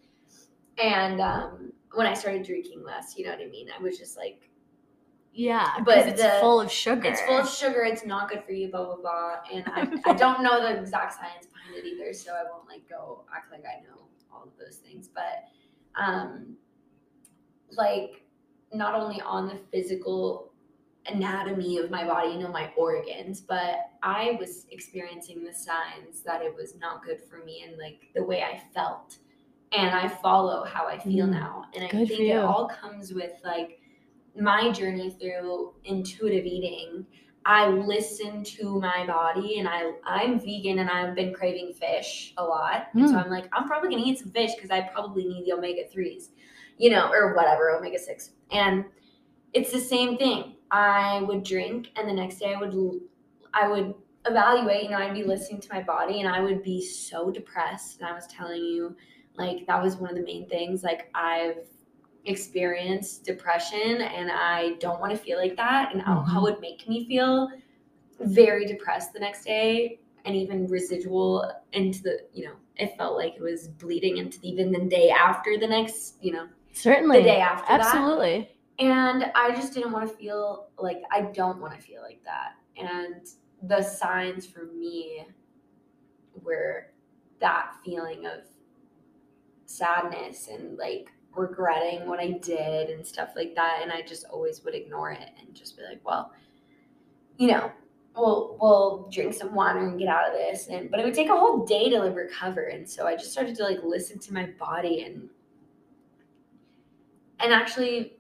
and 0.78 1.20
um 1.20 1.72
when 1.94 2.06
i 2.06 2.14
started 2.14 2.42
drinking 2.44 2.82
less 2.82 3.14
you 3.16 3.24
know 3.24 3.30
what 3.30 3.40
i 3.40 3.46
mean 3.46 3.68
i 3.78 3.80
was 3.82 3.96
just 3.98 4.16
like 4.16 4.48
yeah, 5.34 5.78
but 5.86 5.98
it's 6.08 6.20
the- 6.20 6.36
full 6.40 6.60
of 6.60 6.70
sugar. 6.70 7.08
it's 7.08 7.20
full 7.22 7.38
of 7.38 7.48
sugar 7.48 7.84
it's 7.84 8.04
not 8.04 8.28
good 8.28 8.42
for 8.44 8.52
you 8.52 8.70
blah 8.70 8.84
blah 8.84 8.96
blah 8.96 9.36
and 9.52 9.64
I, 9.68 9.88
I 10.10 10.14
don't 10.14 10.42
know 10.42 10.60
the 10.60 10.78
exact 10.80 11.14
science 11.14 11.46
behind 11.46 11.76
it 11.76 11.86
either 11.88 12.12
so 12.12 12.32
i 12.32 12.42
won't 12.50 12.66
like 12.68 12.88
go 12.88 13.24
act 13.34 13.50
like 13.52 13.64
i 13.64 13.82
know 13.86 14.02
all 14.32 14.42
of 14.42 14.50
those 14.58 14.76
things 14.78 15.08
but 15.14 15.44
um 16.00 16.56
like 17.76 18.24
not 18.72 18.94
only 18.94 19.20
on 19.22 19.46
the 19.48 19.56
physical 19.70 20.52
anatomy 21.06 21.78
of 21.78 21.90
my 21.90 22.06
body, 22.06 22.30
you 22.32 22.38
know, 22.38 22.48
my 22.48 22.72
organs, 22.76 23.40
but 23.40 23.90
I 24.02 24.36
was 24.38 24.66
experiencing 24.70 25.44
the 25.44 25.52
signs 25.52 26.22
that 26.24 26.42
it 26.42 26.54
was 26.54 26.76
not 26.76 27.04
good 27.04 27.20
for 27.28 27.44
me 27.44 27.64
and 27.66 27.76
like 27.78 28.00
the 28.14 28.22
way 28.22 28.42
I 28.42 28.62
felt. 28.74 29.18
And 29.76 29.94
I 29.94 30.06
follow 30.08 30.64
how 30.64 30.86
I 30.86 30.98
feel 30.98 31.26
Mm, 31.26 31.30
now. 31.32 31.64
And 31.74 31.84
I 31.84 31.88
good 31.88 32.08
think 32.08 32.20
it 32.20 32.36
all 32.46 32.68
comes 32.68 33.12
with 33.12 33.32
like 33.42 33.80
my 34.38 34.70
journey 34.70 35.10
through 35.10 35.74
intuitive 35.84 36.44
eating. 36.46 37.06
I 37.44 37.68
listen 37.68 38.44
to 38.44 38.78
my 38.80 39.04
body 39.06 39.58
and 39.58 39.68
I 39.68 39.92
I'm 40.04 40.38
vegan 40.38 40.78
and 40.78 40.88
I've 40.88 41.14
been 41.14 41.34
craving 41.34 41.72
fish 41.74 42.34
a 42.36 42.44
lot. 42.44 42.88
And 42.94 43.08
so 43.08 43.16
Mm. 43.16 43.24
I'm 43.24 43.30
like, 43.30 43.48
I'm 43.52 43.66
probably 43.66 43.90
gonna 43.90 44.04
eat 44.04 44.18
some 44.20 44.30
fish 44.30 44.54
because 44.54 44.70
I 44.70 44.82
probably 44.82 45.24
need 45.24 45.46
the 45.46 45.54
omega 45.54 45.88
threes, 45.88 46.30
you 46.78 46.90
know, 46.90 47.10
or 47.12 47.34
whatever, 47.34 47.70
omega 47.70 47.98
six. 47.98 48.30
And 48.50 48.84
it's 49.52 49.72
the 49.72 49.80
same 49.80 50.16
thing. 50.16 50.56
I 50.70 51.22
would 51.22 51.44
drink, 51.44 51.90
and 51.96 52.08
the 52.08 52.12
next 52.12 52.38
day 52.38 52.54
I 52.54 52.58
would, 52.58 53.00
I 53.52 53.68
would 53.68 53.94
evaluate. 54.26 54.84
You 54.84 54.90
know, 54.90 54.98
I'd 54.98 55.14
be 55.14 55.24
listening 55.24 55.60
to 55.60 55.68
my 55.72 55.82
body, 55.82 56.20
and 56.20 56.28
I 56.28 56.40
would 56.40 56.62
be 56.62 56.84
so 56.84 57.30
depressed. 57.30 58.00
And 58.00 58.08
I 58.08 58.14
was 58.14 58.26
telling 58.26 58.62
you, 58.62 58.96
like 59.36 59.66
that 59.66 59.82
was 59.82 59.96
one 59.96 60.10
of 60.10 60.16
the 60.16 60.22
main 60.22 60.48
things. 60.48 60.82
Like 60.82 61.10
I've 61.14 61.66
experienced 62.24 63.24
depression, 63.24 64.02
and 64.02 64.30
I 64.30 64.74
don't 64.80 65.00
want 65.00 65.12
to 65.12 65.18
feel 65.18 65.38
like 65.38 65.56
that. 65.56 65.92
And 65.92 66.02
alcohol 66.02 66.42
would 66.44 66.54
mm-hmm. 66.54 66.62
make 66.62 66.88
me 66.88 67.06
feel 67.06 67.50
very 68.20 68.64
depressed 68.64 69.12
the 69.12 69.20
next 69.20 69.44
day, 69.44 69.98
and 70.24 70.34
even 70.36 70.66
residual 70.68 71.52
into 71.72 72.02
the, 72.02 72.20
you 72.32 72.44
know, 72.44 72.54
it 72.76 72.96
felt 72.96 73.16
like 73.16 73.34
it 73.34 73.42
was 73.42 73.68
bleeding 73.68 74.16
into 74.16 74.38
even 74.42 74.72
the 74.72 74.78
day 74.78 75.10
after 75.10 75.58
the 75.58 75.66
next, 75.66 76.16
you 76.22 76.32
know, 76.32 76.46
Certainly. 76.72 77.18
the 77.18 77.24
day 77.24 77.40
after 77.40 77.66
that. 77.68 77.80
Absolutely. 77.80 78.50
And 78.78 79.30
I 79.34 79.54
just 79.54 79.74
didn't 79.74 79.92
want 79.92 80.08
to 80.08 80.16
feel 80.16 80.68
like 80.78 81.02
I 81.10 81.22
don't 81.22 81.60
want 81.60 81.74
to 81.74 81.80
feel 81.80 82.02
like 82.02 82.22
that. 82.24 82.54
And 82.76 83.26
the 83.62 83.82
signs 83.82 84.46
for 84.46 84.66
me 84.66 85.26
were 86.42 86.88
that 87.40 87.74
feeling 87.84 88.26
of 88.26 88.40
sadness 89.66 90.48
and 90.48 90.76
like 90.78 91.10
regretting 91.34 92.06
what 92.06 92.18
I 92.18 92.32
did 92.42 92.90
and 92.90 93.06
stuff 93.06 93.30
like 93.36 93.54
that. 93.54 93.80
And 93.82 93.92
I 93.92 94.02
just 94.02 94.24
always 94.30 94.64
would 94.64 94.74
ignore 94.74 95.12
it 95.12 95.30
and 95.40 95.54
just 95.54 95.76
be 95.76 95.82
like, 95.84 96.00
well, 96.04 96.32
you 97.36 97.48
know, 97.48 97.70
we'll 98.16 98.56
we'll 98.60 99.08
drink 99.10 99.34
some 99.34 99.54
water 99.54 99.80
and 99.80 99.98
get 99.98 100.08
out 100.08 100.28
of 100.28 100.34
this. 100.34 100.68
And 100.68 100.90
but 100.90 101.00
it 101.00 101.04
would 101.04 101.14
take 101.14 101.28
a 101.28 101.36
whole 101.36 101.64
day 101.64 101.88
to 101.90 101.98
like 101.98 102.16
recover. 102.16 102.64
And 102.64 102.88
so 102.88 103.06
I 103.06 103.16
just 103.16 103.32
started 103.32 103.56
to 103.56 103.64
like 103.64 103.80
listen 103.82 104.18
to 104.20 104.34
my 104.34 104.46
body 104.58 105.04
and 105.04 105.28
and 107.42 107.52
actually 107.52 108.14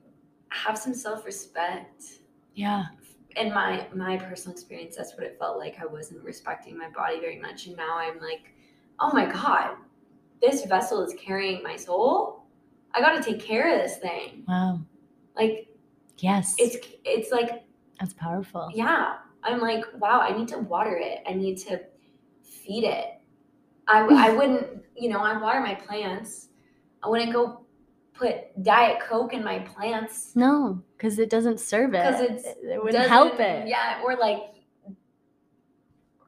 have 0.50 0.76
some 0.76 0.94
self-respect 0.94 2.04
Yeah. 2.54 2.84
in 3.36 3.52
my 3.54 3.86
my 3.94 4.16
personal 4.18 4.52
experience 4.54 4.96
that's 4.96 5.14
what 5.14 5.22
it 5.24 5.38
felt 5.38 5.58
like 5.58 5.78
i 5.80 5.86
wasn't 5.86 6.22
respecting 6.22 6.76
my 6.76 6.90
body 6.90 7.18
very 7.20 7.38
much 7.38 7.66
and 7.66 7.76
now 7.76 7.96
i'm 7.98 8.18
like 8.20 8.52
oh 9.00 9.10
my 9.14 9.24
god 9.24 9.76
this 10.42 10.64
vessel 10.66 11.02
is 11.02 11.14
carrying 11.18 11.62
my 11.62 11.76
soul 11.76 12.44
i 12.94 13.00
got 13.00 13.12
to 13.16 13.22
take 13.22 13.40
care 13.40 13.72
of 13.74 13.80
this 13.82 13.96
thing 13.98 14.44
Wow. 14.46 14.80
like 15.36 15.68
Yes. 16.18 16.54
it's 16.58 16.76
it's 17.04 17.30
like 17.32 17.64
that's 17.98 18.12
powerful. 18.12 18.70
yeah 18.74 19.16
i'm 19.42 19.60
like 19.60 19.84
wow 19.98 20.20
i 20.20 20.36
need 20.36 20.48
to 20.48 20.58
water 20.58 20.96
it 20.96 21.20
i 21.26 21.32
need 21.32 21.56
to 21.58 21.80
feed 22.42 22.84
it 22.84 23.06
i, 23.88 24.00
I 24.00 24.30
wouldn't 24.36 24.66
you 24.96 25.08
know 25.08 25.20
i 25.20 25.36
water 25.40 25.60
my 25.60 25.74
plants 25.74 26.48
i 27.02 27.08
wouldn't 27.08 27.32
go 27.32 27.61
put 28.14 28.62
diet 28.62 29.00
coke 29.00 29.32
in 29.32 29.42
my 29.42 29.58
plants 29.60 30.36
No, 30.36 30.82
because 30.96 31.18
it 31.18 31.30
doesn't 31.30 31.58
serve 31.60 31.94
it. 31.94 32.02
'Cause 32.02 32.20
it's- 32.20 32.44
it, 32.44 32.58
it 32.74 32.82
wouldn't 32.84 33.08
help 33.08 33.40
it. 33.40 33.66
Yeah, 33.66 34.00
or 34.04 34.16
like 34.16 34.42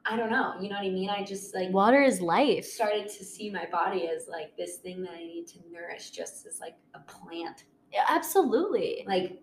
I 0.06 0.16
don't 0.16 0.30
know, 0.30 0.54
you 0.60 0.68
know 0.68 0.76
what 0.76 0.84
I 0.84 0.90
mean? 0.90 1.08
I 1.08 1.24
just 1.24 1.54
like 1.54 1.70
Water 1.72 2.02
is 2.02 2.20
life. 2.20 2.66
started 2.66 3.08
to 3.08 3.24
see 3.24 3.48
my 3.50 3.64
body 3.72 4.06
as 4.08 4.28
like 4.28 4.54
this 4.56 4.76
thing 4.76 5.00
that 5.02 5.12
I 5.12 5.18
need 5.24 5.46
to 5.48 5.58
nourish 5.70 6.10
just 6.10 6.44
as 6.46 6.60
like 6.60 6.76
a 6.94 7.00
plant. 7.00 7.64
Yeah, 7.92 8.04
absolutely. 8.08 9.04
Like 9.06 9.40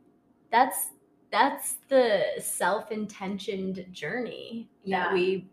That's 0.51 0.89
that's 1.31 1.77
the 1.87 2.23
self-intentioned 2.39 3.85
journey 3.91 4.69
Yeah. 4.83 5.05
that 5.05 5.13
we 5.13 5.49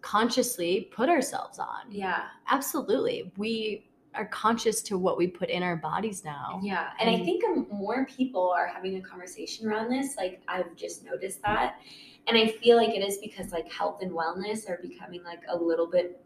consciously 0.00 0.88
put 0.92 1.08
ourselves 1.08 1.58
on. 1.58 1.90
yeah, 1.90 2.28
Absolutely. 2.48 3.30
We 3.36 3.90
are 4.16 4.26
conscious 4.26 4.82
to 4.82 4.98
what 4.98 5.18
we 5.18 5.26
put 5.26 5.50
in 5.50 5.62
our 5.62 5.76
bodies 5.76 6.24
now. 6.24 6.60
yeah. 6.62 6.90
And 7.00 7.08
I 7.08 7.24
think 7.24 7.44
um, 7.44 7.66
more 7.70 8.06
people 8.06 8.50
are 8.56 8.66
having 8.66 8.96
a 8.96 9.00
conversation 9.00 9.68
around 9.68 9.90
this. 9.90 10.16
Like 10.16 10.42
I've 10.48 10.74
just 10.76 11.04
noticed 11.04 11.42
that. 11.42 11.80
And 12.28 12.36
I 12.36 12.48
feel 12.48 12.76
like 12.76 12.90
it 12.90 13.06
is 13.06 13.18
because 13.18 13.52
like 13.52 13.70
health 13.70 14.02
and 14.02 14.10
wellness 14.10 14.68
are 14.68 14.80
becoming 14.82 15.22
like 15.22 15.42
a 15.48 15.56
little 15.56 15.86
bit 15.86 16.20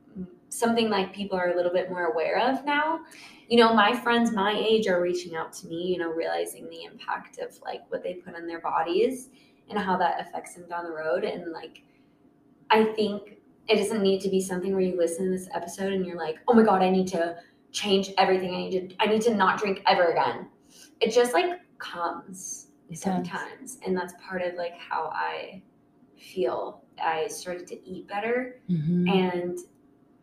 something 0.48 0.90
like 0.90 1.14
people 1.14 1.38
are 1.38 1.52
a 1.52 1.56
little 1.56 1.72
bit 1.72 1.88
more 1.88 2.06
aware 2.06 2.38
of 2.40 2.64
now. 2.64 3.00
You 3.48 3.58
know, 3.58 3.72
my 3.72 3.94
friends 3.94 4.32
my 4.32 4.52
age 4.52 4.86
are 4.88 5.00
reaching 5.00 5.36
out 5.36 5.52
to 5.54 5.68
me, 5.68 5.86
you 5.86 5.98
know, 5.98 6.10
realizing 6.10 6.68
the 6.68 6.84
impact 6.84 7.38
of 7.38 7.58
like 7.62 7.82
what 7.88 8.02
they 8.02 8.14
put 8.14 8.34
on 8.34 8.46
their 8.46 8.60
bodies 8.60 9.28
and 9.68 9.78
how 9.78 9.96
that 9.98 10.20
affects 10.20 10.54
them 10.54 10.68
down 10.68 10.84
the 10.84 10.90
road. 10.90 11.24
And 11.24 11.52
like, 11.52 11.82
I 12.70 12.84
think 12.84 13.36
it 13.68 13.76
doesn't 13.76 14.02
need 14.02 14.20
to 14.22 14.28
be 14.28 14.40
something 14.40 14.72
where 14.72 14.82
you 14.82 14.96
listen 14.96 15.26
to 15.26 15.30
this 15.30 15.48
episode 15.54 15.92
and 15.92 16.04
you're 16.04 16.16
like, 16.16 16.38
oh 16.48 16.54
my 16.54 16.62
God, 16.62 16.82
I 16.82 16.90
need 16.90 17.06
to 17.08 17.36
change 17.72 18.10
everything. 18.18 18.54
I 18.54 18.58
need 18.68 18.90
to, 18.90 18.96
I 19.00 19.06
need 19.06 19.22
to 19.22 19.34
not 19.34 19.58
drink 19.58 19.82
ever 19.86 20.06
again. 20.12 20.48
It 21.00 21.12
just 21.12 21.32
like 21.34 21.60
comes 21.78 22.68
sometimes. 22.94 23.78
And 23.86 23.96
that's 23.96 24.14
part 24.26 24.42
of 24.42 24.54
like 24.54 24.74
how 24.78 25.10
I 25.14 25.62
feel. 26.16 26.82
I 27.02 27.28
started 27.28 27.66
to 27.68 27.88
eat 27.88 28.06
better 28.08 28.60
Mhm. 28.70 29.08
and 29.08 29.58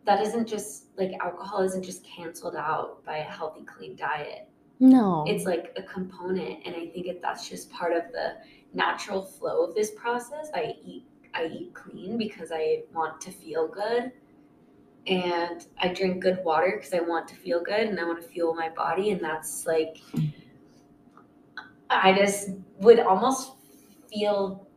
that 0.05 0.21
isn't 0.21 0.47
just 0.47 0.85
like 0.97 1.11
alcohol 1.21 1.61
isn't 1.63 1.83
just 1.83 2.03
canceled 2.05 2.55
out 2.55 3.03
by 3.03 3.17
a 3.17 3.23
healthy 3.23 3.63
clean 3.63 3.95
diet 3.95 4.47
No. 4.79 5.25
it's 5.27 5.45
like 5.45 5.73
a 5.75 5.81
component 5.81 6.65
and 6.65 6.75
i 6.75 6.85
think 6.87 7.07
it, 7.07 7.19
that's 7.21 7.49
just 7.49 7.69
part 7.71 7.91
of 7.93 8.03
the 8.13 8.35
natural 8.73 9.21
flow 9.23 9.63
of 9.65 9.75
this 9.75 9.91
process 9.91 10.49
i 10.53 10.75
eat 10.85 11.03
i 11.33 11.45
eat 11.47 11.73
clean 11.73 12.17
because 12.17 12.51
i 12.53 12.83
want 12.93 13.19
to 13.21 13.31
feel 13.31 13.67
good 13.67 14.11
and 15.07 15.67
i 15.79 15.87
drink 15.87 16.21
good 16.21 16.39
water 16.43 16.73
because 16.75 16.93
i 16.93 16.99
want 16.99 17.27
to 17.27 17.35
feel 17.35 17.61
good 17.63 17.87
and 17.87 17.99
i 17.99 18.03
want 18.03 18.21
to 18.21 18.27
fuel 18.27 18.53
my 18.53 18.69
body 18.69 19.11
and 19.11 19.21
that's 19.21 19.65
like 19.65 19.97
i 21.89 22.13
just 22.13 22.49
would 22.79 22.99
almost 22.99 23.53
feel 24.09 24.67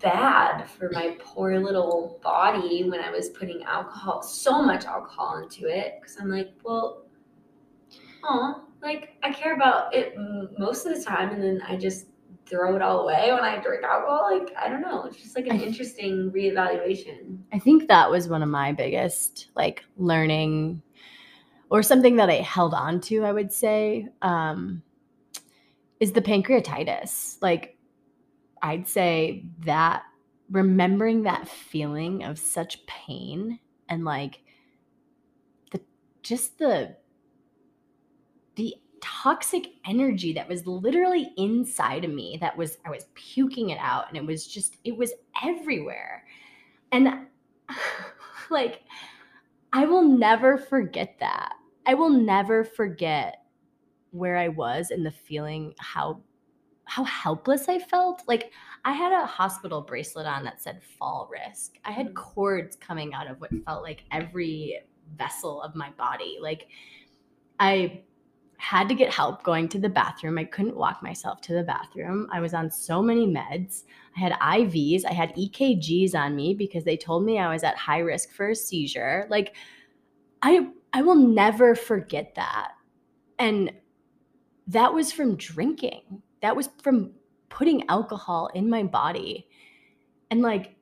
bad 0.00 0.68
for 0.68 0.90
my 0.92 1.16
poor 1.18 1.58
little 1.58 2.18
body 2.22 2.88
when 2.88 3.00
i 3.00 3.10
was 3.10 3.30
putting 3.30 3.62
alcohol 3.64 4.22
so 4.22 4.62
much 4.62 4.84
alcohol 4.84 5.42
into 5.42 5.66
it 5.66 5.98
because 6.00 6.16
i'm 6.20 6.28
like 6.28 6.50
well 6.64 7.04
oh 8.24 8.68
like 8.82 9.16
I 9.22 9.32
care 9.32 9.54
about 9.54 9.94
it 9.94 10.14
most 10.58 10.86
of 10.86 10.96
the 10.96 11.02
time, 11.02 11.30
and 11.30 11.42
then 11.42 11.62
I 11.66 11.76
just 11.76 12.07
throw 12.48 12.76
it 12.76 12.82
all 12.82 13.00
away 13.00 13.30
when 13.32 13.44
I 13.44 13.58
drink 13.58 13.84
alcohol. 13.84 14.28
Like 14.30 14.54
I 14.56 14.68
don't 14.68 14.80
know, 14.80 15.04
it's 15.04 15.16
just 15.16 15.36
like 15.36 15.46
an 15.46 15.60
interesting 15.60 16.30
reevaluation. 16.30 17.38
I 17.52 17.58
think 17.58 17.88
that 17.88 18.10
was 18.10 18.28
one 18.28 18.42
of 18.42 18.48
my 18.48 18.72
biggest 18.72 19.48
like 19.54 19.84
learning 19.96 20.82
or 21.70 21.82
something 21.82 22.16
that 22.16 22.30
I 22.30 22.36
held 22.36 22.72
on 22.72 23.00
to, 23.02 23.24
I 23.24 23.32
would 23.32 23.52
say, 23.52 24.08
um, 24.22 24.82
is 26.00 26.12
the 26.12 26.22
pancreatitis. 26.22 27.36
Like 27.42 27.76
I'd 28.62 28.88
say 28.88 29.44
that 29.60 30.02
remembering 30.50 31.24
that 31.24 31.46
feeling 31.46 32.24
of 32.24 32.38
such 32.38 32.86
pain 32.86 33.58
and 33.88 34.04
like 34.04 34.40
the 35.72 35.80
just 36.22 36.58
the 36.58 36.96
the 38.56 38.74
toxic 39.00 39.68
energy 39.86 40.32
that 40.32 40.48
was 40.48 40.66
literally 40.66 41.30
inside 41.36 42.04
of 42.04 42.10
me 42.10 42.38
that 42.40 42.56
was 42.56 42.78
I 42.84 42.90
was 42.90 43.06
puking 43.14 43.70
it 43.70 43.78
out 43.80 44.08
and 44.08 44.16
it 44.16 44.24
was 44.26 44.46
just 44.46 44.76
it 44.84 44.96
was 44.96 45.12
everywhere. 45.44 46.24
And 46.92 47.26
like 48.50 48.82
I 49.72 49.84
will 49.84 50.02
never 50.04 50.58
forget 50.58 51.16
that. 51.20 51.54
I 51.86 51.94
will 51.94 52.10
never 52.10 52.64
forget 52.64 53.44
where 54.10 54.36
I 54.36 54.48
was 54.48 54.90
and 54.90 55.04
the 55.04 55.10
feeling 55.10 55.74
how 55.78 56.22
how 56.84 57.04
helpless 57.04 57.68
I 57.68 57.78
felt. 57.78 58.22
Like 58.26 58.52
I 58.84 58.92
had 58.92 59.12
a 59.12 59.26
hospital 59.26 59.82
bracelet 59.82 60.26
on 60.26 60.44
that 60.44 60.62
said 60.62 60.82
fall 60.82 61.28
risk. 61.30 61.78
I 61.84 61.92
had 61.92 62.08
Mm. 62.08 62.14
cords 62.14 62.76
coming 62.76 63.12
out 63.14 63.30
of 63.30 63.40
what 63.40 63.50
felt 63.66 63.82
like 63.82 64.04
every 64.10 64.80
vessel 65.16 65.62
of 65.62 65.74
my 65.74 65.90
body. 65.92 66.38
Like 66.40 66.68
I 67.60 68.04
had 68.58 68.88
to 68.88 68.94
get 68.94 69.14
help 69.14 69.44
going 69.44 69.68
to 69.68 69.78
the 69.78 69.88
bathroom. 69.88 70.36
I 70.36 70.44
couldn't 70.44 70.76
walk 70.76 71.00
myself 71.00 71.40
to 71.42 71.54
the 71.54 71.62
bathroom. 71.62 72.28
I 72.32 72.40
was 72.40 72.54
on 72.54 72.70
so 72.70 73.00
many 73.00 73.24
meds. 73.26 73.84
I 74.16 74.20
had 74.20 74.32
IVs, 74.32 75.04
I 75.04 75.12
had 75.12 75.34
EKGs 75.36 76.14
on 76.14 76.34
me 76.34 76.54
because 76.54 76.82
they 76.82 76.96
told 76.96 77.24
me 77.24 77.38
I 77.38 77.52
was 77.52 77.62
at 77.62 77.76
high 77.76 78.00
risk 78.00 78.32
for 78.32 78.50
a 78.50 78.54
seizure. 78.54 79.26
Like 79.30 79.54
I 80.42 80.68
I 80.92 81.02
will 81.02 81.14
never 81.14 81.76
forget 81.76 82.34
that. 82.34 82.72
And 83.38 83.72
that 84.66 84.92
was 84.92 85.12
from 85.12 85.36
drinking. 85.36 86.22
That 86.42 86.56
was 86.56 86.68
from 86.82 87.12
putting 87.48 87.88
alcohol 87.88 88.50
in 88.54 88.68
my 88.68 88.82
body. 88.82 89.48
And 90.32 90.42
like 90.42 90.74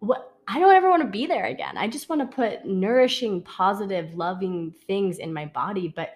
what 0.00 0.29
I 0.50 0.58
don't 0.58 0.74
ever 0.74 0.90
want 0.90 1.02
to 1.02 1.08
be 1.08 1.26
there 1.26 1.44
again. 1.44 1.78
I 1.78 1.86
just 1.86 2.08
want 2.08 2.20
to 2.22 2.26
put 2.26 2.64
nourishing, 2.64 3.42
positive, 3.42 4.14
loving 4.14 4.74
things 4.88 5.18
in 5.18 5.32
my 5.32 5.46
body. 5.46 5.92
But 5.94 6.14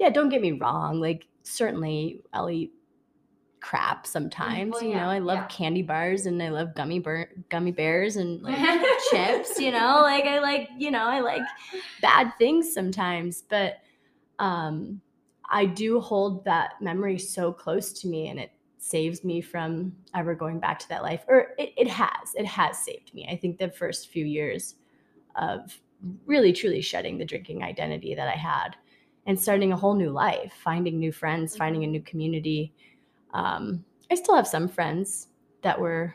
yeah, 0.00 0.10
don't 0.10 0.28
get 0.28 0.42
me 0.42 0.52
wrong. 0.52 1.00
Like, 1.00 1.28
certainly 1.44 2.20
I'll 2.32 2.50
eat 2.50 2.72
crap 3.60 4.06
sometimes. 4.06 4.72
Well, 4.72 4.82
you 4.82 4.94
know, 4.94 5.08
I 5.08 5.20
love 5.20 5.38
yeah. 5.38 5.46
candy 5.46 5.82
bars 5.82 6.26
and 6.26 6.42
I 6.42 6.48
love 6.48 6.74
gummy 6.74 6.98
bur- 6.98 7.30
gummy 7.48 7.70
bears 7.70 8.16
and 8.16 8.42
like 8.44 8.58
chips, 9.10 9.60
you 9.60 9.70
know, 9.70 10.00
like 10.02 10.24
I 10.24 10.40
like, 10.40 10.68
you 10.76 10.90
know, 10.90 11.04
I 11.04 11.20
like 11.20 11.42
bad 12.02 12.32
things 12.38 12.72
sometimes, 12.72 13.42
but 13.48 13.78
um 14.38 15.00
I 15.48 15.66
do 15.66 16.00
hold 16.00 16.44
that 16.44 16.80
memory 16.80 17.18
so 17.18 17.52
close 17.52 17.92
to 18.00 18.08
me 18.08 18.28
and 18.28 18.38
it 18.38 18.52
saves 18.86 19.24
me 19.24 19.40
from 19.40 19.92
ever 20.14 20.34
going 20.34 20.60
back 20.60 20.78
to 20.78 20.88
that 20.88 21.02
life 21.02 21.24
or 21.26 21.48
it, 21.58 21.72
it 21.76 21.88
has 21.88 22.34
it 22.36 22.46
has 22.46 22.78
saved 22.78 23.12
me. 23.14 23.26
I 23.28 23.36
think 23.36 23.58
the 23.58 23.68
first 23.68 24.10
few 24.10 24.24
years 24.24 24.76
of 25.34 25.80
really 26.24 26.52
truly 26.52 26.80
shedding 26.80 27.18
the 27.18 27.24
drinking 27.24 27.62
identity 27.62 28.14
that 28.14 28.28
i 28.28 28.36
had 28.36 28.76
and 29.26 29.40
starting 29.40 29.72
a 29.72 29.76
whole 29.76 29.94
new 29.94 30.10
life 30.10 30.52
finding 30.62 30.98
new 30.98 31.10
friends 31.10 31.56
finding 31.56 31.84
a 31.84 31.86
new 31.86 32.02
community. 32.02 32.72
Um, 33.32 33.84
i 34.10 34.14
still 34.14 34.36
have 34.36 34.46
some 34.46 34.68
friends 34.68 35.28
that 35.62 35.80
were 35.80 36.14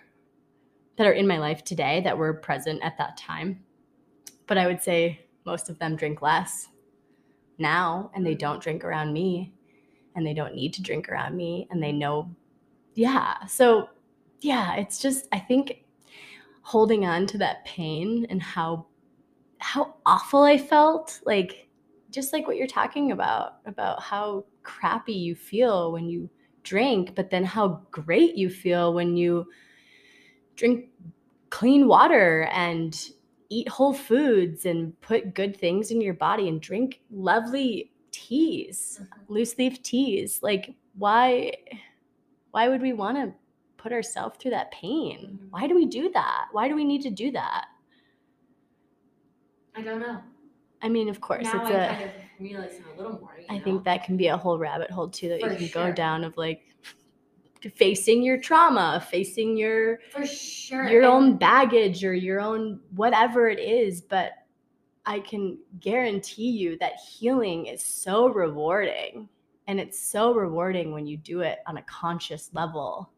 that 0.95 1.07
are 1.07 1.13
in 1.13 1.27
my 1.27 1.39
life 1.39 1.63
today 1.63 1.99
that 2.03 2.17
were 2.17 2.33
present 2.33 2.81
at 2.83 2.97
that 2.97 3.17
time 3.17 3.63
but 4.47 4.57
i 4.57 4.65
would 4.65 4.81
say 4.81 5.19
most 5.45 5.69
of 5.69 5.77
them 5.79 5.95
drink 5.95 6.21
less 6.21 6.69
now 7.57 8.11
and 8.15 8.25
they 8.25 8.35
don't 8.35 8.61
drink 8.61 8.85
around 8.85 9.11
me 9.11 9.51
and 10.15 10.25
they 10.25 10.33
don't 10.33 10.55
need 10.55 10.73
to 10.73 10.81
drink 10.81 11.09
around 11.09 11.35
me 11.35 11.67
and 11.69 11.81
they 11.81 11.91
know 11.91 12.29
yeah 12.95 13.45
so 13.45 13.89
yeah 14.41 14.75
it's 14.75 14.99
just 14.99 15.27
i 15.31 15.39
think 15.39 15.83
holding 16.61 17.05
on 17.05 17.25
to 17.25 17.37
that 17.37 17.63
pain 17.65 18.25
and 18.29 18.41
how 18.41 18.85
how 19.59 19.95
awful 20.05 20.43
i 20.43 20.57
felt 20.57 21.19
like 21.25 21.67
just 22.09 22.33
like 22.33 22.45
what 22.47 22.57
you're 22.57 22.67
talking 22.67 23.11
about 23.11 23.57
about 23.65 24.01
how 24.01 24.43
crappy 24.63 25.13
you 25.13 25.35
feel 25.35 25.91
when 25.91 26.09
you 26.09 26.29
drink 26.63 27.15
but 27.15 27.29
then 27.29 27.43
how 27.43 27.81
great 27.91 28.35
you 28.35 28.49
feel 28.49 28.93
when 28.93 29.15
you 29.15 29.47
drink 30.55 30.89
clean 31.49 31.87
water 31.87 32.49
and 32.51 33.11
eat 33.49 33.67
whole 33.67 33.93
foods 33.93 34.65
and 34.65 34.99
put 35.01 35.33
good 35.33 35.57
things 35.57 35.91
in 35.91 35.99
your 35.99 36.13
body 36.13 36.47
and 36.47 36.61
drink 36.61 37.01
lovely 37.11 37.91
teas 38.11 38.99
mm-hmm. 39.01 39.33
loose 39.33 39.57
leaf 39.57 39.81
teas 39.81 40.39
like 40.41 40.75
why 40.95 41.51
why 42.51 42.67
would 42.69 42.81
we 42.81 42.93
want 42.93 43.17
to 43.17 43.33
put 43.77 43.91
ourselves 43.91 44.37
through 44.39 44.51
that 44.51 44.71
pain 44.71 45.39
Mhm. 45.41 45.47
why 45.51 45.67
do 45.67 45.75
we 45.75 45.85
do 45.85 46.09
that 46.11 46.45
why 46.51 46.67
do 46.67 46.75
we 46.75 46.83
need 46.83 47.01
to 47.01 47.09
do 47.09 47.31
that 47.31 47.65
I 49.75 49.81
don't 49.81 49.99
know. 49.99 50.19
i 50.81 50.89
mean 50.89 51.09
of 51.09 51.21
course 51.21 51.43
now 51.45 51.61
it's 51.61 51.69
I'm 51.71 51.75
a 51.81 51.87
kind 51.87 52.03
of 52.03 52.11
realizing 52.39 52.83
a 52.93 52.97
little 52.97 53.19
more. 53.19 53.35
You 53.39 53.45
I 53.49 53.57
know? 53.57 53.63
think 53.63 53.83
that 53.85 54.03
can 54.03 54.17
be 54.17 54.27
a 54.27 54.37
whole 54.37 54.57
rabbit 54.57 54.89
hole 54.91 55.07
too 55.07 55.29
that 55.29 55.41
For 55.41 55.49
you 55.51 55.57
can 55.57 55.67
sure. 55.67 55.87
go 55.89 55.93
down 55.93 56.23
of 56.23 56.35
like 56.37 56.63
facing 57.75 58.23
your 58.23 58.39
trauma 58.39 59.05
facing 59.09 59.55
your 59.55 59.99
for 60.11 60.25
sure 60.25 60.87
your 60.89 61.03
and- 61.03 61.11
own 61.11 61.37
baggage 61.37 62.03
or 62.03 62.13
your 62.13 62.39
own 62.41 62.79
whatever 62.95 63.47
it 63.49 63.59
is 63.59 64.01
but 64.01 64.31
i 65.05 65.19
can 65.19 65.57
guarantee 65.79 66.49
you 66.49 66.75
that 66.79 66.93
healing 66.95 67.67
is 67.67 67.83
so 67.83 68.29
rewarding 68.29 69.29
and 69.71 69.79
it's 69.79 69.99
so 69.99 70.33
rewarding 70.33 70.91
when 70.91 71.07
you 71.07 71.17
do 71.17 71.41
it 71.41 71.59
on 71.65 71.77
a 71.77 71.81
conscious 71.83 72.49
level 72.53 73.09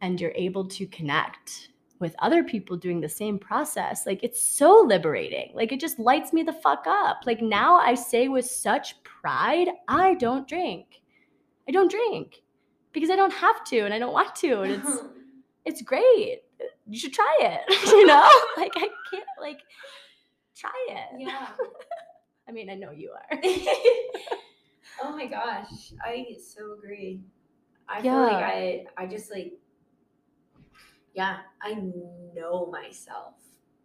and 0.00 0.20
you're 0.20 0.32
able 0.34 0.66
to 0.66 0.86
connect 0.88 1.70
with 1.98 2.14
other 2.18 2.42
people 2.42 2.76
doing 2.76 3.00
the 3.00 3.08
same 3.08 3.38
process 3.38 4.04
like 4.04 4.22
it's 4.22 4.42
so 4.42 4.84
liberating 4.86 5.52
like 5.54 5.72
it 5.72 5.80
just 5.80 5.98
lights 5.98 6.32
me 6.32 6.42
the 6.42 6.52
fuck 6.52 6.84
up 6.86 7.20
like 7.24 7.40
now 7.40 7.76
i 7.76 7.94
say 7.94 8.28
with 8.28 8.44
such 8.44 9.02
pride 9.04 9.68
i 9.88 10.14
don't 10.14 10.48
drink 10.48 11.00
i 11.68 11.72
don't 11.72 11.90
drink 11.90 12.42
because 12.92 13.08
i 13.08 13.16
don't 13.16 13.32
have 13.32 13.64
to 13.64 13.80
and 13.80 13.94
i 13.94 13.98
don't 13.98 14.12
want 14.12 14.34
to 14.34 14.62
and 14.62 14.72
it's 14.72 14.98
it's 15.64 15.82
great. 15.82 16.42
You 16.86 16.98
should 16.98 17.12
try 17.12 17.38
it. 17.40 17.86
you 17.86 18.06
know, 18.06 18.28
like 18.56 18.72
I 18.76 18.88
can't 19.10 19.26
like 19.40 19.60
try 20.56 20.86
it. 20.88 21.20
yeah. 21.20 21.48
I 22.48 22.52
mean, 22.52 22.68
I 22.70 22.74
know 22.74 22.90
you 22.90 23.10
are. 23.10 23.38
Oh 25.02 25.16
my 25.16 25.26
gosh, 25.26 25.92
I 26.04 26.36
so 26.42 26.74
agree. 26.74 27.22
I 27.88 28.00
feel 28.02 28.14
like 28.20 28.32
I 28.34 28.84
I 28.96 29.06
just 29.06 29.30
like 29.30 29.54
yeah, 31.14 31.38
I 31.60 31.74
know 32.34 32.66
myself 32.72 33.34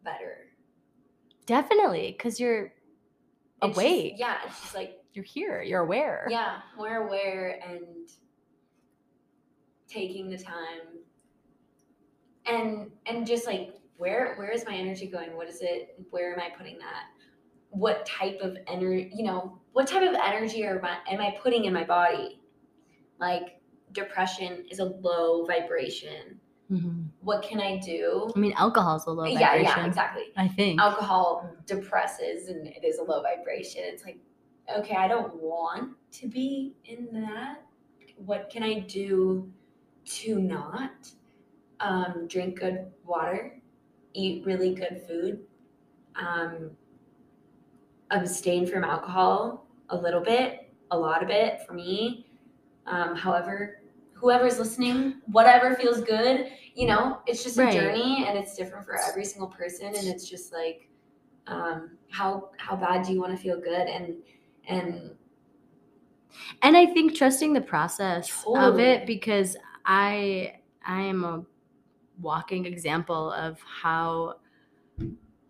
better. 0.03 0.47
Definitely, 1.45 2.15
because 2.17 2.39
you're 2.39 2.65
It's 3.61 3.67
just- 3.67 3.77
awake. 3.77 4.13
yeah, 4.17 4.37
it's 4.45 4.61
just 4.61 4.75
like 4.75 4.99
You're 5.13 5.25
here. 5.25 5.61
You're 5.61 5.81
aware. 5.81 6.27
yeah, 6.29 6.61
more 6.77 7.07
aware 7.07 7.59
and 7.67 8.09
taking 9.87 10.29
the 10.29 10.37
time 10.37 10.81
and 12.45 12.91
and 13.05 13.25
just 13.25 13.45
like 13.45 13.73
where 13.97 14.35
where 14.35 14.51
is 14.51 14.65
my 14.65 14.75
energy 14.75 15.07
going? 15.07 15.35
What 15.35 15.47
is 15.49 15.61
it? 15.61 15.95
Where 16.11 16.33
am 16.33 16.39
I 16.39 16.49
putting 16.55 16.77
that? 16.79 17.05
What 17.69 18.05
type 18.05 18.39
of 18.41 18.57
energy, 18.67 19.11
you 19.13 19.25
know, 19.25 19.59
what 19.77 19.85
type 19.85 20.01
of 20.01 20.15
energy 20.15 20.65
are 20.65 20.81
my, 20.81 20.97
am 21.07 21.21
I 21.21 21.37
putting 21.39 21.65
in 21.65 21.71
my 21.71 21.83
body? 21.83 22.41
Like 23.19 23.61
depression 23.91 24.65
is 24.71 24.79
a 24.79 24.85
low 24.85 25.45
vibration. 25.45 26.39
Mhm. 26.71 27.07
what 27.21 27.43
can 27.43 27.61
I 27.61 27.77
do? 27.77 28.29
I 28.35 28.39
mean, 28.39 28.53
alcohol's 28.57 29.05
a 29.05 29.11
low 29.11 29.23
yeah, 29.23 29.39
vibration. 29.39 29.77
yeah, 29.77 29.85
exactly. 29.85 30.23
I 30.35 30.47
think. 30.47 30.81
Alcohol 30.81 31.55
depresses 31.67 32.49
and 32.49 32.67
it 32.67 32.83
is 32.83 32.97
a 32.97 33.03
low 33.03 33.21
vibration. 33.21 33.83
It's 33.85 34.03
like, 34.03 34.17
okay, 34.75 34.95
I 34.95 35.07
don't 35.07 35.35
want 35.35 35.95
to 36.13 36.27
be 36.27 36.75
in 36.83 37.07
that. 37.13 37.63
What 38.17 38.49
can 38.49 38.63
I 38.63 38.79
do 38.79 39.47
to 40.05 40.39
not? 40.39 41.11
Um, 41.79 42.25
drink 42.27 42.59
good 42.59 42.87
water, 43.05 43.61
eat 44.13 44.43
really 44.43 44.73
good 44.73 45.03
food, 45.07 45.45
um, 46.15 46.71
abstain 48.09 48.65
from 48.65 48.83
alcohol 48.83 49.66
a 49.89 49.97
little 49.97 50.21
bit, 50.21 50.71
a 50.91 50.97
lot 50.97 51.23
of 51.23 51.29
it 51.29 51.59
for 51.65 51.73
me. 51.73 52.27
Um, 52.85 53.15
however, 53.15 53.81
whoever's 54.13 54.59
listening, 54.59 55.21
whatever 55.25 55.75
feels 55.75 56.01
good, 56.01 56.47
you 56.73 56.87
know, 56.87 57.19
it's 57.25 57.43
just 57.43 57.57
a 57.57 57.71
journey 57.71 58.25
and 58.27 58.37
it's 58.37 58.55
different 58.55 58.85
for 58.85 58.97
every 58.97 59.25
single 59.25 59.47
person. 59.47 59.87
And 59.87 60.07
it's 60.07 60.29
just 60.29 60.53
like, 60.53 60.89
um, 61.47 61.97
how 62.09 62.49
how 62.57 62.75
bad 62.75 63.05
do 63.05 63.13
you 63.13 63.19
want 63.21 63.35
to 63.35 63.41
feel 63.41 63.59
good? 63.59 63.87
And 63.87 64.15
and 64.67 65.11
and 66.61 66.77
i 66.77 66.85
think 66.85 67.15
trusting 67.15 67.53
the 67.53 67.61
process 67.61 68.43
of 68.47 68.79
it 68.79 69.05
because 69.05 69.57
i 69.85 70.53
i 70.85 71.01
am 71.01 71.23
a 71.23 71.43
walking 72.21 72.65
example 72.65 73.31
of 73.33 73.59
how 73.61 74.35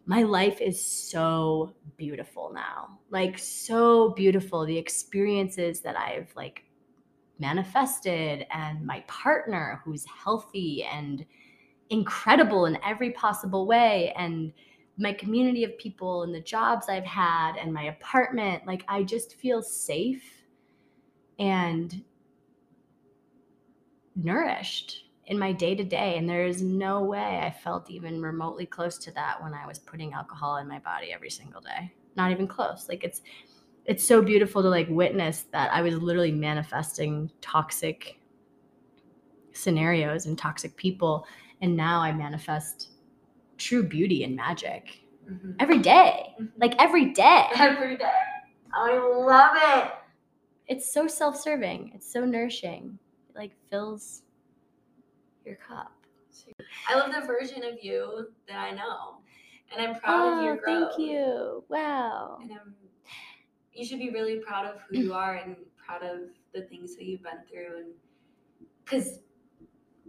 my 0.08 0.24
life 0.24 0.62
is 0.62 0.84
so 0.84 1.74
beautiful 1.98 2.52
now. 2.54 2.98
Like 3.10 3.38
so 3.38 4.12
beautiful 4.12 4.66
the 4.66 4.78
experiences 4.78 5.82
that 5.82 5.98
i've 5.98 6.34
like 6.36 6.64
manifested 7.40 8.48
and 8.52 8.84
my 8.86 9.04
partner 9.08 9.82
who's 9.84 10.06
healthy 10.06 10.84
and 10.84 11.26
incredible 11.90 12.66
in 12.66 12.80
every 12.84 13.12
possible 13.12 13.68
way 13.68 14.14
and 14.18 14.52
my 14.98 15.14
community 15.14 15.64
of 15.64 15.78
people 15.78 16.24
and 16.24 16.34
the 16.34 16.42
jobs 16.42 16.88
I've 16.90 17.06
had 17.06 17.56
and 17.58 17.72
my 17.72 17.84
apartment 17.84 18.66
like 18.66 18.84
I 18.88 19.04
just 19.04 19.36
feel 19.36 19.62
safe 19.62 20.24
and 21.38 22.04
nourished 24.16 25.07
in 25.28 25.38
my 25.38 25.52
day 25.52 25.76
to 25.76 25.84
day 25.84 26.18
and 26.18 26.28
there 26.28 26.46
is 26.46 26.62
no 26.62 27.04
way 27.04 27.40
I 27.44 27.52
felt 27.52 27.90
even 27.90 28.22
remotely 28.22 28.66
close 28.66 28.98
to 29.00 29.12
that 29.12 29.42
when 29.42 29.54
I 29.54 29.68
was 29.68 29.80
putting 29.80 30.14
alcohol 30.14 30.58
in 30.58 30.68
my 30.68 30.80
body 30.80 31.12
every 31.14 31.30
single 31.30 31.62
day 31.62 31.94
not 32.16 32.32
even 32.32 32.48
close 32.48 32.88
like 32.90 33.04
it's 33.04 33.22
it's 33.86 34.04
so 34.04 34.22
beautiful 34.22 34.62
to 34.62 34.70
like 34.70 34.88
witness 34.90 35.46
that 35.52 35.72
I 35.72 35.82
was 35.82 35.96
literally 35.96 36.32
manifesting 36.32 37.32
toxic 37.42 38.20
scenarios 39.54 40.26
and 40.26 40.38
toxic 40.38 40.76
people 40.78 41.26
and 41.62 41.76
now 41.76 42.00
I 42.02 42.12
manifest 42.12 42.90
true 43.58 43.84
beauty 43.84 44.24
and 44.24 44.36
magic 44.36 45.02
Mhm. 45.30 45.56
every 45.60 45.80
day. 45.80 46.34
Mhm. 46.40 46.52
Like 46.58 46.76
every 46.82 47.12
day. 47.12 47.48
every 47.56 47.98
day. 47.98 48.12
I 48.74 48.98
love 48.98 49.58
it. 49.58 49.92
It's 50.68 50.94
so 50.94 51.08
self-serving. 51.08 51.92
It's 51.96 52.10
so 52.10 52.24
nourishing. 52.24 52.98
It 53.30 53.36
like 53.36 53.52
fills 53.70 54.22
your 55.48 55.56
cup. 55.58 55.92
I 56.88 56.96
love 56.96 57.12
the 57.14 57.26
version 57.26 57.64
of 57.64 57.82
you 57.82 58.28
that 58.48 58.58
I 58.60 58.72
know. 58.72 59.18
And 59.76 59.86
I'm 59.86 60.00
proud 60.00 60.38
of 60.38 60.44
your 60.46 60.56
growth. 60.58 60.92
Oh, 60.94 60.98
thank 60.98 61.10
you. 61.10 61.64
Wow. 61.70 62.38
And 62.42 62.52
I'm, 62.52 62.74
you 63.74 63.86
should 63.86 64.00
be 64.00 64.10
really 64.12 64.38
proud 64.38 64.66
of 64.66 64.80
who 64.90 64.98
you 64.98 65.14
are 65.14 65.36
and 65.36 65.56
proud 65.84 66.04
of 66.04 66.20
the 66.54 66.62
things 66.64 66.96
that 66.96 67.06
you've 67.06 67.24
been 67.24 67.40
through. 67.50 67.78
And 67.78 67.88
because, 68.86 69.20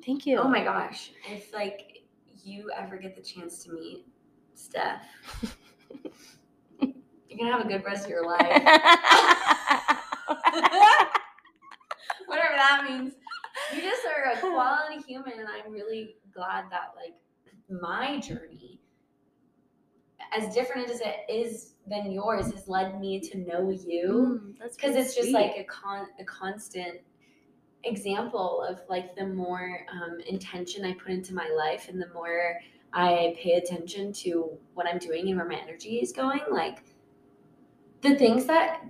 Thank 0.05 0.27
you. 0.27 0.39
oh 0.39 0.49
my 0.49 0.63
gosh, 0.63 1.11
if 1.29 1.53
like 1.53 2.03
you 2.45 2.71
ever 2.77 2.97
get 2.99 3.17
the 3.17 3.23
chance 3.23 3.65
to 3.65 3.73
meet 3.73 4.07
Steph, 4.55 5.03
you're 6.81 7.39
gonna 7.39 7.53
have 7.53 7.65
a 7.65 7.69
good 7.69 7.85
rest 7.85 8.05
of 8.05 8.11
your 8.11 8.25
life. 8.27 8.39
Whatever 12.27 12.55
that 12.57 12.87
means. 12.89 13.15
You 13.75 13.83
just 13.83 14.03
are 14.07 14.33
a 14.33 14.39
quality 14.39 15.03
human, 15.07 15.33
and 15.41 15.49
I'm 15.49 15.73
really 15.73 16.17
that 16.71 16.95
like 16.97 17.15
my 17.83 18.19
journey, 18.21 18.81
as 20.37 20.53
different 20.55 20.91
as 20.91 21.01
it 21.01 21.17
is 21.29 21.75
than 21.87 22.11
yours, 22.13 22.51
has 22.53 22.69
led 22.69 23.01
me 23.01 23.21
to 23.21 23.39
know 23.39 23.71
you. 23.71 24.41
Mm, 24.43 24.53
because 24.59 24.77
really 24.83 25.01
it's 25.01 25.15
just 25.15 25.29
sweet. 25.29 25.35
like 25.35 25.57
a 25.59 25.65
con 25.65 26.07
a 26.21 26.25
constant 26.25 27.01
example 27.85 28.63
of 28.69 28.81
like 28.89 29.15
the 29.17 29.27
more 29.27 29.87
um, 29.93 30.19
intention 30.27 30.85
I 30.85 30.93
put 30.95 31.13
into 31.13 31.35
my 31.35 31.49
life 31.57 31.89
and 31.89 32.01
the 32.03 32.09
more 32.13 32.59
I 32.93 33.37
pay 33.41 33.53
attention 33.53 34.13
to 34.15 34.51
what 34.75 34.87
I'm 34.87 34.99
doing 34.99 35.29
and 35.29 35.37
where 35.37 35.47
my 35.49 35.57
energy 35.57 35.97
is 35.99 36.13
going, 36.13 36.41
like 36.51 36.83
the 38.03 38.17
things 38.17 38.47
that 38.47 38.85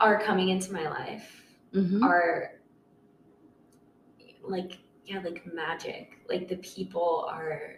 are 0.00 0.20
coming 0.20 0.48
into 0.50 0.72
my 0.72 0.88
life 0.88 1.42
Mhm. 1.72 2.02
are 2.02 2.52
like 4.42 4.78
yeah 5.06 5.20
like 5.24 5.42
magic 5.54 6.18
like 6.28 6.48
the 6.48 6.56
people 6.56 7.26
are 7.30 7.76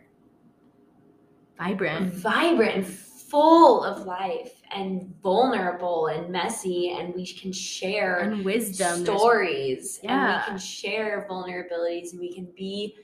vibrant. 1.58 2.12
vibrant 2.14 2.74
and 2.76 2.86
full 2.86 3.84
of 3.84 4.06
life 4.06 4.62
and 4.74 5.12
vulnerable 5.22 6.06
and 6.06 6.30
messy 6.30 6.96
and 6.98 7.14
we 7.14 7.26
can 7.26 7.52
share 7.52 8.20
And 8.20 8.42
wisdom. 8.44 9.04
Stories 9.04 9.98
and 10.02 10.10
Yeah. 10.10 10.38
we 10.40 10.44
can 10.50 10.58
share 10.58 11.26
vulnerabilities 11.30 12.12
and 12.12 12.20
we 12.20 12.32
can 12.32 12.48
be 12.56 12.96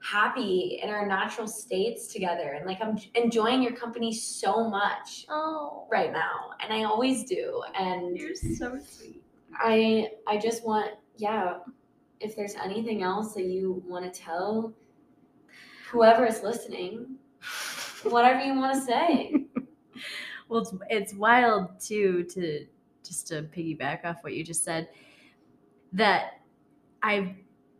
happy 0.00 0.78
in 0.82 0.88
our 0.90 1.04
natural 1.06 1.46
states 1.48 2.06
together 2.06 2.52
and 2.56 2.64
like 2.64 2.78
i'm 2.80 2.96
enjoying 3.16 3.60
your 3.60 3.72
company 3.72 4.14
so 4.14 4.70
much 4.70 5.26
Oh, 5.28 5.88
right 5.90 6.12
now 6.12 6.50
and 6.60 6.72
i 6.72 6.84
always 6.84 7.24
do 7.24 7.60
and 7.76 8.16
you're 8.16 8.36
so 8.36 8.78
sweet. 8.78 9.20
i 9.60 10.08
i 10.28 10.38
just 10.38 10.64
want 10.64 10.92
yeah 11.16 11.56
if 12.20 12.36
there's 12.36 12.54
anything 12.56 13.02
else 13.02 13.34
that 13.34 13.44
you 13.44 13.82
want 13.86 14.12
to 14.12 14.20
tell 14.20 14.72
whoever 15.90 16.26
is 16.26 16.42
listening 16.42 17.16
whatever 18.04 18.40
you 18.40 18.54
want 18.54 18.74
to 18.74 18.80
say 18.80 19.46
well, 20.48 20.60
it's, 20.60 20.74
it's 20.90 21.14
wild 21.14 21.80
too 21.80 22.24
to 22.24 22.66
just 23.04 23.28
to 23.28 23.42
piggyback 23.42 24.04
off 24.04 24.18
what 24.22 24.34
you 24.34 24.44
just 24.44 24.64
said 24.64 24.88
that 25.92 26.40
I've, 27.02 27.30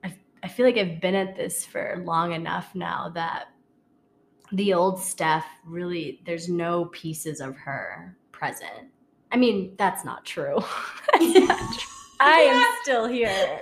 I've 0.05 0.17
I 0.43 0.49
feel 0.49 0.65
like 0.67 0.77
I've 0.77 1.01
been 1.01 1.15
at 1.15 1.37
this 1.37 1.65
for 1.65 2.03
long 2.05 2.33
enough 2.33 2.75
now 2.75 3.11
that 3.15 3.49
the 4.53 4.73
old 4.73 5.01
Steph 5.01 5.47
really 5.65 6.23
there's 6.25 6.49
no 6.49 6.87
pieces 6.87 7.41
of 7.41 7.57
her 7.57 8.17
present. 8.33 8.89
I 9.31 9.37
mean, 9.37 9.75
that's 9.77 10.05
not 10.05 10.25
true. 10.25 10.59
That's 11.13 11.35
not 11.35 11.79
true. 11.79 11.89
I 12.21 12.41
am 12.41 12.75
still 12.83 13.07
here. 13.07 13.61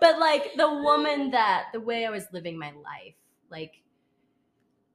But 0.00 0.18
like 0.18 0.54
the 0.56 0.68
woman 0.68 1.30
that 1.30 1.66
the 1.72 1.80
way 1.80 2.06
I 2.06 2.10
was 2.10 2.26
living 2.32 2.58
my 2.58 2.72
life, 2.72 3.14
like 3.50 3.82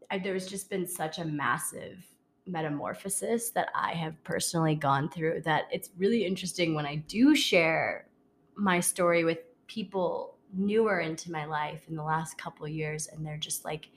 I, 0.10 0.20
there's 0.20 0.48
just 0.48 0.70
been 0.70 0.88
such 0.88 1.20
a 1.20 1.26
massive 1.26 2.04
metamorphosis 2.48 3.50
that 3.52 3.70
I 3.74 3.94
have 3.94 4.24
personally 4.24 4.76
gone 4.76 5.10
through 5.10 5.42
that 5.46 5.64
it's 5.72 5.90
really 5.98 6.26
interesting 6.26 6.76
when 6.76 6.86
I 6.86 6.96
do 6.96 7.36
share 7.36 8.08
my 8.56 8.80
story 8.80 9.24
with 9.24 9.40
people 9.68 10.38
newer 10.54 11.00
into 11.00 11.32
my 11.32 11.46
life 11.46 11.82
in 11.90 11.96
the 11.96 12.04
last 12.04 12.38
couple 12.38 12.68
years 12.68 13.08
and 13.08 13.26
they're 13.26 13.38
just 13.38 13.66
like 13.66 13.90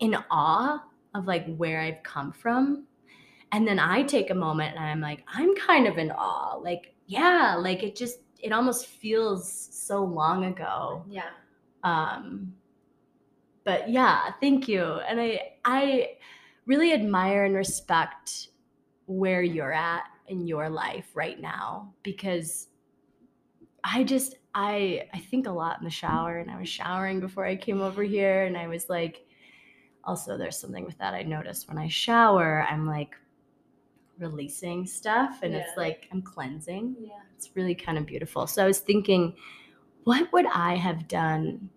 in 0.00 0.16
awe 0.30 0.82
of 1.14 1.26
like 1.26 1.54
where 1.56 1.80
I've 1.80 2.02
come 2.02 2.32
from. 2.32 2.86
And 3.52 3.68
then 3.68 3.78
I 3.78 4.02
take 4.02 4.30
a 4.30 4.34
moment 4.34 4.74
and 4.76 4.84
I'm 4.84 5.00
like, 5.00 5.24
I'm 5.32 5.54
kind 5.54 5.86
of 5.86 5.98
in 5.98 6.10
awe. 6.10 6.56
Like, 6.56 6.94
yeah, 7.06 7.54
like 7.56 7.82
it 7.82 7.94
just 7.94 8.18
it 8.44 8.52
almost 8.52 8.86
feels 8.86 9.50
so 9.72 10.04
long 10.04 10.44
ago. 10.44 11.04
Yeah. 11.08 11.30
Um 11.82 12.54
but 13.64 13.88
yeah 13.88 14.30
thank 14.40 14.68
you. 14.68 14.82
And 14.82 15.20
i 15.20 15.40
i 15.64 16.10
really 16.66 16.92
admire 16.92 17.44
and 17.44 17.54
respect 17.54 18.48
where 19.06 19.42
you're 19.42 19.72
at 19.72 20.04
in 20.28 20.46
your 20.46 20.70
life 20.70 21.10
right 21.14 21.40
now 21.40 21.92
because 22.02 22.68
i 23.82 24.02
just 24.02 24.36
i 24.54 25.06
i 25.12 25.18
think 25.18 25.46
a 25.46 25.50
lot 25.50 25.78
in 25.78 25.84
the 25.84 25.90
shower 25.90 26.38
and 26.38 26.50
i 26.50 26.58
was 26.58 26.68
showering 26.68 27.20
before 27.20 27.44
i 27.44 27.54
came 27.54 27.82
over 27.82 28.02
here 28.02 28.44
and 28.44 28.56
i 28.56 28.66
was 28.66 28.88
like 28.88 29.26
also 30.04 30.38
there's 30.38 30.58
something 30.58 30.86
with 30.86 30.96
that 30.96 31.12
i 31.12 31.22
noticed 31.22 31.68
when 31.68 31.76
i 31.76 31.86
shower. 31.88 32.66
I'm 32.70 32.86
like 32.86 33.14
releasing 34.18 34.86
stuff 34.86 35.40
and 35.42 35.54
it's 35.54 35.76
like 35.76 36.08
i'm 36.12 36.22
cleansing 36.22 36.94
yeah 37.00 37.18
it's 37.44 37.54
really 37.54 37.74
kind 37.74 37.98
of 37.98 38.06
beautiful. 38.06 38.46
So 38.46 38.62
I 38.64 38.66
was 38.66 38.80
thinking, 38.80 39.34
what 40.04 40.32
would 40.32 40.46
I 40.46 40.76
have 40.76 41.08
done 41.08 41.68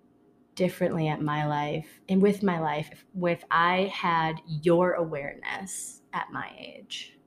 differently 0.55 1.07
at 1.07 1.21
my 1.21 1.45
life 1.45 1.99
and 2.09 2.21
with 2.21 2.41
my 2.41 2.59
life 2.59 2.89
if, 2.91 3.05
if 3.21 3.43
I 3.51 3.91
had 3.93 4.41
your 4.47 4.93
awareness 4.93 6.01
at 6.13 6.31
my 6.31 6.51
age? 6.57 7.17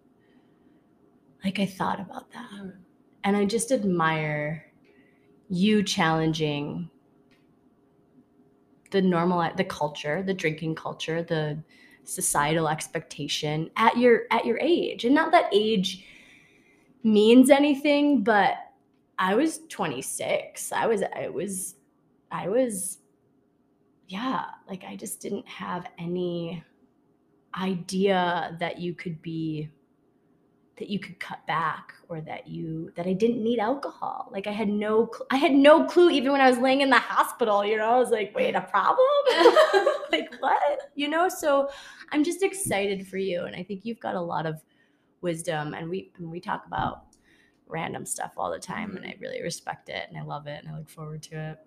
Like 1.45 1.59
I 1.59 1.67
thought 1.67 2.01
about 2.01 2.31
that. 2.33 2.51
Mm. 2.53 2.73
And 3.25 3.37
I 3.37 3.45
just 3.45 3.73
admire 3.73 4.73
you 5.49 5.83
challenging 5.83 6.89
the 8.91 9.03
normal 9.03 9.49
the 9.57 9.65
culture, 9.65 10.23
the 10.23 10.35
drinking 10.35 10.75
culture, 10.75 11.23
the 11.23 11.63
societal 12.05 12.69
expectation 12.69 13.71
at 13.77 13.97
your 13.97 14.23
at 14.31 14.45
your 14.45 14.59
age. 14.61 15.05
And 15.05 15.15
not 15.15 15.33
that 15.33 15.51
age 15.53 16.05
means 17.03 17.51
anything, 17.51 18.23
but 18.23 18.57
I 19.19 19.35
was 19.35 19.61
26. 19.69 20.73
I 20.73 20.87
was 20.87 21.03
I 21.03 21.29
was 21.29 21.77
I 22.31 22.49
was 22.49 22.99
yeah, 24.09 24.47
like 24.69 24.85
I 24.85 24.97
just 24.97 25.21
didn't 25.21 25.47
have 25.47 25.87
any 25.99 26.65
idea 27.55 28.57
that 28.61 28.79
you 28.79 28.95
could 28.95 29.23
be 29.23 29.71
that 30.81 30.91
you 30.91 30.99
could 30.99 31.21
cut 31.21 31.47
back 31.47 31.95
or 32.09 32.21
that 32.23 32.49
you 32.49 32.91
that 32.97 33.07
I 33.07 33.13
didn't 33.13 33.43
need 33.43 33.61
alcohol. 33.61 34.29
Like 34.33 34.49
I 34.49 34.51
had 34.51 34.69
no 34.69 35.11
I 35.31 35.37
had 35.37 35.53
no 35.53 35.85
clue 35.85 36.11
even 36.11 36.33
when 36.33 36.41
I 36.41 36.51
was 36.51 36.59
laying 36.59 36.81
in 36.81 36.91
the 36.91 36.99
hospital, 36.99 37.65
you 37.65 37.77
know. 37.77 37.85
I 37.85 37.99
was 37.99 38.11
like, 38.11 38.35
"Wait, 38.35 38.57
a 38.57 38.63
problem?" 38.63 39.07
like 40.13 40.31
what? 40.41 40.81
You 40.97 41.09
know, 41.09 41.29
so 41.29 41.71
I'm 42.11 42.25
just 42.25 42.43
excited 42.43 43.07
for 43.07 43.19
you 43.19 43.45
and 43.45 43.55
I 43.55 43.63
think 43.63 43.85
you've 43.85 44.01
got 44.01 44.17
a 44.17 44.21
lot 44.21 44.47
of 44.47 44.61
wisdom 45.21 45.75
and 45.75 45.89
we 45.89 46.11
and 46.17 46.31
we 46.31 46.41
talk 46.41 46.67
about 46.67 47.05
random 47.69 48.05
stuff 48.05 48.33
all 48.37 48.51
the 48.51 48.59
time 48.59 48.97
and 48.97 49.05
I 49.05 49.11
mm-hmm. 49.11 49.23
really 49.23 49.43
respect 49.43 49.89
it 49.89 50.07
and 50.09 50.19
I 50.19 50.23
love 50.23 50.47
it 50.47 50.65
and 50.65 50.75
I 50.75 50.79
look 50.79 50.91
forward 50.91 51.23
to 51.25 51.51
it, 51.51 51.59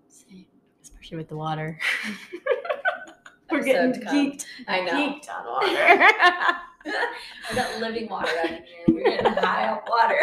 especially 0.81 1.17
with 1.17 1.29
the 1.29 1.37
water. 1.37 1.79
We're 3.51 3.63
getting 3.63 4.01
geeked, 4.01 4.45
I 4.67 4.81
know. 4.81 4.91
geeked 4.93 5.29
on 5.29 5.45
water. 5.45 6.57
I 7.51 7.55
got 7.55 7.79
living 7.79 8.09
water 8.09 8.31
out 8.43 8.49
here. 8.49 8.85
We're 8.87 9.03
getting 9.03 9.33
high 9.33 9.69
on 9.69 9.79
water. 9.87 10.19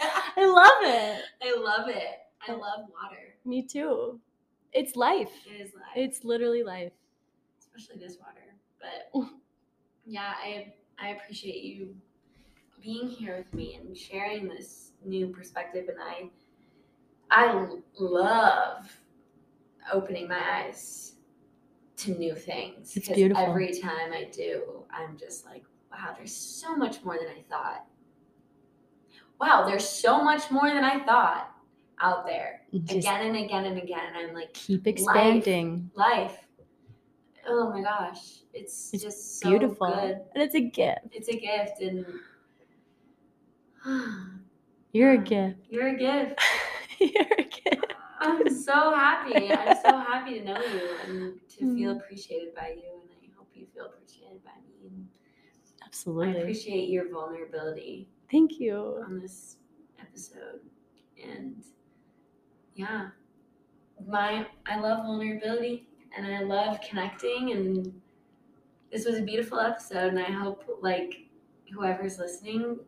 I 0.36 0.46
love 0.46 0.82
it. 0.82 1.22
I 1.42 1.56
love 1.56 1.88
it. 1.88 2.18
I 2.48 2.52
oh. 2.52 2.56
love 2.56 2.88
water. 2.90 3.34
Me 3.44 3.62
too. 3.62 4.18
It's 4.72 4.96
life. 4.96 5.30
It 5.46 5.60
is 5.60 5.74
life. 5.74 5.84
It's 5.96 6.24
literally 6.24 6.62
life. 6.62 6.92
especially 7.58 8.00
this 8.00 8.18
water. 8.18 8.40
But 8.80 9.28
yeah, 10.06 10.32
I 10.42 10.72
I 10.98 11.10
appreciate 11.10 11.62
you 11.62 11.94
being 12.82 13.08
here 13.08 13.36
with 13.36 13.54
me 13.54 13.76
and 13.76 13.96
sharing 13.96 14.48
this 14.48 14.92
new 15.04 15.28
perspective 15.28 15.88
and 15.88 15.98
I 16.00 16.30
I 17.30 17.66
love 17.98 18.90
opening 19.92 20.28
my 20.28 20.40
eyes 20.64 21.14
to 21.98 22.12
new 22.18 22.34
things. 22.34 22.96
It's 22.96 23.08
beautiful. 23.08 23.42
Every 23.42 23.72
time 23.80 24.12
I 24.12 24.28
do, 24.32 24.81
I'm 24.92 25.16
just 25.16 25.44
like, 25.46 25.64
wow, 25.90 26.14
there's 26.16 26.34
so 26.34 26.76
much 26.76 27.02
more 27.04 27.16
than 27.18 27.28
I 27.28 27.42
thought. 27.48 27.86
Wow, 29.40 29.64
there's 29.66 29.88
so 29.88 30.22
much 30.22 30.50
more 30.50 30.68
than 30.68 30.84
I 30.84 31.04
thought 31.04 31.50
out 32.00 32.26
there. 32.26 32.60
Just 32.84 32.98
again 33.08 33.26
and 33.26 33.36
again 33.36 33.64
and 33.64 33.78
again. 33.78 34.00
And 34.14 34.28
I'm 34.28 34.34
like, 34.34 34.52
keep 34.54 34.86
expanding. 34.86 35.90
life. 35.94 36.38
Oh 37.48 37.70
my 37.70 37.82
gosh, 37.82 38.40
it's, 38.54 38.90
It's 38.94 39.02
just 39.02 39.40
so 39.40 39.48
Beautiful. 39.48 39.88
good. 39.88 40.20
And 40.34 40.42
it's 40.42 40.54
a 40.54 40.60
gift. 40.60 41.00
It's 41.10 41.28
a 41.28 41.36
gift, 41.36 41.80
and 41.80 42.06
You're 44.92 45.12
a 45.12 45.18
gift. 45.24 45.58
you're 45.68 45.88
a 45.88 45.96
gift. 45.96 46.40
You're 47.00 47.32
a 47.38 47.42
gift. 47.42 47.94
I'm 48.20 48.48
so 48.48 48.94
happy. 48.94 49.52
I'm 49.52 49.74
so 49.82 49.98
happy 50.08 50.38
to 50.38 50.44
know 50.44 50.60
you 50.62 50.88
and 51.04 51.40
to 51.58 51.74
feel 51.74 51.94
Mm. 51.94 51.96
appreciated 52.00 52.54
by 52.54 52.68
you, 52.76 53.00
and 53.02 53.10
I 53.10 53.26
hope 53.36 53.48
you 53.54 53.66
feel 53.74 53.86
appreciated 53.86 54.44
by 54.44 54.52
me. 54.68 54.71
And 54.84 55.06
I 56.36 56.40
appreciate 56.40 56.88
your 56.88 57.08
vulnerability 57.10 58.08
Thank 58.30 58.58
you. 58.60 59.02
on 59.06 59.18
this 59.20 59.56
episode, 60.00 60.60
and 61.22 61.62
yeah, 62.74 63.08
my 64.06 64.46
I 64.66 64.78
love 64.80 65.04
vulnerability 65.04 65.86
and 66.16 66.26
I 66.26 66.40
love 66.42 66.80
connecting 66.80 67.52
and 67.52 68.00
this 68.90 69.04
was 69.06 69.16
a 69.18 69.22
beautiful 69.22 69.60
episode 69.60 70.08
and 70.08 70.18
I 70.18 70.30
hope 70.30 70.64
like 70.82 71.26
whoever's 71.72 72.18
listening, 72.18 72.78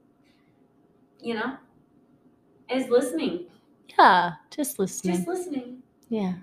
you 1.21 1.35
know, 1.35 1.57
is 2.71 2.89
listening. 2.89 3.47
Yeah, 3.99 4.33
just 4.51 4.79
listening. 4.79 5.17
Just 5.17 5.29
listening. 5.29 5.83
yeah, 6.09 6.35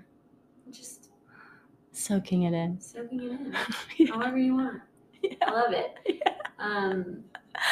Just 0.70 1.10
soaking 1.92 2.44
it 2.44 2.54
in. 2.54 2.80
soaking 2.80 3.20
it 3.20 3.30
in. 3.32 3.56
yeah. 3.98 4.06
However 4.14 4.38
you 4.38 4.54
want. 4.56 4.80
I 5.42 5.50
love 5.50 5.72
it. 5.72 5.94
Um 6.58 7.24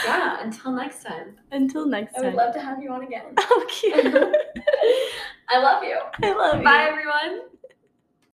yeah, 0.05 0.43
until 0.43 0.73
next 0.73 1.03
time. 1.05 1.37
Until 1.53 1.87
next 1.87 2.15
time. 2.15 2.25
I 2.25 2.29
would 2.29 2.37
love 2.37 2.55
to 2.55 2.61
have 2.61 2.83
you 2.83 2.91
on 2.93 3.03
again. 3.03 3.25
Oh, 3.39 3.67
cute. 3.71 3.95
I 5.49 5.59
love 5.59 5.83
you. 5.83 5.99
I 6.23 6.33
love 6.33 6.59
you. 6.59 6.65
Bye 6.65 6.87
everyone. 6.89 7.43